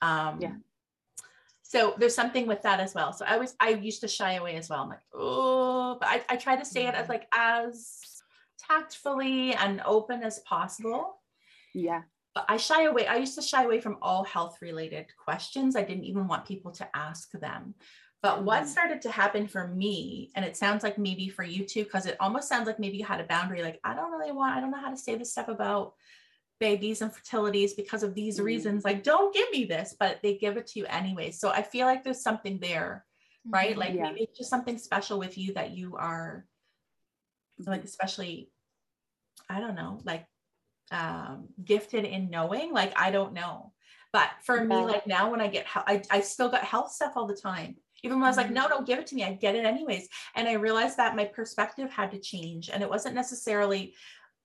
um 0.00 0.38
yeah 0.40 0.54
so 1.62 1.94
there's 1.98 2.14
something 2.14 2.46
with 2.46 2.62
that 2.62 2.80
as 2.80 2.94
well 2.94 3.12
so 3.12 3.24
i 3.26 3.36
was 3.36 3.54
i 3.60 3.70
used 3.70 4.00
to 4.00 4.08
shy 4.08 4.34
away 4.34 4.56
as 4.56 4.68
well 4.68 4.80
i'm 4.80 4.88
like 4.88 4.98
oh 5.14 5.96
but 6.00 6.08
i, 6.08 6.22
I 6.30 6.36
try 6.36 6.56
to 6.56 6.64
say 6.64 6.86
it 6.86 6.94
as 6.94 7.08
like 7.08 7.26
as 7.34 8.00
tactfully 8.58 9.54
and 9.54 9.82
open 9.84 10.22
as 10.22 10.38
possible 10.40 11.18
Yeah. 11.74 12.02
But 12.34 12.46
I 12.48 12.56
shy 12.56 12.84
away. 12.84 13.06
I 13.06 13.16
used 13.16 13.34
to 13.34 13.42
shy 13.42 13.64
away 13.64 13.80
from 13.80 13.98
all 14.00 14.24
health 14.24 14.58
related 14.62 15.06
questions. 15.22 15.76
I 15.76 15.82
didn't 15.82 16.04
even 16.04 16.26
want 16.26 16.46
people 16.46 16.72
to 16.72 16.88
ask 16.96 17.30
them. 17.32 17.74
But 18.22 18.44
what 18.44 18.60
mm-hmm. 18.60 18.68
started 18.68 19.02
to 19.02 19.10
happen 19.10 19.48
for 19.48 19.66
me, 19.66 20.30
and 20.36 20.44
it 20.44 20.56
sounds 20.56 20.84
like 20.84 20.96
maybe 20.96 21.28
for 21.28 21.42
you 21.42 21.64
too, 21.64 21.82
because 21.82 22.06
it 22.06 22.16
almost 22.20 22.48
sounds 22.48 22.68
like 22.68 22.78
maybe 22.78 22.96
you 22.96 23.04
had 23.04 23.20
a 23.20 23.24
boundary, 23.24 23.62
like, 23.62 23.80
I 23.82 23.94
don't 23.94 24.12
really 24.12 24.30
want, 24.30 24.56
I 24.56 24.60
don't 24.60 24.70
know 24.70 24.80
how 24.80 24.90
to 24.90 24.96
say 24.96 25.16
this 25.16 25.32
stuff 25.32 25.48
about 25.48 25.94
babies 26.60 27.02
and 27.02 27.12
fertilities 27.12 27.74
because 27.74 28.04
of 28.04 28.14
these 28.14 28.36
mm-hmm. 28.36 28.44
reasons. 28.44 28.84
Like, 28.84 29.02
don't 29.02 29.34
give 29.34 29.50
me 29.50 29.64
this, 29.64 29.96
but 29.98 30.20
they 30.22 30.36
give 30.36 30.56
it 30.56 30.68
to 30.68 30.78
you 30.78 30.86
anyway. 30.86 31.32
So 31.32 31.50
I 31.50 31.62
feel 31.62 31.86
like 31.86 32.04
there's 32.04 32.22
something 32.22 32.60
there, 32.60 33.04
right? 33.44 33.70
Mm-hmm. 33.70 33.80
Like 33.80 33.94
yeah. 33.94 34.02
maybe 34.02 34.20
it's 34.20 34.38
just 34.38 34.50
something 34.50 34.78
special 34.78 35.18
with 35.18 35.36
you 35.36 35.54
that 35.54 35.72
you 35.72 35.96
are 35.96 36.46
like, 37.66 37.82
especially, 37.82 38.50
I 39.50 39.58
don't 39.58 39.74
know, 39.74 40.00
like 40.04 40.26
um 40.92 41.48
gifted 41.64 42.04
in 42.04 42.30
knowing. 42.30 42.72
Like, 42.72 42.92
I 42.96 43.10
don't 43.10 43.32
know. 43.32 43.72
But 44.12 44.30
for 44.44 44.58
yeah. 44.58 44.64
me, 44.64 44.76
like 44.76 45.08
now 45.08 45.30
when 45.30 45.40
I 45.40 45.48
get, 45.48 45.66
I, 45.74 46.02
I 46.08 46.20
still 46.20 46.48
got 46.48 46.62
health 46.62 46.92
stuff 46.92 47.14
all 47.16 47.26
the 47.26 47.34
time 47.34 47.76
even 48.02 48.18
when 48.18 48.24
I 48.24 48.28
was 48.28 48.36
like, 48.36 48.50
no, 48.50 48.62
mm-hmm. 48.62 48.70
don't 48.70 48.86
give 48.86 48.98
it 48.98 49.06
to 49.08 49.14
me. 49.14 49.24
I 49.24 49.32
get 49.32 49.54
it 49.54 49.64
anyways. 49.64 50.08
And 50.34 50.48
I 50.48 50.54
realized 50.54 50.96
that 50.96 51.16
my 51.16 51.24
perspective 51.24 51.90
had 51.90 52.10
to 52.12 52.18
change. 52.18 52.70
And 52.70 52.82
it 52.82 52.90
wasn't 52.90 53.14
necessarily 53.14 53.94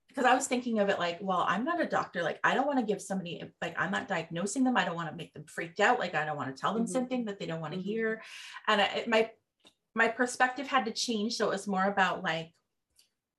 because 0.08 0.26
I 0.26 0.36
was 0.36 0.48
thinking 0.48 0.80
of 0.80 0.90
it 0.90 1.00
like, 1.00 1.20
well, 1.22 1.46
I'm 1.48 1.64
not 1.64 1.82
a 1.82 1.86
doctor. 1.86 2.24
Like, 2.24 2.40
I 2.44 2.54
don't 2.54 2.66
want 2.66 2.80
to 2.80 2.86
give 2.86 3.02
somebody, 3.02 3.44
like, 3.62 3.80
I'm 3.80 3.92
not 3.92 4.08
diagnosing 4.08 4.64
them. 4.64 4.78
I 4.78 4.86
don't 4.86 4.96
want 4.96 5.10
to 5.10 5.16
make 5.16 5.34
them 5.34 5.46
freaked 5.48 5.80
out. 5.80 6.00
Like, 6.00 6.16
I 6.16 6.26
don't 6.26 6.38
want 6.38 6.56
to 6.56 6.60
tell 6.60 6.74
them 6.74 6.84
mm-hmm. 6.84 6.92
something 6.92 7.26
that 7.26 7.40
they 7.40 7.46
don't 7.46 7.62
want 7.62 7.74
to 7.74 7.80
mm-hmm. 7.80 7.88
hear. 7.88 8.22
And 8.68 8.82
I, 8.82 9.04
my, 9.08 9.30
my 9.94 10.08
perspective 10.08 10.68
had 10.68 10.86
to 10.86 10.92
change. 10.92 11.36
So 11.36 11.48
it 11.48 11.52
was 11.52 11.68
more 11.68 11.86
about 11.86 12.24
like 12.24 12.52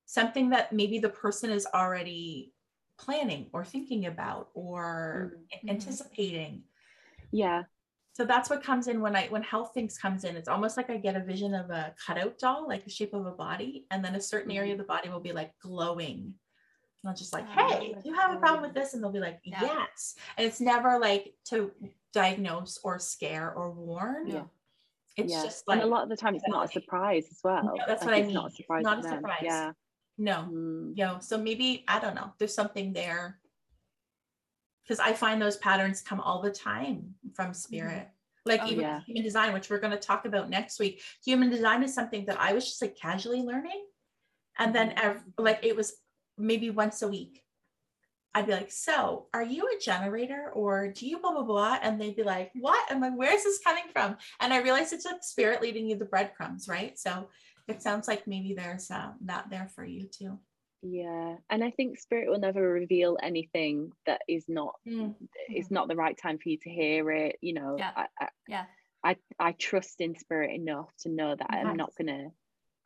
something 0.06 0.50
that 0.50 0.72
maybe 0.72 0.98
the 0.98 1.08
person 1.08 1.50
is 1.50 1.66
already 1.72 2.52
planning 2.98 3.48
or 3.52 3.64
thinking 3.64 4.06
about 4.06 4.48
or 4.54 5.38
mm-hmm. 5.52 5.70
anticipating. 5.70 6.62
Yeah 7.30 7.64
so 8.18 8.24
that's 8.24 8.50
what 8.50 8.64
comes 8.64 8.88
in 8.88 9.00
when 9.00 9.14
i 9.14 9.28
when 9.28 9.42
health 9.44 9.70
things 9.72 9.96
comes 9.96 10.24
in. 10.24 10.34
It's 10.34 10.48
almost 10.48 10.76
like 10.76 10.90
i 10.90 10.96
get 10.96 11.14
a 11.14 11.20
vision 11.20 11.54
of 11.54 11.70
a 11.70 11.94
cutout 12.04 12.36
doll 12.38 12.66
like 12.66 12.84
the 12.84 12.90
shape 12.90 13.14
of 13.14 13.26
a 13.26 13.30
body 13.30 13.86
and 13.92 14.04
then 14.04 14.16
a 14.16 14.20
certain 14.20 14.50
area 14.50 14.72
of 14.72 14.78
mm-hmm. 14.78 14.82
the 14.82 14.88
body 14.88 15.08
will 15.08 15.20
be 15.20 15.32
like 15.32 15.52
glowing. 15.62 16.34
And 17.02 17.10
i'll 17.10 17.14
just 17.14 17.32
like 17.32 17.48
hey 17.50 17.94
do 18.02 18.08
you 18.08 18.14
have 18.16 18.32
a 18.32 18.40
problem 18.40 18.62
with 18.62 18.74
this 18.74 18.94
and 18.94 19.02
they'll 19.02 19.12
be 19.12 19.20
like 19.20 19.38
yeah. 19.44 19.62
yes. 19.62 20.16
And 20.36 20.44
it's 20.44 20.60
never 20.60 20.98
like 20.98 21.32
to 21.50 21.70
diagnose 22.12 22.80
or 22.82 22.98
scare 22.98 23.52
or 23.52 23.70
warn. 23.70 24.26
Yeah. 24.26 24.42
It's 25.16 25.32
yeah. 25.32 25.44
just 25.44 25.68
like 25.68 25.76
and 25.76 25.84
a 25.84 25.88
lot 25.88 26.02
of 26.02 26.08
the 26.08 26.16
time 26.16 26.34
it's 26.34 26.44
not 26.48 26.64
a 26.64 26.72
surprise 26.72 27.26
as 27.30 27.38
well. 27.44 27.62
No, 27.62 27.74
that's 27.86 28.02
like 28.02 28.10
what 28.10 28.18
i 28.18 28.22
mean 28.22 28.34
not 28.34 28.50
a 28.50 28.54
surprise, 28.54 28.82
not 28.82 28.98
a 28.98 29.08
surprise. 29.08 29.42
yeah. 29.42 29.72
No. 30.20 30.48
Mm. 30.50 30.96
you 30.96 31.04
know 31.04 31.18
so 31.20 31.38
maybe 31.38 31.84
i 31.86 32.00
don't 32.00 32.16
know. 32.16 32.32
There's 32.38 32.54
something 32.54 32.92
there 32.92 33.38
because 34.88 35.00
I 35.00 35.12
find 35.12 35.40
those 35.40 35.58
patterns 35.58 36.00
come 36.00 36.20
all 36.20 36.40
the 36.40 36.50
time 36.50 37.14
from 37.34 37.52
spirit. 37.52 38.08
Mm-hmm. 38.08 38.50
Like 38.50 38.60
oh, 38.62 38.68
even 38.68 38.80
yeah. 38.80 39.00
human 39.02 39.22
design, 39.22 39.52
which 39.52 39.68
we're 39.68 39.80
going 39.80 39.92
to 39.92 39.98
talk 39.98 40.24
about 40.24 40.48
next 40.48 40.80
week. 40.80 41.02
Human 41.24 41.50
design 41.50 41.82
is 41.82 41.92
something 41.92 42.24
that 42.26 42.40
I 42.40 42.54
was 42.54 42.64
just 42.64 42.80
like 42.80 42.96
casually 42.96 43.42
learning. 43.42 43.84
And 44.58 44.74
then 44.74 44.90
mm-hmm. 44.90 45.18
like 45.36 45.60
it 45.62 45.76
was 45.76 45.94
maybe 46.38 46.70
once 46.70 47.02
a 47.02 47.08
week. 47.08 47.42
I'd 48.34 48.46
be 48.46 48.52
like, 48.52 48.70
so 48.70 49.26
are 49.34 49.42
you 49.42 49.64
a 49.66 49.80
generator 49.80 50.50
or 50.54 50.88
do 50.88 51.06
you 51.06 51.18
blah 51.18 51.32
blah 51.32 51.42
blah? 51.42 51.78
And 51.82 52.00
they'd 52.00 52.16
be 52.16 52.22
like, 52.22 52.50
what? 52.54 52.82
I'm 52.90 53.00
like, 53.00 53.14
where's 53.16 53.42
this 53.42 53.58
coming 53.58 53.84
from? 53.92 54.16
And 54.40 54.52
I 54.52 54.60
realized 54.60 54.92
it's 54.92 55.04
like 55.04 55.22
spirit 55.22 55.60
leading 55.60 55.88
you 55.88 55.96
the 55.96 56.04
breadcrumbs, 56.04 56.68
right? 56.68 56.98
So 56.98 57.28
it 57.66 57.82
sounds 57.82 58.06
like 58.06 58.26
maybe 58.26 58.54
there's 58.54 58.90
uh, 58.90 59.10
that 59.24 59.50
there 59.50 59.70
for 59.74 59.84
you 59.84 60.06
too 60.06 60.38
yeah 60.82 61.34
and 61.50 61.64
i 61.64 61.70
think 61.70 61.98
spirit 61.98 62.28
will 62.28 62.38
never 62.38 62.62
reveal 62.62 63.18
anything 63.22 63.92
that 64.06 64.20
is 64.28 64.44
not 64.48 64.74
mm. 64.86 65.14
it's 65.48 65.70
not 65.70 65.88
the 65.88 65.96
right 65.96 66.16
time 66.20 66.38
for 66.38 66.48
you 66.48 66.58
to 66.58 66.70
hear 66.70 67.10
it 67.10 67.36
you 67.40 67.52
know 67.52 67.76
yeah. 67.78 67.90
I, 67.96 68.06
I, 68.20 68.28
yeah. 68.46 68.64
I, 69.04 69.16
I 69.38 69.52
trust 69.52 70.00
in 70.00 70.16
spirit 70.16 70.52
enough 70.52 70.88
to 71.00 71.08
know 71.08 71.34
that 71.34 71.46
i'm 71.50 71.76
not 71.76 71.92
gonna 71.98 72.28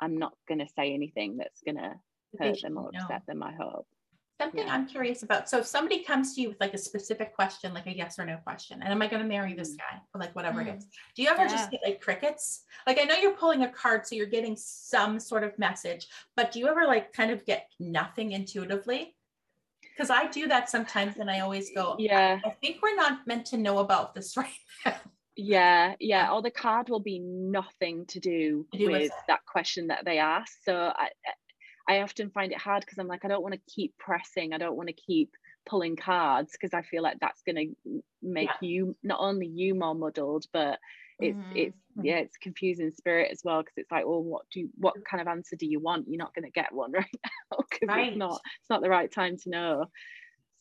i'm 0.00 0.16
not 0.16 0.32
gonna 0.48 0.68
say 0.74 0.94
anything 0.94 1.36
that's 1.36 1.60
gonna 1.66 2.00
hurt 2.38 2.62
them 2.62 2.78
or 2.78 2.90
upset 2.94 3.26
them 3.26 3.42
i 3.42 3.52
hope 3.52 3.86
Something 4.40 4.66
yeah. 4.66 4.74
I'm 4.74 4.86
curious 4.86 5.22
about. 5.22 5.48
So 5.48 5.58
if 5.58 5.66
somebody 5.66 6.02
comes 6.02 6.34
to 6.34 6.40
you 6.40 6.48
with 6.48 6.60
like 6.60 6.74
a 6.74 6.78
specific 6.78 7.34
question, 7.34 7.72
like 7.74 7.86
a 7.86 7.96
yes 7.96 8.18
or 8.18 8.24
no 8.24 8.38
question, 8.38 8.80
and 8.82 8.90
am 8.90 9.02
I 9.02 9.06
going 9.06 9.22
to 9.22 9.28
marry 9.28 9.54
this 9.54 9.74
mm. 9.74 9.78
guy? 9.78 10.00
Or 10.14 10.20
like 10.20 10.34
whatever 10.34 10.62
mm. 10.62 10.68
it 10.68 10.78
is. 10.78 10.86
Do 11.14 11.22
you 11.22 11.28
ever 11.28 11.42
yeah. 11.42 11.48
just 11.48 11.70
get 11.70 11.80
like 11.84 12.00
crickets? 12.00 12.64
Like 12.86 12.98
I 13.00 13.04
know 13.04 13.14
you're 13.16 13.34
pulling 13.34 13.62
a 13.62 13.68
card, 13.68 14.06
so 14.06 14.14
you're 14.14 14.26
getting 14.26 14.56
some 14.56 15.20
sort 15.20 15.44
of 15.44 15.56
message, 15.58 16.08
but 16.36 16.50
do 16.50 16.58
you 16.58 16.68
ever 16.68 16.86
like 16.86 17.12
kind 17.12 17.30
of 17.30 17.44
get 17.44 17.68
nothing 17.78 18.32
intuitively? 18.32 19.14
Because 19.82 20.10
I 20.10 20.26
do 20.28 20.48
that 20.48 20.70
sometimes 20.70 21.18
and 21.18 21.30
I 21.30 21.40
always 21.40 21.70
go, 21.74 21.96
Yeah, 21.98 22.40
I 22.44 22.50
think 22.50 22.78
we're 22.82 22.96
not 22.96 23.26
meant 23.26 23.46
to 23.46 23.58
know 23.58 23.78
about 23.78 24.14
this 24.14 24.36
right 24.36 24.48
now. 24.86 24.94
Yeah, 25.36 25.94
yeah. 25.98 26.30
Or 26.32 26.42
the 26.42 26.50
card 26.50 26.88
will 26.88 27.00
be 27.00 27.18
nothing 27.18 28.04
to 28.06 28.20
do, 28.20 28.66
to 28.72 28.78
do 28.78 28.90
with, 28.90 29.02
with 29.02 29.12
that 29.28 29.44
question 29.46 29.86
that 29.86 30.04
they 30.04 30.18
ask. 30.18 30.52
So 30.64 30.92
I, 30.94 31.08
I 31.88 32.00
often 32.00 32.30
find 32.30 32.52
it 32.52 32.58
hard 32.58 32.82
because 32.82 32.98
I'm 32.98 33.08
like, 33.08 33.24
I 33.24 33.28
don't 33.28 33.42
want 33.42 33.54
to 33.54 33.72
keep 33.72 33.96
pressing. 33.98 34.52
I 34.52 34.58
don't 34.58 34.76
want 34.76 34.88
to 34.88 34.94
keep 34.94 35.30
pulling 35.66 35.96
cards 35.96 36.52
because 36.52 36.74
I 36.74 36.82
feel 36.82 37.02
like 37.02 37.18
that's 37.20 37.42
going 37.42 37.74
to 37.86 38.02
make 38.22 38.48
yeah. 38.60 38.68
you 38.68 38.96
not 39.02 39.20
only 39.20 39.46
you 39.46 39.74
more 39.74 39.94
muddled, 39.94 40.46
but 40.52 40.78
it's 41.20 41.36
mm-hmm. 41.36 41.56
it's 41.56 41.76
yeah 42.02 42.16
it's 42.16 42.36
confusing 42.36 42.90
spirit 42.90 43.30
as 43.30 43.42
well 43.44 43.60
because 43.60 43.74
it's 43.76 43.90
like 43.90 44.06
well 44.06 44.22
what 44.22 44.42
do 44.50 44.60
you, 44.60 44.70
what 44.78 44.94
kind 45.04 45.20
of 45.20 45.28
answer 45.28 45.56
do 45.56 45.66
you 45.66 45.78
want 45.78 46.06
you're 46.08 46.18
not 46.18 46.34
going 46.34 46.44
to 46.44 46.50
get 46.50 46.72
one 46.72 46.90
right 46.92 47.06
now 47.22 47.58
because 47.70 47.88
right. 47.88 48.08
it's 48.08 48.16
not 48.16 48.40
it's 48.60 48.70
not 48.70 48.82
the 48.82 48.88
right 48.88 49.12
time 49.12 49.36
to 49.36 49.50
know 49.50 49.84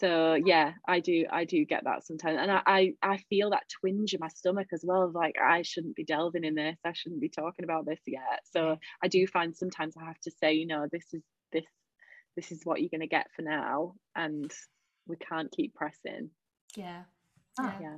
so 0.01 0.33
yeah 0.33 0.73
i 0.87 0.99
do 0.99 1.25
i 1.31 1.45
do 1.45 1.63
get 1.63 1.83
that 1.83 2.05
sometimes 2.05 2.39
and 2.41 2.51
I, 2.51 2.61
I, 2.65 2.93
I 3.03 3.17
feel 3.29 3.51
that 3.51 3.69
twinge 3.69 4.13
in 4.13 4.19
my 4.19 4.29
stomach 4.29 4.67
as 4.73 4.83
well 4.83 5.03
of 5.03 5.13
like 5.13 5.35
i 5.41 5.61
shouldn't 5.61 5.95
be 5.95 6.03
delving 6.03 6.43
in 6.43 6.55
this 6.55 6.77
i 6.83 6.91
shouldn't 6.91 7.21
be 7.21 7.29
talking 7.29 7.63
about 7.63 7.85
this 7.85 7.99
yet. 8.07 8.41
So 8.51 8.77
i 9.03 9.07
do 9.07 9.25
find 9.27 9.55
sometimes 9.55 9.95
i 9.95 10.03
have 10.03 10.19
to 10.21 10.31
say 10.31 10.53
you 10.53 10.65
know 10.65 10.87
this 10.91 11.05
is 11.13 11.21
this 11.53 11.65
this 12.35 12.51
is 12.51 12.61
what 12.65 12.81
you're 12.81 12.89
going 12.89 13.01
to 13.01 13.07
get 13.07 13.27
for 13.35 13.43
now 13.43 13.93
and 14.15 14.51
we 15.07 15.17
can't 15.17 15.51
keep 15.51 15.75
pressing. 15.75 16.29
Yeah. 16.75 17.03
Yeah 17.59 17.73
yeah. 17.81 17.97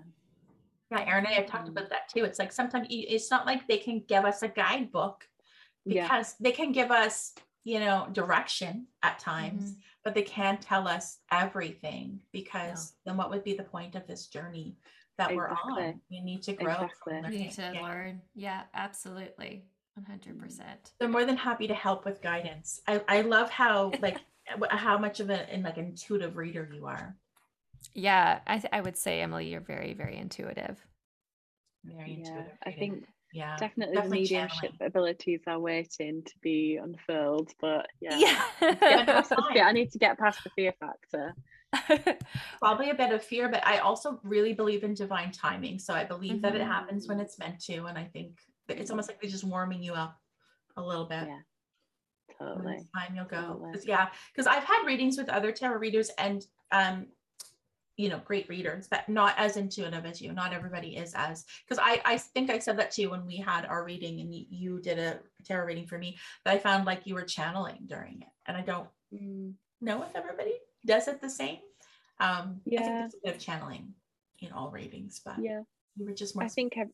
Yeah 0.91 1.05
Erin 1.07 1.25
and 1.25 1.27
I 1.27 1.31
have 1.31 1.45
talked 1.45 1.67
mm. 1.67 1.71
about 1.71 1.89
that 1.89 2.09
too. 2.09 2.25
It's 2.25 2.39
like 2.39 2.51
sometimes 2.51 2.87
it's 2.89 3.31
not 3.31 3.45
like 3.45 3.67
they 3.67 3.77
can 3.77 4.03
give 4.07 4.25
us 4.25 4.41
a 4.41 4.47
guidebook 4.47 5.23
because 5.85 6.35
yeah. 6.39 6.43
they 6.43 6.51
can 6.51 6.71
give 6.71 6.91
us, 6.91 7.33
you 7.63 7.79
know, 7.79 8.07
direction 8.11 8.87
at 9.03 9.19
times, 9.19 9.71
mm-hmm 9.71 9.79
but 10.03 10.13
they 10.13 10.21
can't 10.21 10.61
tell 10.61 10.87
us 10.87 11.19
everything 11.31 12.19
because 12.31 12.93
no. 13.05 13.11
then 13.11 13.17
what 13.17 13.29
would 13.29 13.43
be 13.43 13.55
the 13.55 13.63
point 13.63 13.95
of 13.95 14.05
this 14.07 14.27
journey 14.27 14.75
that 15.17 15.31
exactly. 15.31 15.37
we're 15.37 15.83
on? 15.83 16.01
We 16.09 16.21
need 16.21 16.43
to 16.43 16.53
grow. 16.53 16.73
Exactly. 16.73 17.21
We 17.29 17.37
need 17.37 17.51
to 17.51 17.71
yeah. 17.73 17.81
learn. 17.81 18.21
Yeah, 18.35 18.63
absolutely. 18.73 19.65
100%. 19.99 20.35
Mm. 20.37 20.75
They're 20.99 21.07
more 21.07 21.25
than 21.25 21.37
happy 21.37 21.67
to 21.67 21.73
help 21.73 22.05
with 22.05 22.21
guidance. 22.21 22.81
I, 22.87 23.01
I 23.07 23.21
love 23.21 23.49
how 23.49 23.91
like 24.01 24.17
how 24.69 24.97
much 24.97 25.19
of 25.19 25.29
an 25.29 25.47
in 25.49 25.63
like 25.63 25.77
intuitive 25.77 26.35
reader 26.35 26.69
you 26.73 26.85
are. 26.85 27.15
Yeah, 27.93 28.39
I 28.47 28.57
th- 28.57 28.73
I 28.73 28.81
would 28.81 28.97
say 28.97 29.21
Emily, 29.21 29.47
you're 29.47 29.61
very 29.61 29.93
very 29.93 30.17
intuitive. 30.17 30.83
Very 31.85 32.15
intuitive. 32.15 32.45
Yeah, 32.47 32.69
I 32.69 32.71
think 32.71 33.05
yeah 33.33 33.57
definitely, 33.57 33.95
definitely 33.95 34.17
the 34.17 34.21
mediumship 34.21 34.71
channeling. 34.71 34.87
abilities 34.87 35.41
are 35.47 35.59
waiting 35.59 36.23
to 36.23 36.33
be 36.41 36.79
unfurled 36.81 37.51
but 37.59 37.87
yeah, 37.99 38.17
yeah. 38.61 39.23
i 39.65 39.71
need 39.71 39.91
to 39.91 39.97
get 39.97 40.17
past 40.17 40.43
the 40.43 40.49
fear 40.51 40.73
factor 40.79 41.35
probably 42.59 42.91
a 42.91 42.95
bit 42.95 43.11
of 43.11 43.23
fear 43.23 43.49
but 43.49 43.65
i 43.65 43.79
also 43.79 44.19
really 44.23 44.53
believe 44.53 44.83
in 44.83 44.93
divine 44.93 45.31
timing 45.31 45.79
so 45.79 45.93
i 45.93 46.03
believe 46.03 46.33
mm-hmm. 46.33 46.41
that 46.41 46.55
it 46.55 46.61
mm-hmm. 46.61 46.71
happens 46.71 47.07
when 47.07 47.19
it's 47.19 47.39
meant 47.39 47.59
to 47.59 47.85
and 47.85 47.97
i 47.97 48.03
think 48.03 48.37
it's 48.69 48.91
almost 48.91 49.09
like 49.09 49.19
they're 49.19 49.29
just 49.29 49.43
warming 49.43 49.81
you 49.81 49.93
up 49.93 50.17
a 50.77 50.81
little 50.81 51.05
bit 51.05 51.27
yeah 51.27 51.39
totally 52.39 52.77
time 52.95 53.15
you'll 53.15 53.25
go 53.25 53.59
totally. 53.63 53.79
yeah 53.85 54.07
because 54.31 54.47
i've 54.47 54.63
had 54.63 54.85
readings 54.85 55.17
with 55.17 55.29
other 55.29 55.51
tarot 55.51 55.77
readers 55.77 56.09
and 56.17 56.45
um 56.71 57.07
you 57.97 58.09
know 58.09 58.19
great 58.25 58.49
readers 58.49 58.87
but 58.89 59.07
not 59.07 59.35
as 59.37 59.57
intuitive 59.57 60.05
as 60.05 60.21
you. 60.21 60.31
Not 60.33 60.53
everybody 60.53 60.97
is 60.97 61.13
as 61.15 61.45
because 61.67 61.83
i 61.83 62.01
i 62.05 62.17
think 62.17 62.49
i 62.49 62.59
said 62.59 62.77
that 62.79 62.91
to 62.91 63.01
you 63.01 63.09
when 63.09 63.25
we 63.25 63.37
had 63.37 63.65
our 63.65 63.83
reading 63.83 64.19
and 64.19 64.33
you, 64.33 64.79
did 64.81 64.97
a 64.99 65.19
tarot 65.45 65.65
reading 65.65 65.85
for 65.85 65.97
me 65.97 66.17
that 66.43 66.53
i 66.53 66.57
found 66.57 66.85
like 66.85 67.05
you 67.05 67.13
were 67.13 67.23
channeling 67.23 67.79
during 67.85 68.21
it 68.21 68.27
and 68.47 68.57
i 68.57 68.61
don't 68.61 68.87
mm. 69.13 69.53
know 69.81 70.01
if 70.03 70.15
everybody 70.15 70.53
does 70.85 71.07
it 71.07 71.21
the 71.21 71.29
same. 71.29 71.59
Um 72.19 72.61
yeah 72.65 72.79
i 72.79 72.83
think 72.83 73.05
it's 73.05 73.15
a 73.15 73.17
bit 73.23 73.35
of 73.35 73.41
channeling 73.41 73.93
in 74.39 74.51
all 74.51 74.71
readings 74.71 75.21
but 75.23 75.35
yeah. 75.39 75.61
you 75.95 76.05
were 76.05 76.13
just 76.13 76.35
more 76.35 76.45
i 76.45 76.47
think 76.47 76.73
I've, 76.77 76.89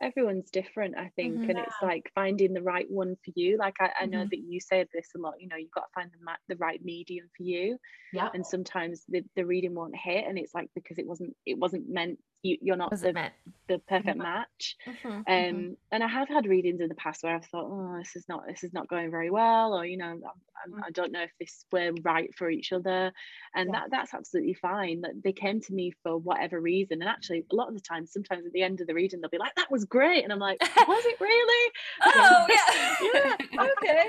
everyone's 0.00 0.50
different 0.50 0.96
i 0.96 1.10
think 1.16 1.34
mm-hmm. 1.34 1.50
and 1.50 1.58
it's 1.58 1.74
like 1.82 2.10
finding 2.14 2.52
the 2.52 2.62
right 2.62 2.86
one 2.90 3.16
for 3.24 3.32
you 3.34 3.56
like 3.58 3.74
i, 3.80 3.90
I 4.02 4.06
know 4.06 4.18
mm-hmm. 4.18 4.28
that 4.30 4.38
you 4.38 4.60
say 4.60 4.84
this 4.92 5.08
a 5.16 5.18
lot 5.18 5.34
you 5.40 5.48
know 5.48 5.56
you've 5.56 5.70
got 5.70 5.82
to 5.82 5.94
find 5.94 6.10
the, 6.10 6.54
the 6.54 6.58
right 6.58 6.82
medium 6.84 7.26
for 7.36 7.42
you 7.42 7.78
yeah 8.12 8.28
and 8.34 8.46
sometimes 8.46 9.04
the, 9.08 9.22
the 9.36 9.46
reading 9.46 9.74
won't 9.74 9.96
hit 9.96 10.26
and 10.26 10.38
it's 10.38 10.54
like 10.54 10.70
because 10.74 10.98
it 10.98 11.06
wasn't 11.06 11.34
it 11.46 11.58
wasn't 11.58 11.88
meant 11.88 12.18
you, 12.46 12.58
you're 12.60 12.76
not 12.76 12.90
the, 12.90 13.30
the 13.68 13.78
perfect 13.88 14.16
match 14.16 14.76
mm-hmm, 14.86 15.08
um 15.08 15.22
mm-hmm. 15.26 15.72
and 15.92 16.02
i 16.02 16.06
have 16.06 16.28
had 16.28 16.46
readings 16.46 16.80
in 16.80 16.88
the 16.88 16.94
past 16.94 17.22
where 17.22 17.34
i've 17.34 17.44
thought 17.46 17.66
oh 17.66 17.96
this 17.98 18.16
is 18.16 18.24
not 18.28 18.44
this 18.46 18.64
is 18.64 18.72
not 18.72 18.88
going 18.88 19.10
very 19.10 19.30
well 19.30 19.74
or 19.74 19.84
you 19.84 19.96
know 19.96 20.06
I'm, 20.06 20.22
I'm, 20.64 20.72
mm. 20.72 20.84
i 20.84 20.90
do 20.90 21.02
not 21.02 21.12
know 21.12 21.22
if 21.22 21.30
this 21.40 21.64
we're 21.72 21.92
right 22.02 22.30
for 22.36 22.48
each 22.48 22.72
other 22.72 23.12
and 23.54 23.70
yeah. 23.72 23.80
that 23.80 23.90
that's 23.90 24.14
absolutely 24.14 24.54
fine 24.54 25.00
that 25.02 25.22
they 25.22 25.32
came 25.32 25.60
to 25.62 25.72
me 25.72 25.92
for 26.02 26.16
whatever 26.16 26.60
reason 26.60 27.00
and 27.02 27.08
actually 27.08 27.44
a 27.50 27.54
lot 27.54 27.68
of 27.68 27.74
the 27.74 27.80
time 27.80 28.06
sometimes 28.06 28.46
at 28.46 28.52
the 28.52 28.62
end 28.62 28.80
of 28.80 28.86
the 28.86 28.94
reading 28.94 29.20
they'll 29.20 29.30
be 29.30 29.38
like 29.38 29.54
that 29.56 29.70
was 29.70 29.84
great 29.84 30.24
and 30.24 30.32
i'm 30.32 30.38
like 30.38 30.60
was 30.60 31.04
it 31.06 31.20
really 31.20 31.72
oh 32.06 32.46
yeah 32.48 32.96
yeah 33.14 33.62
okay 33.62 34.06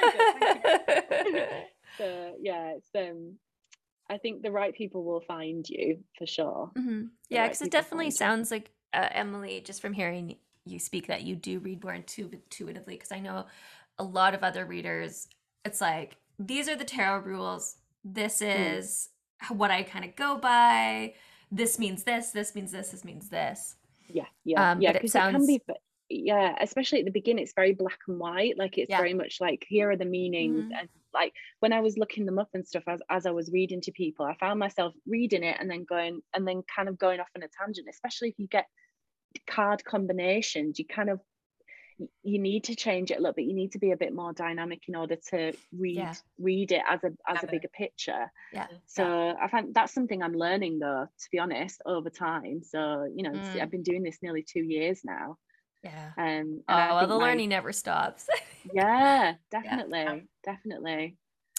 good, 0.00 0.62
good, 1.16 1.32
good. 1.32 1.48
so 1.98 2.34
yeah 2.40 2.74
it's 2.76 2.88
um 2.96 3.36
I 4.10 4.18
think 4.18 4.42
the 4.42 4.50
right 4.50 4.74
people 4.74 5.04
will 5.04 5.20
find 5.20 5.66
you 5.68 6.00
for 6.18 6.26
sure. 6.26 6.70
Mm-hmm. 6.76 7.04
Yeah, 7.28 7.46
because 7.46 7.60
right 7.60 7.68
it 7.68 7.72
definitely 7.72 8.10
sounds 8.10 8.50
like 8.50 8.70
uh, 8.92 9.08
Emily, 9.12 9.62
just 9.64 9.80
from 9.80 9.92
hearing 9.92 10.36
you 10.66 10.80
speak, 10.80 11.06
that 11.06 11.22
you 11.22 11.36
do 11.36 11.60
read 11.60 11.84
more 11.84 11.94
intuitively. 11.94 12.94
Because 12.94 13.12
I 13.12 13.20
know 13.20 13.46
a 13.98 14.04
lot 14.04 14.34
of 14.34 14.42
other 14.42 14.66
readers, 14.66 15.28
it's 15.64 15.80
like 15.80 16.16
these 16.40 16.68
are 16.68 16.76
the 16.76 16.84
tarot 16.84 17.20
rules. 17.20 17.76
This 18.04 18.42
mm. 18.42 18.78
is 18.78 19.10
mm. 19.44 19.56
what 19.56 19.70
I 19.70 19.84
kind 19.84 20.04
of 20.04 20.16
go 20.16 20.38
by. 20.38 21.14
This 21.52 21.78
means 21.78 22.02
this. 22.02 22.32
This 22.32 22.54
means 22.56 22.72
this. 22.72 22.90
This 22.90 23.04
means 23.04 23.28
this. 23.28 23.76
Yeah, 24.08 24.26
yeah, 24.44 24.72
um, 24.72 24.82
yeah. 24.82 24.92
Because 24.92 25.10
it, 25.10 25.12
sounds... 25.12 25.34
it 25.34 25.38
can 25.38 25.46
be, 25.46 26.24
yeah, 26.24 26.56
especially 26.60 26.98
at 26.98 27.04
the 27.04 27.12
beginning, 27.12 27.44
it's 27.44 27.52
very 27.54 27.74
black 27.74 28.00
and 28.08 28.18
white. 28.18 28.58
Like 28.58 28.76
it's 28.76 28.90
yeah. 28.90 28.98
very 28.98 29.14
much 29.14 29.40
like 29.40 29.64
here 29.68 29.90
are 29.90 29.96
the 29.96 30.04
meanings 30.04 30.64
mm-hmm. 30.64 30.72
and 30.72 30.88
like 31.12 31.32
when 31.60 31.72
I 31.72 31.80
was 31.80 31.98
looking 31.98 32.26
them 32.26 32.38
up 32.38 32.48
and 32.54 32.66
stuff 32.66 32.84
as, 32.86 33.00
as 33.10 33.26
I 33.26 33.30
was 33.30 33.50
reading 33.52 33.80
to 33.82 33.92
people, 33.92 34.26
I 34.26 34.34
found 34.34 34.58
myself 34.58 34.94
reading 35.06 35.42
it 35.42 35.56
and 35.60 35.70
then 35.70 35.84
going 35.84 36.20
and 36.34 36.46
then 36.46 36.62
kind 36.74 36.88
of 36.88 36.98
going 36.98 37.20
off 37.20 37.28
on 37.36 37.42
a 37.42 37.48
tangent, 37.48 37.88
especially 37.90 38.28
if 38.28 38.38
you 38.38 38.46
get 38.46 38.66
card 39.46 39.84
combinations, 39.84 40.78
you 40.78 40.84
kind 40.86 41.10
of 41.10 41.20
you 42.22 42.38
need 42.38 42.64
to 42.64 42.74
change 42.74 43.10
it 43.10 43.18
a 43.18 43.20
little 43.20 43.34
bit. 43.34 43.44
You 43.44 43.54
need 43.54 43.72
to 43.72 43.78
be 43.78 43.90
a 43.90 43.96
bit 43.96 44.14
more 44.14 44.32
dynamic 44.32 44.82
in 44.88 44.96
order 44.96 45.16
to 45.30 45.52
read 45.76 45.96
yeah. 45.96 46.14
read 46.38 46.72
it 46.72 46.82
as 46.88 47.00
a 47.04 47.10
as 47.28 47.42
a 47.44 47.46
bigger 47.46 47.68
picture. 47.68 48.30
Yeah. 48.52 48.66
So 48.86 49.04
yeah. 49.04 49.34
I 49.42 49.48
find 49.48 49.74
that's 49.74 49.92
something 49.92 50.22
I'm 50.22 50.34
learning 50.34 50.78
though, 50.78 51.06
to 51.06 51.28
be 51.30 51.38
honest, 51.38 51.80
over 51.84 52.10
time. 52.10 52.62
So 52.62 53.08
you 53.14 53.22
know, 53.22 53.32
mm. 53.32 53.60
I've 53.60 53.70
been 53.70 53.82
doing 53.82 54.02
this 54.02 54.18
nearly 54.22 54.42
two 54.42 54.62
years 54.62 55.02
now. 55.04 55.36
Yeah. 55.82 56.10
Um. 56.18 56.62
oh, 56.68 56.74
well, 56.74 57.06
the 57.06 57.18
my, 57.18 57.28
learning 57.28 57.48
never 57.48 57.72
stops. 57.72 58.26
yeah, 58.72 59.34
definitely, 59.50 59.98
yeah. 59.98 60.18
definitely. 60.44 61.16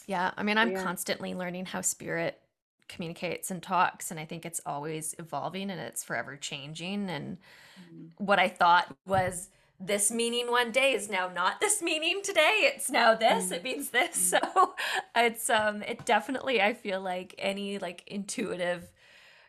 Yeah, 0.08 0.32
I 0.38 0.44
mean, 0.44 0.58
I'm 0.58 0.72
yeah. 0.72 0.84
constantly 0.84 1.34
learning 1.34 1.66
how 1.66 1.82
spirit 1.82 2.40
communicates 2.88 3.50
and 3.50 3.64
talks, 3.64 4.12
and 4.12 4.20
I 4.20 4.26
think 4.26 4.46
it's 4.46 4.62
always 4.66 5.16
evolving 5.18 5.72
and 5.72 5.80
it's 5.80 6.04
forever 6.04 6.36
changing. 6.36 7.10
And 7.10 7.38
mm. 7.80 8.10
what 8.18 8.38
I 8.38 8.48
thought 8.48 8.96
was 9.08 9.50
this 9.80 10.12
meaning 10.12 10.52
one 10.52 10.72
day 10.72 10.94
is 10.94 11.10
now 11.10 11.30
not 11.34 11.60
this 11.60 11.82
meaning 11.82 12.22
today. 12.24 12.72
It's 12.76 12.90
now 12.90 13.16
this. 13.16 13.52
It 13.52 13.64
means 13.64 13.90
this. 13.90 14.34
Mm. 14.34 14.40
So 14.54 14.74
it's 15.16 15.50
um, 15.50 15.82
it 15.84 16.06
definitely 16.06 16.62
I 16.62 16.74
feel 16.74 17.02
like 17.02 17.36
any 17.38 17.80
like 17.80 18.04
intuitive 18.08 18.92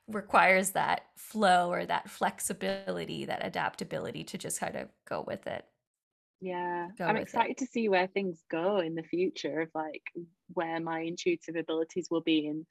requires 0.08 0.70
that 0.72 1.06
flow 1.16 1.70
or 1.70 1.86
that 1.86 2.10
flexibility, 2.10 3.24
that 3.26 3.44
adaptability 3.44 4.24
to 4.24 4.38
just 4.38 4.60
kind 4.60 4.76
of 4.76 4.88
go 5.04 5.24
with 5.26 5.46
it. 5.46 5.64
Yeah, 6.40 6.88
go 6.98 7.06
I'm 7.06 7.16
excited 7.16 7.52
it. 7.52 7.58
to 7.58 7.66
see 7.66 7.88
where 7.88 8.08
things 8.08 8.42
go 8.50 8.78
in 8.80 8.94
the 8.96 9.02
future 9.04 9.60
of 9.60 9.70
like 9.74 10.02
where 10.54 10.80
my 10.80 11.00
intuitive 11.00 11.56
abilities 11.56 12.08
will 12.10 12.20
be 12.20 12.46
in 12.46 12.66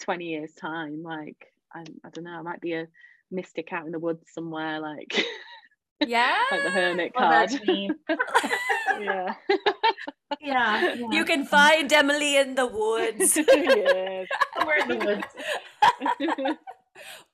20 0.00 0.24
years' 0.24 0.54
time. 0.54 1.02
Like, 1.02 1.52
I, 1.74 1.84
I 2.04 2.10
don't 2.10 2.24
know, 2.24 2.38
I 2.38 2.42
might 2.42 2.60
be 2.60 2.72
a 2.74 2.88
mystic 3.30 3.72
out 3.72 3.86
in 3.86 3.92
the 3.92 3.98
woods 3.98 4.24
somewhere, 4.32 4.80
like, 4.80 5.14
yeah, 6.06 6.38
like 6.50 6.62
the 6.62 6.70
hermit 6.70 7.14
card. 7.14 7.50
yeah. 9.00 9.34
yeah. 10.40 10.94
You 11.10 11.24
can 11.24 11.44
find 11.44 11.92
Emily 11.92 12.36
in 12.36 12.54
the 12.54 12.66
woods. 12.66 13.36
yes. 13.48 14.26
We're 14.64 14.76
in 14.76 14.88
the 14.88 14.96
woods 14.96 15.26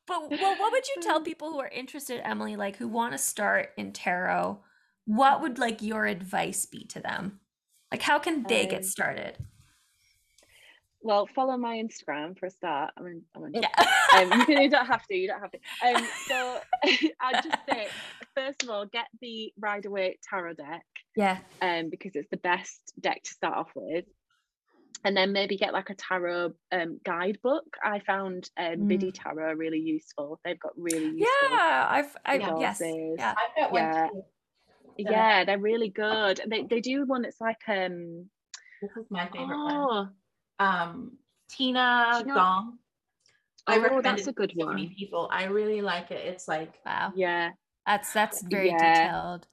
but 0.06 0.30
well, 0.30 0.56
what 0.58 0.72
would 0.72 0.86
you 0.88 1.02
tell 1.02 1.20
people 1.20 1.50
who 1.52 1.60
are 1.60 1.68
interested, 1.68 2.20
Emily, 2.24 2.56
like 2.56 2.76
who 2.76 2.88
want 2.88 3.12
to 3.12 3.18
start 3.18 3.70
in 3.76 3.92
tarot? 3.92 4.60
What 5.04 5.40
would 5.40 5.58
like 5.58 5.82
your 5.82 6.06
advice 6.06 6.66
be 6.66 6.84
to 6.86 7.00
them? 7.00 7.40
Like, 7.92 8.02
how 8.02 8.18
can 8.18 8.42
they 8.42 8.64
um, 8.64 8.68
get 8.68 8.84
started? 8.84 9.36
Well, 11.06 11.28
follow 11.34 11.56
my 11.56 11.76
Instagram 11.76 12.36
for 12.36 12.46
a 12.46 12.50
start. 12.50 12.92
I 12.98 13.02
mean, 13.02 13.22
I 13.34 13.38
mean 13.38 13.52
yeah. 13.54 13.68
um, 14.16 14.44
you, 14.48 14.60
you, 14.60 14.68
don't 14.68 14.86
have 14.86 15.06
to. 15.06 15.14
You 15.14 15.28
don't 15.28 15.40
have 15.40 15.52
to. 15.52 15.58
Um, 15.86 16.08
so 16.26 16.58
I'd 17.20 17.44
just 17.44 17.58
say, 17.70 17.86
first 18.34 18.64
of 18.64 18.70
all, 18.70 18.86
get 18.86 19.06
the 19.20 19.52
Rider 19.58 19.88
Waite 19.88 20.18
tarot 20.28 20.54
deck. 20.54 20.84
Yeah. 21.14 21.38
Um, 21.62 21.90
because 21.90 22.12
it's 22.16 22.28
the 22.30 22.38
best 22.38 22.92
deck 23.00 23.22
to 23.22 23.30
start 23.30 23.56
off 23.56 23.70
with 23.76 24.04
and 25.04 25.16
then 25.16 25.32
maybe 25.32 25.56
get 25.56 25.72
like 25.72 25.90
a 25.90 25.94
tarot 25.94 26.52
um, 26.72 26.98
guidebook. 27.04 27.76
I 27.80 28.00
found 28.00 28.50
um, 28.56 28.64
mm. 28.66 28.88
Biddy 28.88 29.12
Tarot 29.12 29.54
really 29.54 29.78
useful. 29.78 30.40
They've 30.44 30.58
got 30.58 30.72
really 30.76 31.12
useful. 31.16 31.48
Yeah, 31.50 31.86
I've, 31.88 32.16
I've 32.24 32.40
yes, 32.40 32.82
yeah, 32.82 33.34
I've 33.38 33.70
got 33.70 33.74
yeah. 33.74 34.02
one 34.02 34.10
too. 34.10 34.22
Yeah, 34.98 35.44
they're 35.44 35.58
really 35.58 35.90
good. 35.90 36.40
They 36.48 36.64
they 36.64 36.80
do 36.80 37.04
one 37.06 37.22
that's 37.22 37.40
like 37.40 37.60
um. 37.68 38.26
This 38.82 38.90
is 38.98 39.06
my 39.08 39.26
favorite 39.28 39.56
oh, 39.56 39.86
one. 39.86 40.10
Um, 40.58 41.18
Tina 41.48 42.18
you 42.20 42.26
know, 42.26 42.34
Gong. 42.34 42.78
I 43.66 43.78
oh, 43.90 44.00
that's 44.00 44.26
a 44.26 44.32
good 44.32 44.52
one. 44.54 44.76
Many 44.76 44.94
people, 44.96 45.28
I 45.30 45.44
really 45.44 45.82
like 45.82 46.10
it. 46.10 46.24
It's 46.24 46.46
like 46.46 46.74
wow, 46.84 47.12
yeah, 47.16 47.50
that's 47.86 48.12
that's 48.12 48.42
very 48.42 48.70
yeah. 48.70 49.08
detailed. 49.08 49.46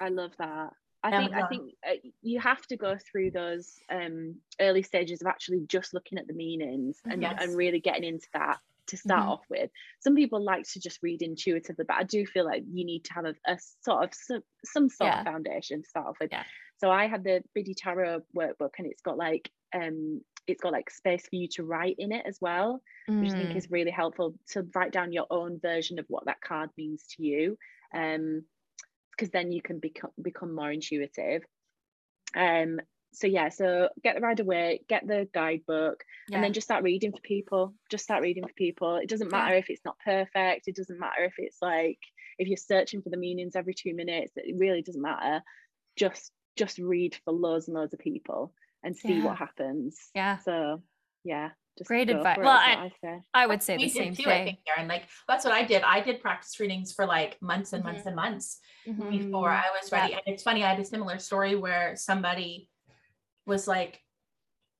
I 0.00 0.08
love 0.08 0.32
that. 0.38 0.72
I 1.04 1.18
think 1.18 1.34
I 1.34 1.46
think 1.48 1.72
uh, 1.86 1.94
you 2.22 2.40
have 2.40 2.62
to 2.68 2.76
go 2.76 2.96
through 3.10 3.32
those 3.32 3.74
um, 3.90 4.36
early 4.60 4.82
stages 4.82 5.20
of 5.20 5.26
actually 5.26 5.64
just 5.66 5.94
looking 5.94 6.18
at 6.18 6.28
the 6.28 6.32
meanings 6.32 7.00
and, 7.04 7.22
yes. 7.22 7.38
and 7.40 7.56
really 7.56 7.80
getting 7.80 8.04
into 8.04 8.28
that 8.34 8.58
to 8.86 8.96
start 8.96 9.22
mm-hmm. 9.22 9.30
off 9.30 9.44
with. 9.50 9.70
Some 10.00 10.14
people 10.14 10.42
like 10.42 10.64
to 10.72 10.80
just 10.80 11.02
read 11.02 11.22
intuitively, 11.22 11.84
but 11.86 11.96
I 11.96 12.04
do 12.04 12.24
feel 12.24 12.44
like 12.44 12.62
you 12.72 12.84
need 12.84 13.04
to 13.06 13.14
have 13.14 13.24
a, 13.24 13.34
a 13.46 13.58
sort 13.84 14.04
of 14.04 14.10
some, 14.14 14.42
some 14.64 14.88
sort 14.88 15.10
yeah. 15.10 15.20
of 15.20 15.26
foundation 15.26 15.82
to 15.82 15.88
start 15.88 16.06
off 16.06 16.16
with. 16.20 16.30
Yeah. 16.32 16.44
So 16.78 16.90
I 16.90 17.06
had 17.06 17.24
the 17.24 17.42
Biddy 17.54 17.74
Tarot 17.74 18.22
workbook, 18.36 18.72
and 18.78 18.86
it's 18.86 19.02
got 19.02 19.16
like 19.16 19.50
um, 19.74 20.20
it's 20.46 20.60
got 20.60 20.72
like 20.72 20.90
space 20.90 21.22
for 21.22 21.36
you 21.36 21.48
to 21.52 21.64
write 21.64 21.96
in 21.98 22.12
it 22.12 22.24
as 22.26 22.38
well, 22.40 22.82
mm. 23.08 23.20
which 23.20 23.32
I 23.32 23.36
think 23.36 23.50
mm. 23.50 23.56
is 23.56 23.70
really 23.70 23.90
helpful 23.90 24.34
to 24.50 24.66
write 24.74 24.92
down 24.92 25.12
your 25.12 25.26
own 25.30 25.60
version 25.60 25.98
of 25.98 26.06
what 26.08 26.26
that 26.26 26.40
card 26.40 26.70
means 26.76 27.04
to 27.16 27.22
you. 27.22 27.56
Um, 27.94 28.44
because 29.12 29.30
then 29.30 29.52
you 29.52 29.62
can 29.62 29.78
become 29.78 30.10
become 30.20 30.54
more 30.54 30.72
intuitive 30.72 31.42
um 32.36 32.80
so 33.12 33.26
yeah 33.26 33.50
so 33.50 33.88
get 34.02 34.14
the 34.14 34.20
Rider 34.20 34.44
Waite, 34.44 34.88
get 34.88 35.06
the 35.06 35.28
guidebook 35.34 36.02
yeah. 36.28 36.36
and 36.36 36.44
then 36.44 36.52
just 36.52 36.66
start 36.66 36.82
reading 36.82 37.12
for 37.12 37.20
people 37.20 37.74
just 37.90 38.04
start 38.04 38.22
reading 38.22 38.46
for 38.46 38.54
people 38.54 38.96
it 38.96 39.08
doesn't 39.08 39.30
matter 39.30 39.54
yeah. 39.54 39.60
if 39.60 39.70
it's 39.70 39.84
not 39.84 39.96
perfect 40.04 40.66
it 40.66 40.74
doesn't 40.74 40.98
matter 40.98 41.24
if 41.24 41.34
it's 41.38 41.58
like 41.60 41.98
if 42.38 42.48
you're 42.48 42.56
searching 42.56 43.02
for 43.02 43.10
the 43.10 43.16
meanings 43.16 43.54
every 43.54 43.74
two 43.74 43.94
minutes 43.94 44.32
it 44.36 44.56
really 44.58 44.82
doesn't 44.82 45.02
matter 45.02 45.42
just 45.96 46.32
just 46.56 46.78
read 46.78 47.16
for 47.24 47.32
loads 47.32 47.68
and 47.68 47.76
loads 47.76 47.92
of 47.92 48.00
people 48.00 48.52
and 48.82 48.96
see 48.96 49.14
yeah. 49.14 49.24
what 49.24 49.36
happens 49.36 50.10
yeah 50.14 50.38
so 50.38 50.82
yeah 51.24 51.50
just 51.78 51.88
Great 51.88 52.10
advice. 52.10 52.36
Well, 52.38 52.48
I, 52.48 52.92
I, 53.02 53.20
I, 53.32 53.46
would 53.46 53.62
say 53.62 53.78
the 53.78 53.88
same 53.88 54.14
too, 54.14 54.24
thing. 54.24 54.32
I 54.32 54.44
think, 54.44 54.58
Karen. 54.66 54.88
Like 54.88 55.04
that's 55.26 55.42
what 55.44 55.54
I 55.54 55.64
did. 55.64 55.82
I 55.82 56.00
did 56.00 56.20
practice 56.20 56.60
readings 56.60 56.92
for 56.92 57.06
like 57.06 57.40
months 57.40 57.72
and 57.72 57.82
mm-hmm. 57.82 57.92
months 57.92 58.06
and 58.06 58.16
months 58.16 58.60
mm-hmm. 58.86 59.08
before 59.08 59.48
I 59.48 59.64
was 59.80 59.90
ready. 59.90 60.12
Yeah. 60.12 60.18
And 60.26 60.34
it's 60.34 60.42
funny, 60.42 60.64
I 60.64 60.68
had 60.70 60.80
a 60.80 60.84
similar 60.84 61.18
story 61.18 61.56
where 61.56 61.96
somebody 61.96 62.68
was 63.46 63.66
like, 63.66 64.00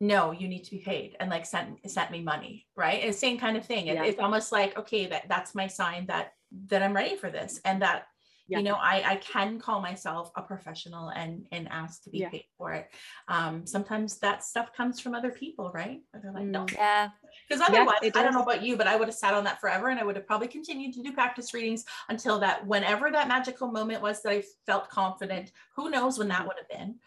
no, 0.00 0.32
you 0.32 0.48
need 0.48 0.64
to 0.64 0.70
be 0.72 0.80
paid 0.80 1.16
and 1.18 1.30
like 1.30 1.46
sent 1.46 1.90
sent 1.90 2.10
me 2.10 2.20
money. 2.20 2.66
Right. 2.76 3.02
And 3.04 3.14
same 3.14 3.38
kind 3.38 3.56
of 3.56 3.64
thing. 3.64 3.86
Yeah. 3.86 4.04
it's 4.04 4.20
almost 4.20 4.52
like, 4.52 4.76
okay, 4.76 5.06
that 5.06 5.28
that's 5.28 5.54
my 5.54 5.68
sign 5.68 6.06
that 6.06 6.32
that 6.66 6.82
I'm 6.82 6.94
ready 6.94 7.16
for 7.16 7.30
this. 7.30 7.58
And 7.64 7.80
that 7.80 8.06
yeah. 8.52 8.58
you 8.58 8.64
know 8.64 8.74
i 8.74 9.02
i 9.12 9.16
can 9.16 9.58
call 9.58 9.80
myself 9.80 10.30
a 10.36 10.42
professional 10.42 11.08
and 11.10 11.46
and 11.52 11.68
ask 11.70 12.02
to 12.04 12.10
be 12.10 12.18
yeah. 12.18 12.28
paid 12.28 12.44
for 12.58 12.72
it. 12.72 12.88
Um 13.28 13.66
sometimes 13.66 14.18
that 14.18 14.44
stuff 14.44 14.72
comes 14.74 15.00
from 15.00 15.14
other 15.14 15.30
people 15.30 15.70
right? 15.74 16.00
They're 16.22 16.32
like 16.32 16.44
no. 16.44 16.66
Mm. 16.66 16.74
yeah. 16.74 17.08
Because 17.48 17.62
otherwise 17.66 17.96
yeah, 18.02 18.10
i 18.14 18.22
don't 18.22 18.34
know 18.34 18.42
about 18.42 18.62
you 18.62 18.76
but 18.76 18.86
i 18.86 18.94
would 18.96 19.08
have 19.08 19.14
sat 19.14 19.34
on 19.34 19.44
that 19.44 19.60
forever 19.60 19.88
and 19.88 19.98
i 19.98 20.04
would 20.04 20.16
have 20.16 20.26
probably 20.26 20.48
continued 20.48 20.92
to 20.94 21.02
do 21.02 21.12
practice 21.12 21.54
readings 21.54 21.84
until 22.08 22.38
that 22.40 22.66
whenever 22.66 23.10
that 23.10 23.26
magical 23.26 23.68
moment 23.68 24.02
was 24.02 24.22
that 24.22 24.32
i 24.32 24.42
felt 24.66 24.88
confident 24.90 25.50
who 25.74 25.90
knows 25.90 26.18
when 26.18 26.28
that 26.28 26.42
mm. 26.42 26.48
would 26.48 26.56
have 26.58 26.68
been? 26.68 26.96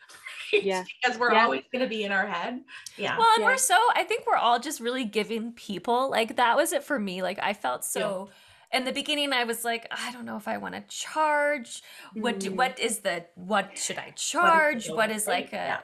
Yeah. 0.54 0.84
Because 1.04 1.20
we're 1.20 1.34
always 1.34 1.64
going 1.74 1.84
to 1.84 1.90
be 1.90 2.04
in 2.04 2.14
our 2.14 2.28
head. 2.28 2.62
Yeah. 2.98 3.18
Well 3.18 3.28
and 3.36 3.44
we're 3.44 3.58
so 3.58 3.76
i 3.94 4.04
think 4.04 4.26
we're 4.26 4.38
all 4.38 4.60
just 4.60 4.80
really 4.80 5.04
giving 5.04 5.52
people 5.52 6.10
like 6.10 6.38
that 6.38 6.56
was 6.56 6.72
it 6.72 6.84
for 6.84 6.98
me. 6.98 7.22
Like 7.22 7.40
i 7.42 7.54
felt 7.54 7.84
so 7.84 8.30
in 8.76 8.84
the 8.84 8.92
beginning 8.92 9.32
i 9.32 9.44
was 9.44 9.64
like 9.64 9.88
i 9.92 10.12
don't 10.12 10.26
know 10.26 10.36
if 10.36 10.48
i 10.48 10.58
want 10.58 10.76
to 10.76 10.84
charge 10.88 11.82
what 12.14 12.40
do, 12.40 12.52
what 12.52 12.78
mm. 12.78 13.02
the 13.02 13.26
what 13.36 13.78
should 13.78 13.98
i 13.98 14.10
charge 14.12 14.90
what 14.90 15.10
is, 15.10 15.24
is 15.24 15.28
like 15.28 15.54
a 15.54 15.82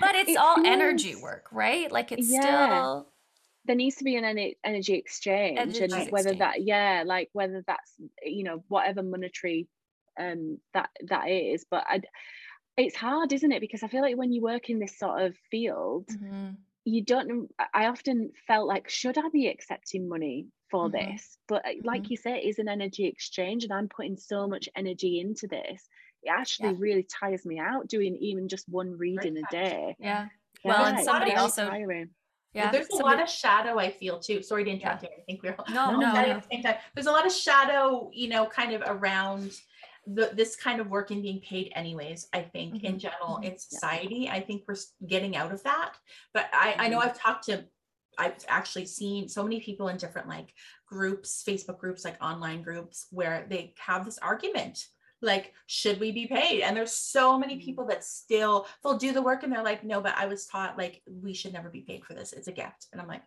but 0.00 0.14
it's 0.14 0.36
all 0.38 0.64
energy 0.64 1.16
work 1.16 1.48
right 1.52 1.90
like 1.90 2.12
it's 2.12 2.30
yeah. 2.30 2.40
still 2.40 3.08
there 3.64 3.76
needs 3.76 3.96
to 3.96 4.04
be 4.04 4.16
an 4.16 4.24
energy 4.64 4.94
exchange 4.94 5.58
energy 5.58 5.84
and 5.84 5.92
exchange. 5.92 6.12
whether 6.12 6.34
that 6.34 6.62
yeah 6.62 7.02
like 7.04 7.28
whether 7.32 7.62
that's 7.66 7.92
you 8.24 8.44
know 8.44 8.62
whatever 8.68 9.02
monetary 9.02 9.66
um 10.18 10.58
that 10.74 10.90
that 11.08 11.28
is 11.28 11.66
but 11.70 11.84
i 11.88 12.00
it's 12.76 12.96
hard 12.96 13.32
isn't 13.32 13.52
it 13.52 13.60
because 13.60 13.82
i 13.82 13.88
feel 13.88 14.02
like 14.02 14.16
when 14.16 14.32
you 14.32 14.40
work 14.40 14.70
in 14.70 14.78
this 14.78 14.96
sort 14.96 15.20
of 15.20 15.34
field 15.50 16.06
mm-hmm. 16.06 16.50
You 16.88 17.02
don't 17.02 17.48
i 17.74 17.86
often 17.86 18.30
felt 18.46 18.66
like 18.66 18.88
should 18.88 19.18
i 19.18 19.28
be 19.32 19.48
accepting 19.48 20.08
money 20.08 20.46
for 20.70 20.88
mm-hmm. 20.88 21.12
this 21.12 21.38
but 21.46 21.64
uh, 21.66 21.70
like 21.84 22.02
mm-hmm. 22.02 22.12
you 22.12 22.16
say 22.16 22.38
it 22.38 22.48
is 22.48 22.58
an 22.58 22.68
energy 22.68 23.06
exchange 23.06 23.64
and 23.64 23.72
i'm 23.72 23.88
putting 23.88 24.16
so 24.16 24.46
much 24.46 24.68
energy 24.76 25.20
into 25.20 25.46
this 25.46 25.88
it 26.22 26.30
actually 26.30 26.70
yeah. 26.70 26.76
really 26.78 27.04
tires 27.04 27.44
me 27.44 27.58
out 27.58 27.86
doing 27.88 28.16
even 28.16 28.48
just 28.48 28.68
one 28.68 28.96
reading 28.96 29.36
a 29.36 29.52
day 29.52 29.96
yeah 29.98 30.26
well 30.64 30.86
and 30.86 31.04
somebody 31.04 31.32
also 31.34 31.68
tiring. 31.68 32.10
Yeah, 32.54 32.72
there's 32.72 32.88
a 32.88 32.96
lot 32.96 33.20
of 33.20 33.28
shadow 33.28 33.78
I 33.78 33.90
feel 33.90 34.18
too. 34.18 34.42
Sorry 34.42 34.64
to 34.64 34.70
interrupt 34.70 35.02
yeah. 35.02 35.10
you. 35.10 35.22
I 35.22 35.24
think 35.26 35.42
we're 35.42 35.54
no, 35.72 35.92
no, 35.92 35.98
no. 36.12 36.16
At 36.16 36.42
the 36.42 36.48
same 36.50 36.62
time. 36.62 36.76
There's 36.94 37.06
a 37.06 37.12
lot 37.12 37.26
of 37.26 37.32
shadow, 37.32 38.10
you 38.12 38.28
know, 38.28 38.46
kind 38.46 38.72
of 38.72 38.82
around 38.86 39.52
the, 40.14 40.30
this 40.34 40.56
kind 40.56 40.80
of 40.80 40.88
work 40.88 41.10
and 41.10 41.22
being 41.22 41.40
paid 41.40 41.72
anyways. 41.74 42.28
I 42.32 42.40
think 42.40 42.74
mm-hmm. 42.74 42.86
in 42.86 42.98
general 42.98 43.36
mm-hmm. 43.36 43.44
in 43.44 43.58
society, 43.58 44.22
yeah. 44.24 44.34
I 44.34 44.40
think 44.40 44.62
we're 44.66 44.76
getting 45.06 45.36
out 45.36 45.52
of 45.52 45.62
that. 45.64 45.94
But 46.32 46.46
I, 46.52 46.70
mm-hmm. 46.70 46.80
I 46.80 46.88
know 46.88 46.98
mm-hmm. 46.98 47.08
I've 47.08 47.20
talked 47.20 47.44
to, 47.44 47.64
I've 48.16 48.34
actually 48.48 48.86
seen 48.86 49.28
so 49.28 49.42
many 49.42 49.60
people 49.60 49.88
in 49.88 49.96
different 49.96 50.28
like 50.28 50.52
groups, 50.86 51.44
Facebook 51.46 51.78
groups, 51.78 52.04
like 52.04 52.22
online 52.22 52.62
groups, 52.62 53.06
where 53.10 53.46
they 53.48 53.74
have 53.78 54.04
this 54.04 54.18
argument 54.18 54.86
like 55.20 55.52
should 55.66 55.98
we 55.98 56.12
be 56.12 56.26
paid 56.26 56.62
and 56.62 56.76
there's 56.76 56.94
so 56.94 57.36
many 57.36 57.56
mm. 57.56 57.64
people 57.64 57.84
that 57.84 58.04
still 58.04 58.68
they'll 58.82 58.96
do 58.96 59.12
the 59.12 59.20
work 59.20 59.42
and 59.42 59.52
they're 59.52 59.64
like 59.64 59.82
no 59.82 60.00
but 60.00 60.14
i 60.16 60.26
was 60.26 60.46
taught 60.46 60.78
like 60.78 61.02
we 61.06 61.34
should 61.34 61.52
never 61.52 61.68
be 61.68 61.80
paid 61.80 62.04
for 62.04 62.14
this 62.14 62.32
it's 62.32 62.46
a 62.46 62.52
gift 62.52 62.86
and 62.92 63.00
i'm 63.00 63.08
like 63.08 63.22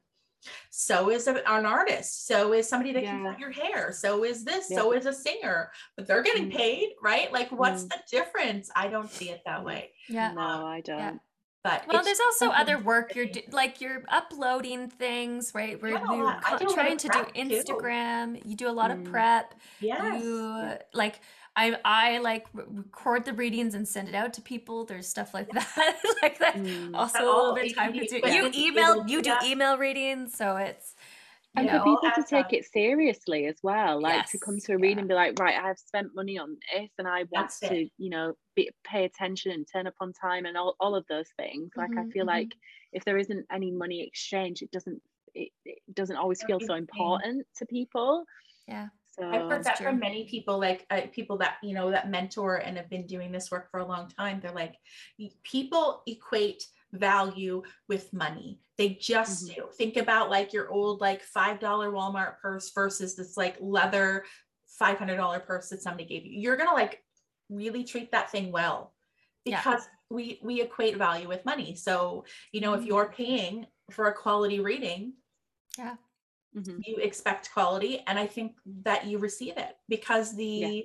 so 0.69 1.09
is 1.09 1.27
an 1.27 1.39
artist 1.45 2.27
so 2.27 2.53
is 2.53 2.67
somebody 2.67 2.91
that 2.91 3.03
yeah. 3.03 3.11
can 3.11 3.25
cut 3.25 3.39
your 3.39 3.51
hair 3.51 3.91
so 3.91 4.23
is 4.23 4.43
this 4.43 4.67
yeah. 4.69 4.77
so 4.77 4.93
is 4.93 5.05
a 5.05 5.13
singer 5.13 5.71
but 5.95 6.07
they're 6.07 6.23
getting 6.23 6.49
mm. 6.49 6.55
paid 6.55 6.89
right 7.01 7.31
like 7.31 7.51
what's 7.51 7.83
mm. 7.83 7.89
the 7.89 7.99
difference 8.09 8.69
i 8.75 8.87
don't 8.87 9.11
see 9.11 9.29
it 9.29 9.41
that 9.45 9.63
way 9.63 9.91
yeah 10.09 10.31
no 10.33 10.65
i 10.65 10.81
don't 10.81 10.99
yeah. 10.99 11.13
But 11.63 11.83
well, 11.87 12.03
there's 12.03 12.19
also 12.19 12.47
other 12.49 12.79
work 12.79 13.13
you're 13.13 13.27
do, 13.27 13.41
like 13.51 13.81
you're 13.81 14.03
uploading 14.09 14.89
things, 14.89 15.53
right? 15.53 15.79
Where 15.79 15.91
you're 15.91 16.69
trying 16.69 16.97
to 16.97 17.07
do 17.07 17.19
Instagram. 17.35 18.41
Too. 18.41 18.49
You 18.49 18.55
do 18.55 18.67
a 18.67 18.71
lot 18.71 18.89
mm. 18.89 19.05
of 19.05 19.11
prep. 19.11 19.53
Yes. 19.79 20.23
You 20.23 20.73
like 20.93 21.19
I 21.55 21.77
I 21.83 22.17
like 22.19 22.47
record 22.53 23.25
the 23.25 23.33
readings 23.33 23.75
and 23.75 23.87
send 23.87 24.07
it 24.07 24.15
out 24.15 24.33
to 24.33 24.41
people. 24.41 24.85
There's 24.85 25.07
stuff 25.07 25.33
like 25.33 25.49
that, 25.53 25.97
like 26.21 26.39
that. 26.39 26.55
Mm. 26.55 26.95
Also, 26.95 27.19
a 27.19 27.25
little 27.25 27.55
bit 27.55 27.75
time 27.75 27.93
consuming. 27.93 28.33
You 28.33 28.51
email, 28.55 29.05
you 29.07 29.21
do 29.21 29.33
email 29.43 29.77
readings, 29.77 30.35
so 30.35 30.55
it's 30.55 30.95
and 31.55 31.67
know, 31.67 31.79
for 31.79 31.83
people 31.83 32.11
to 32.15 32.23
take 32.23 32.53
it 32.53 32.65
seriously 32.71 33.45
as 33.45 33.57
well, 33.61 34.01
like 34.01 34.13
yes. 34.13 34.31
to 34.31 34.39
come 34.39 34.57
to 34.59 34.73
a 34.73 34.77
reading 34.77 34.97
yeah. 34.97 35.01
and 35.01 35.09
be 35.09 35.15
like, 35.15 35.39
right, 35.39 35.55
I've 35.61 35.79
spent 35.79 36.15
money 36.15 36.37
on 36.37 36.55
this, 36.73 36.89
and 36.97 37.07
I 37.07 37.25
want 37.29 37.49
That's 37.49 37.59
to, 37.59 37.81
it. 37.81 37.91
you 37.97 38.09
know, 38.09 38.33
be, 38.55 38.69
pay 38.85 39.03
attention 39.03 39.51
and 39.51 39.67
turn 39.69 39.85
up 39.85 39.95
on 39.99 40.13
time, 40.13 40.45
and 40.45 40.55
all, 40.55 40.75
all 40.79 40.95
of 40.95 41.05
those 41.09 41.27
things. 41.37 41.71
Like, 41.75 41.89
mm-hmm, 41.89 41.99
I 41.99 42.11
feel 42.11 42.25
mm-hmm. 42.25 42.39
like 42.39 42.53
if 42.93 43.03
there 43.03 43.17
isn't 43.17 43.45
any 43.51 43.71
money 43.71 44.01
exchange, 44.07 44.61
it 44.61 44.71
doesn't 44.71 45.01
it, 45.33 45.49
it 45.65 45.79
doesn't 45.93 46.15
always 46.15 46.41
feel 46.43 46.59
so 46.59 46.75
important 46.75 47.45
to 47.57 47.65
people. 47.65 48.23
Yeah. 48.67 48.87
So 49.21 49.29
I've 49.29 49.47
heard 49.47 49.63
that 49.65 49.77
true. 49.77 49.85
from 49.85 49.99
many 49.99 50.25
people, 50.25 50.59
like 50.59 50.83
uh, 50.89 51.01
people 51.11 51.37
that 51.37 51.57
you 51.61 51.75
know 51.75 51.91
that 51.91 52.09
mentor 52.09 52.55
and 52.55 52.75
have 52.77 52.89
been 52.89 53.05
doing 53.05 53.31
this 53.31 53.51
work 53.51 53.69
for 53.69 53.79
a 53.79 53.85
long 53.85 54.09
time. 54.09 54.39
They're 54.39 54.51
like, 54.51 54.73
people 55.43 56.01
equate 56.07 56.63
value 56.91 57.61
with 57.87 58.11
money. 58.13 58.59
They 58.79 58.97
just 58.99 59.45
mm-hmm. 59.45 59.61
do. 59.61 59.67
Think 59.77 59.97
about 59.97 60.31
like 60.31 60.53
your 60.53 60.71
old 60.71 61.01
like 61.01 61.21
five 61.21 61.59
dollar 61.59 61.91
Walmart 61.91 62.39
purse 62.41 62.71
versus 62.73 63.15
this 63.15 63.37
like 63.37 63.57
leather 63.59 64.25
five 64.79 64.97
hundred 64.97 65.17
dollar 65.17 65.39
purse 65.39 65.69
that 65.69 65.83
somebody 65.83 66.05
gave 66.05 66.25
you. 66.25 66.39
You're 66.39 66.57
gonna 66.57 66.73
like 66.73 67.03
really 67.47 67.83
treat 67.83 68.11
that 68.13 68.31
thing 68.31 68.51
well 68.51 68.95
because 69.45 69.83
yeah. 69.83 69.87
we 70.09 70.39
we 70.41 70.61
equate 70.63 70.97
value 70.97 71.27
with 71.27 71.45
money. 71.45 71.75
So 71.75 72.25
you 72.51 72.59
know, 72.59 72.71
mm-hmm. 72.71 72.81
if 72.81 72.87
you're 72.87 73.13
paying 73.15 73.67
for 73.91 74.07
a 74.07 74.13
quality 74.15 74.61
reading, 74.61 75.13
yeah 75.77 75.97
mm-hmm. 76.55 76.79
you 76.85 76.97
expect 76.97 77.51
quality 77.51 78.03
and 78.07 78.17
i 78.17 78.25
think 78.25 78.53
that 78.83 79.05
you 79.05 79.17
receive 79.17 79.57
it 79.57 79.77
because 79.89 80.35
the 80.35 80.45
yeah. 80.45 80.81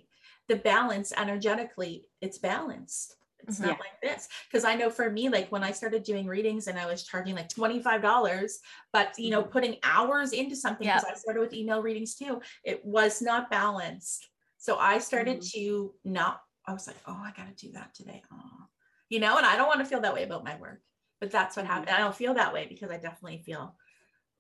the 0.48 0.56
balance 0.56 1.12
energetically 1.16 2.08
it's 2.20 2.38
balanced 2.38 3.16
it's 3.40 3.58
mm-hmm. 3.58 3.68
not 3.68 3.78
like 3.78 4.00
this 4.02 4.28
because 4.50 4.64
i 4.64 4.74
know 4.74 4.90
for 4.90 5.10
me 5.10 5.28
like 5.28 5.50
when 5.50 5.62
i 5.62 5.70
started 5.70 6.02
doing 6.02 6.26
readings 6.26 6.66
and 6.66 6.78
i 6.78 6.86
was 6.86 7.02
charging 7.02 7.34
like 7.34 7.48
$25 7.48 8.52
but 8.92 9.18
you 9.18 9.30
know 9.30 9.42
mm-hmm. 9.42 9.50
putting 9.50 9.76
hours 9.82 10.32
into 10.32 10.56
something 10.56 10.86
because 10.86 11.04
i 11.04 11.14
started 11.14 11.40
with 11.40 11.54
email 11.54 11.82
readings 11.82 12.14
too 12.14 12.40
it 12.64 12.84
was 12.84 13.20
not 13.22 13.50
balanced 13.50 14.28
so 14.58 14.76
i 14.76 14.98
started 14.98 15.38
mm-hmm. 15.38 15.60
to 15.60 15.94
not 16.04 16.40
i 16.66 16.72
was 16.72 16.86
like 16.86 16.96
oh 17.06 17.20
i 17.22 17.32
gotta 17.36 17.54
do 17.56 17.70
that 17.72 17.94
today 17.94 18.22
oh 18.32 18.66
you 19.08 19.20
know 19.20 19.36
and 19.36 19.46
i 19.46 19.56
don't 19.56 19.68
want 19.68 19.80
to 19.80 19.86
feel 19.86 20.00
that 20.00 20.14
way 20.14 20.24
about 20.24 20.44
my 20.44 20.56
work 20.58 20.80
but 21.20 21.30
that's 21.30 21.56
what 21.56 21.64
mm-hmm. 21.64 21.74
happened 21.74 21.90
i 21.90 21.98
don't 21.98 22.14
feel 22.14 22.34
that 22.34 22.52
way 22.52 22.66
because 22.68 22.90
i 22.90 22.96
definitely 22.96 23.42
feel 23.44 23.74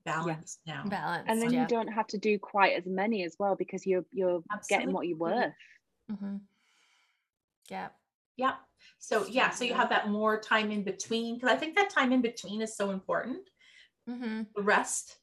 balance 0.06 0.58
yeah. 0.64 0.82
now. 0.82 0.88
Balance. 0.88 1.26
And 1.28 1.42
then 1.42 1.52
yeah. 1.52 1.60
you 1.62 1.68
don't 1.68 1.88
have 1.88 2.06
to 2.08 2.18
do 2.18 2.38
quite 2.38 2.72
as 2.78 2.86
many 2.86 3.24
as 3.24 3.36
well 3.38 3.54
because 3.56 3.86
you're 3.86 4.06
you're 4.12 4.42
Absolutely. 4.50 4.68
getting 4.68 4.94
what 4.94 5.06
you're 5.06 5.18
worth. 5.18 5.52
Mm-hmm. 6.10 6.36
Yeah. 7.68 7.88
Yeah. 8.38 8.54
So 8.98 9.26
yeah, 9.26 9.50
so 9.50 9.64
you 9.64 9.74
have 9.74 9.90
that 9.90 10.08
more 10.08 10.40
time 10.40 10.70
in 10.70 10.82
between 10.82 11.34
because 11.34 11.50
I 11.50 11.56
think 11.56 11.74
that 11.76 11.90
time 11.90 12.12
in 12.12 12.22
between 12.22 12.62
is 12.62 12.76
so 12.76 12.90
important. 12.90 13.50
Mm-hmm. 14.08 14.42
The 14.54 14.62
rest. 14.62 15.18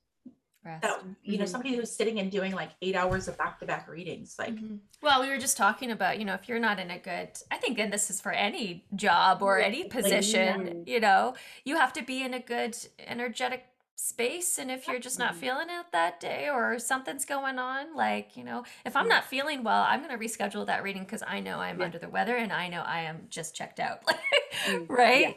Rest. 0.66 0.82
That 0.82 1.04
you 1.24 1.34
mm-hmm. 1.34 1.40
know, 1.42 1.46
somebody 1.46 1.76
who's 1.76 1.92
sitting 1.92 2.20
and 2.20 2.32
doing 2.32 2.54
like 2.54 2.72
eight 2.82 2.96
hours 2.96 3.28
of 3.28 3.38
back-to-back 3.38 3.90
readings, 3.90 4.36
like. 4.40 4.56
Mm-hmm. 4.56 4.78
Well, 5.02 5.22
we 5.22 5.28
were 5.28 5.38
just 5.38 5.58
talking 5.58 5.92
about, 5.92 6.20
you 6.20 6.26
know, 6.26 6.36
if 6.36 6.48
you're 6.48 6.60
not 6.60 6.80
in 6.80 6.90
a 6.90 6.98
good, 6.98 7.32
I 7.52 7.58
think, 7.58 7.80
and 7.80 7.92
this 7.92 8.10
is 8.10 8.22
for 8.22 8.32
any 8.32 8.86
job 8.96 9.42
or 9.42 9.60
any 9.60 9.84
position, 9.84 10.86
you 10.88 11.02
know, 11.02 11.36
you 11.66 11.76
have 11.76 11.92
to 11.94 12.02
be 12.02 12.24
in 12.24 12.34
a 12.34 12.40
good 12.40 12.78
energetic 12.98 13.66
space 13.96 14.58
and 14.58 14.72
if 14.72 14.88
you're 14.88 15.00
just 15.00 15.20
not 15.20 15.36
feeling 15.36 15.68
it 15.70 15.86
that 15.92 16.20
day 16.20 16.50
or 16.52 16.80
something's 16.80 17.26
going 17.26 17.60
on 17.60 17.96
like 17.96 18.36
you 18.36 18.44
know 18.44 18.64
if 18.86 18.96
i'm 18.96 19.08
not 19.08 19.24
feeling 19.24 19.64
well 19.64 19.84
i'm 19.88 20.04
going 20.04 20.18
to 20.18 20.26
reschedule 20.26 20.66
that 20.66 20.84
reading 20.84 21.04
because 21.04 21.24
i 21.28 21.40
know 21.40 21.60
i'm 21.60 21.80
yeah. 21.80 21.86
under 21.86 22.00
the 22.00 22.10
weather 22.10 22.36
and 22.36 22.52
i 22.52 22.68
know 22.68 22.82
i 22.82 23.02
am 23.02 23.22
just 23.30 23.56
checked 23.56 23.80
out 23.80 24.02
mm, 24.68 24.90
right? 24.90 25.22
Yeah. 25.22 25.34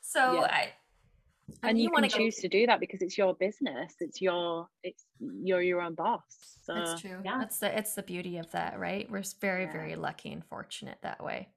so 0.00 0.34
yeah. 0.34 0.40
i 0.50 0.72
and 1.62 1.78
you, 1.78 1.84
you 1.84 1.90
want 1.90 2.04
to 2.04 2.16
choose 2.16 2.36
go... 2.36 2.42
to 2.42 2.48
do 2.48 2.66
that 2.66 2.80
because 2.80 3.02
it's 3.02 3.16
your 3.16 3.34
business 3.34 3.94
it's 4.00 4.20
your 4.20 4.68
it's 4.82 5.04
you're 5.42 5.62
your 5.62 5.80
own 5.80 5.94
boss 5.94 6.22
so 6.62 6.74
that's 6.74 7.00
true 7.00 7.20
yeah. 7.24 7.38
that's 7.38 7.58
the 7.58 7.78
it's 7.78 7.94
the 7.94 8.02
beauty 8.02 8.38
of 8.38 8.50
that 8.52 8.78
right? 8.78 9.10
We're 9.10 9.22
very 9.40 9.66
very 9.66 9.96
lucky 9.96 10.32
and 10.32 10.44
fortunate 10.44 10.98
that 11.02 11.24
way. 11.24 11.48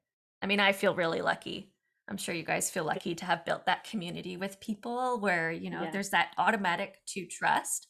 I 0.41 0.47
mean 0.47 0.60
i 0.60 0.72
feel 0.72 0.95
really 0.95 1.22
lucky 1.22 1.70
I'm 2.10 2.18
sure 2.18 2.36
you 2.36 2.43
guys 2.43 2.70
feel 2.70 2.84
lucky 2.84 3.16
to 3.16 3.26
have 3.26 3.45
built 3.45 3.66
that 3.66 3.84
community 3.84 4.38
with 4.38 4.60
people 4.60 5.20
where, 5.20 5.52
you 5.52 5.70
know, 5.70 5.84
yeah. 5.84 5.91
there's 5.91 6.10
that 6.10 6.34
automatic 6.38 6.97
to 7.08 7.26
trust, 7.26 7.88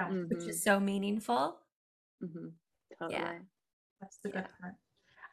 mm-hmm. 0.00 0.24
which 0.28 0.44
is 0.44 0.62
so 0.62 0.80
meaningful. 0.80 1.58
Mm-hmm. 2.22 2.48
Totally. 2.98 3.20
Yeah. 3.20 3.32
That's 4.00 4.18
the 4.22 4.30
good 4.30 4.46
yeah. 4.46 4.70
part. 4.70 4.74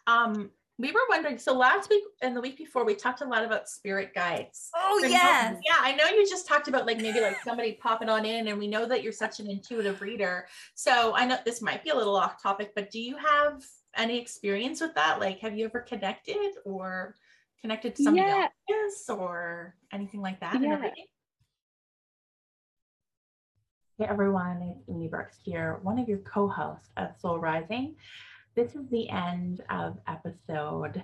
Um, 0.07 0.51
we 0.77 0.91
were 0.91 0.99
wondering, 1.07 1.37
so 1.37 1.53
last 1.53 1.89
week 1.89 2.03
and 2.21 2.35
the 2.35 2.41
week 2.41 2.57
before, 2.57 2.83
we 2.83 2.95
talked 2.95 3.21
a 3.21 3.25
lot 3.25 3.45
about 3.45 3.69
spirit 3.69 4.13
guides. 4.13 4.69
Oh, 4.75 5.01
yeah. 5.03 5.55
yeah. 5.65 5.77
I 5.79 5.95
know 5.95 6.07
you 6.07 6.27
just 6.29 6.47
talked 6.47 6.67
about 6.67 6.85
like 6.85 6.97
maybe 6.97 7.21
like 7.21 7.41
somebody 7.45 7.73
popping 7.73 8.09
on 8.09 8.25
in, 8.25 8.49
and 8.49 8.59
we 8.59 8.67
know 8.67 8.85
that 8.85 9.01
you're 9.01 9.13
such 9.13 9.39
an 9.39 9.49
intuitive 9.49 10.01
reader. 10.01 10.47
So 10.73 11.15
I 11.15 11.25
know 11.25 11.37
this 11.45 11.61
might 11.61 11.83
be 11.83 11.91
a 11.91 11.95
little 11.95 12.15
off 12.15 12.41
topic, 12.41 12.73
but 12.75 12.91
do 12.91 12.99
you 12.99 13.15
have 13.15 13.63
any 13.95 14.19
experience 14.19 14.81
with 14.81 14.93
that? 14.95 15.21
Like, 15.21 15.39
have 15.39 15.57
you 15.57 15.65
ever 15.65 15.79
connected 15.79 16.55
or 16.65 17.15
connected 17.61 17.95
to 17.95 18.03
somebody 18.03 18.27
yeah. 18.27 18.47
else 18.69 19.09
or 19.09 19.75
anything 19.91 20.21
like 20.21 20.39
that? 20.39 20.61
Yeah. 20.61 20.89
Hey 23.97 24.05
everyone, 24.09 24.61
it's 24.61 24.89
Amy 24.89 25.07
Brookes 25.07 25.37
here, 25.41 25.79
one 25.81 25.97
of 25.97 26.09
your 26.09 26.17
co-hosts 26.19 26.89
of 26.97 27.11
Soul 27.17 27.39
Rising. 27.39 27.95
This 28.53 28.75
is 28.75 28.87
the 28.89 29.09
end 29.09 29.61
of 29.69 29.97
episode 30.07 31.01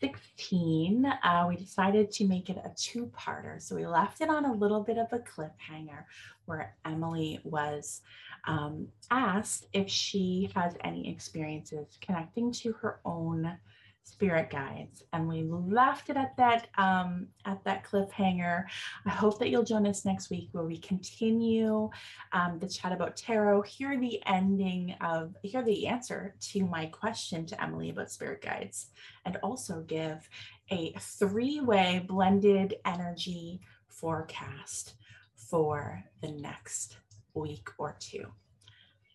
16. 0.00 1.06
Uh, 1.06 1.46
we 1.48 1.56
decided 1.56 2.10
to 2.12 2.26
make 2.26 2.50
it 2.50 2.58
a 2.64 2.70
two-parter. 2.76 3.60
So 3.60 3.74
we 3.74 3.86
left 3.86 4.20
it 4.20 4.28
on 4.28 4.44
a 4.44 4.52
little 4.52 4.82
bit 4.82 4.98
of 4.98 5.12
a 5.12 5.18
cliffhanger 5.18 6.04
where 6.46 6.76
Emily 6.84 7.40
was 7.44 8.02
um, 8.46 8.88
asked 9.10 9.66
if 9.72 9.88
she 9.88 10.50
has 10.54 10.74
any 10.84 11.10
experiences 11.10 11.98
connecting 12.00 12.52
to 12.52 12.72
her 12.74 13.00
own 13.04 13.58
spirit 14.04 14.50
guides 14.50 15.02
and 15.12 15.26
we 15.26 15.42
left 15.42 16.10
it 16.10 16.16
at 16.16 16.36
that 16.36 16.68
um, 16.76 17.26
at 17.46 17.62
that 17.64 17.84
cliffhanger 17.84 18.64
i 19.06 19.10
hope 19.10 19.38
that 19.38 19.48
you'll 19.48 19.64
join 19.64 19.86
us 19.86 20.04
next 20.04 20.30
week 20.30 20.48
where 20.52 20.64
we 20.64 20.78
continue 20.78 21.88
um, 22.32 22.58
the 22.58 22.68
chat 22.68 22.92
about 22.92 23.16
tarot 23.16 23.62
hear 23.62 23.98
the 23.98 24.20
ending 24.26 24.94
of 25.00 25.34
hear 25.42 25.62
the 25.62 25.86
answer 25.86 26.34
to 26.40 26.64
my 26.66 26.86
question 26.86 27.44
to 27.46 27.60
emily 27.62 27.90
about 27.90 28.10
spirit 28.10 28.42
guides 28.42 28.88
and 29.24 29.36
also 29.42 29.80
give 29.86 30.28
a 30.70 30.94
three-way 30.98 32.04
blended 32.06 32.74
energy 32.84 33.60
forecast 33.88 34.94
for 35.36 36.02
the 36.20 36.32
next 36.32 36.96
week 37.34 37.68
or 37.78 37.96
two. 37.98 38.24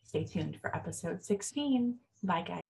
Stay 0.04 0.24
tuned 0.24 0.60
for 0.60 0.76
episode 0.76 1.24
16. 1.24 1.98
Bye, 2.24 2.44
guys. 2.48 2.69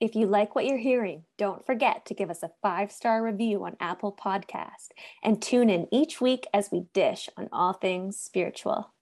If 0.00 0.16
you 0.16 0.26
like 0.26 0.54
what 0.54 0.66
you're 0.66 0.78
hearing, 0.78 1.24
don't 1.38 1.64
forget 1.64 2.06
to 2.06 2.14
give 2.14 2.30
us 2.30 2.42
a 2.42 2.50
five 2.62 2.90
star 2.90 3.22
review 3.22 3.64
on 3.64 3.76
Apple 3.80 4.12
Podcast 4.12 4.88
and 5.22 5.40
tune 5.40 5.70
in 5.70 5.86
each 5.92 6.20
week 6.20 6.46
as 6.52 6.70
we 6.72 6.86
dish 6.92 7.28
on 7.36 7.48
all 7.52 7.74
things 7.74 8.18
spiritual. 8.18 8.93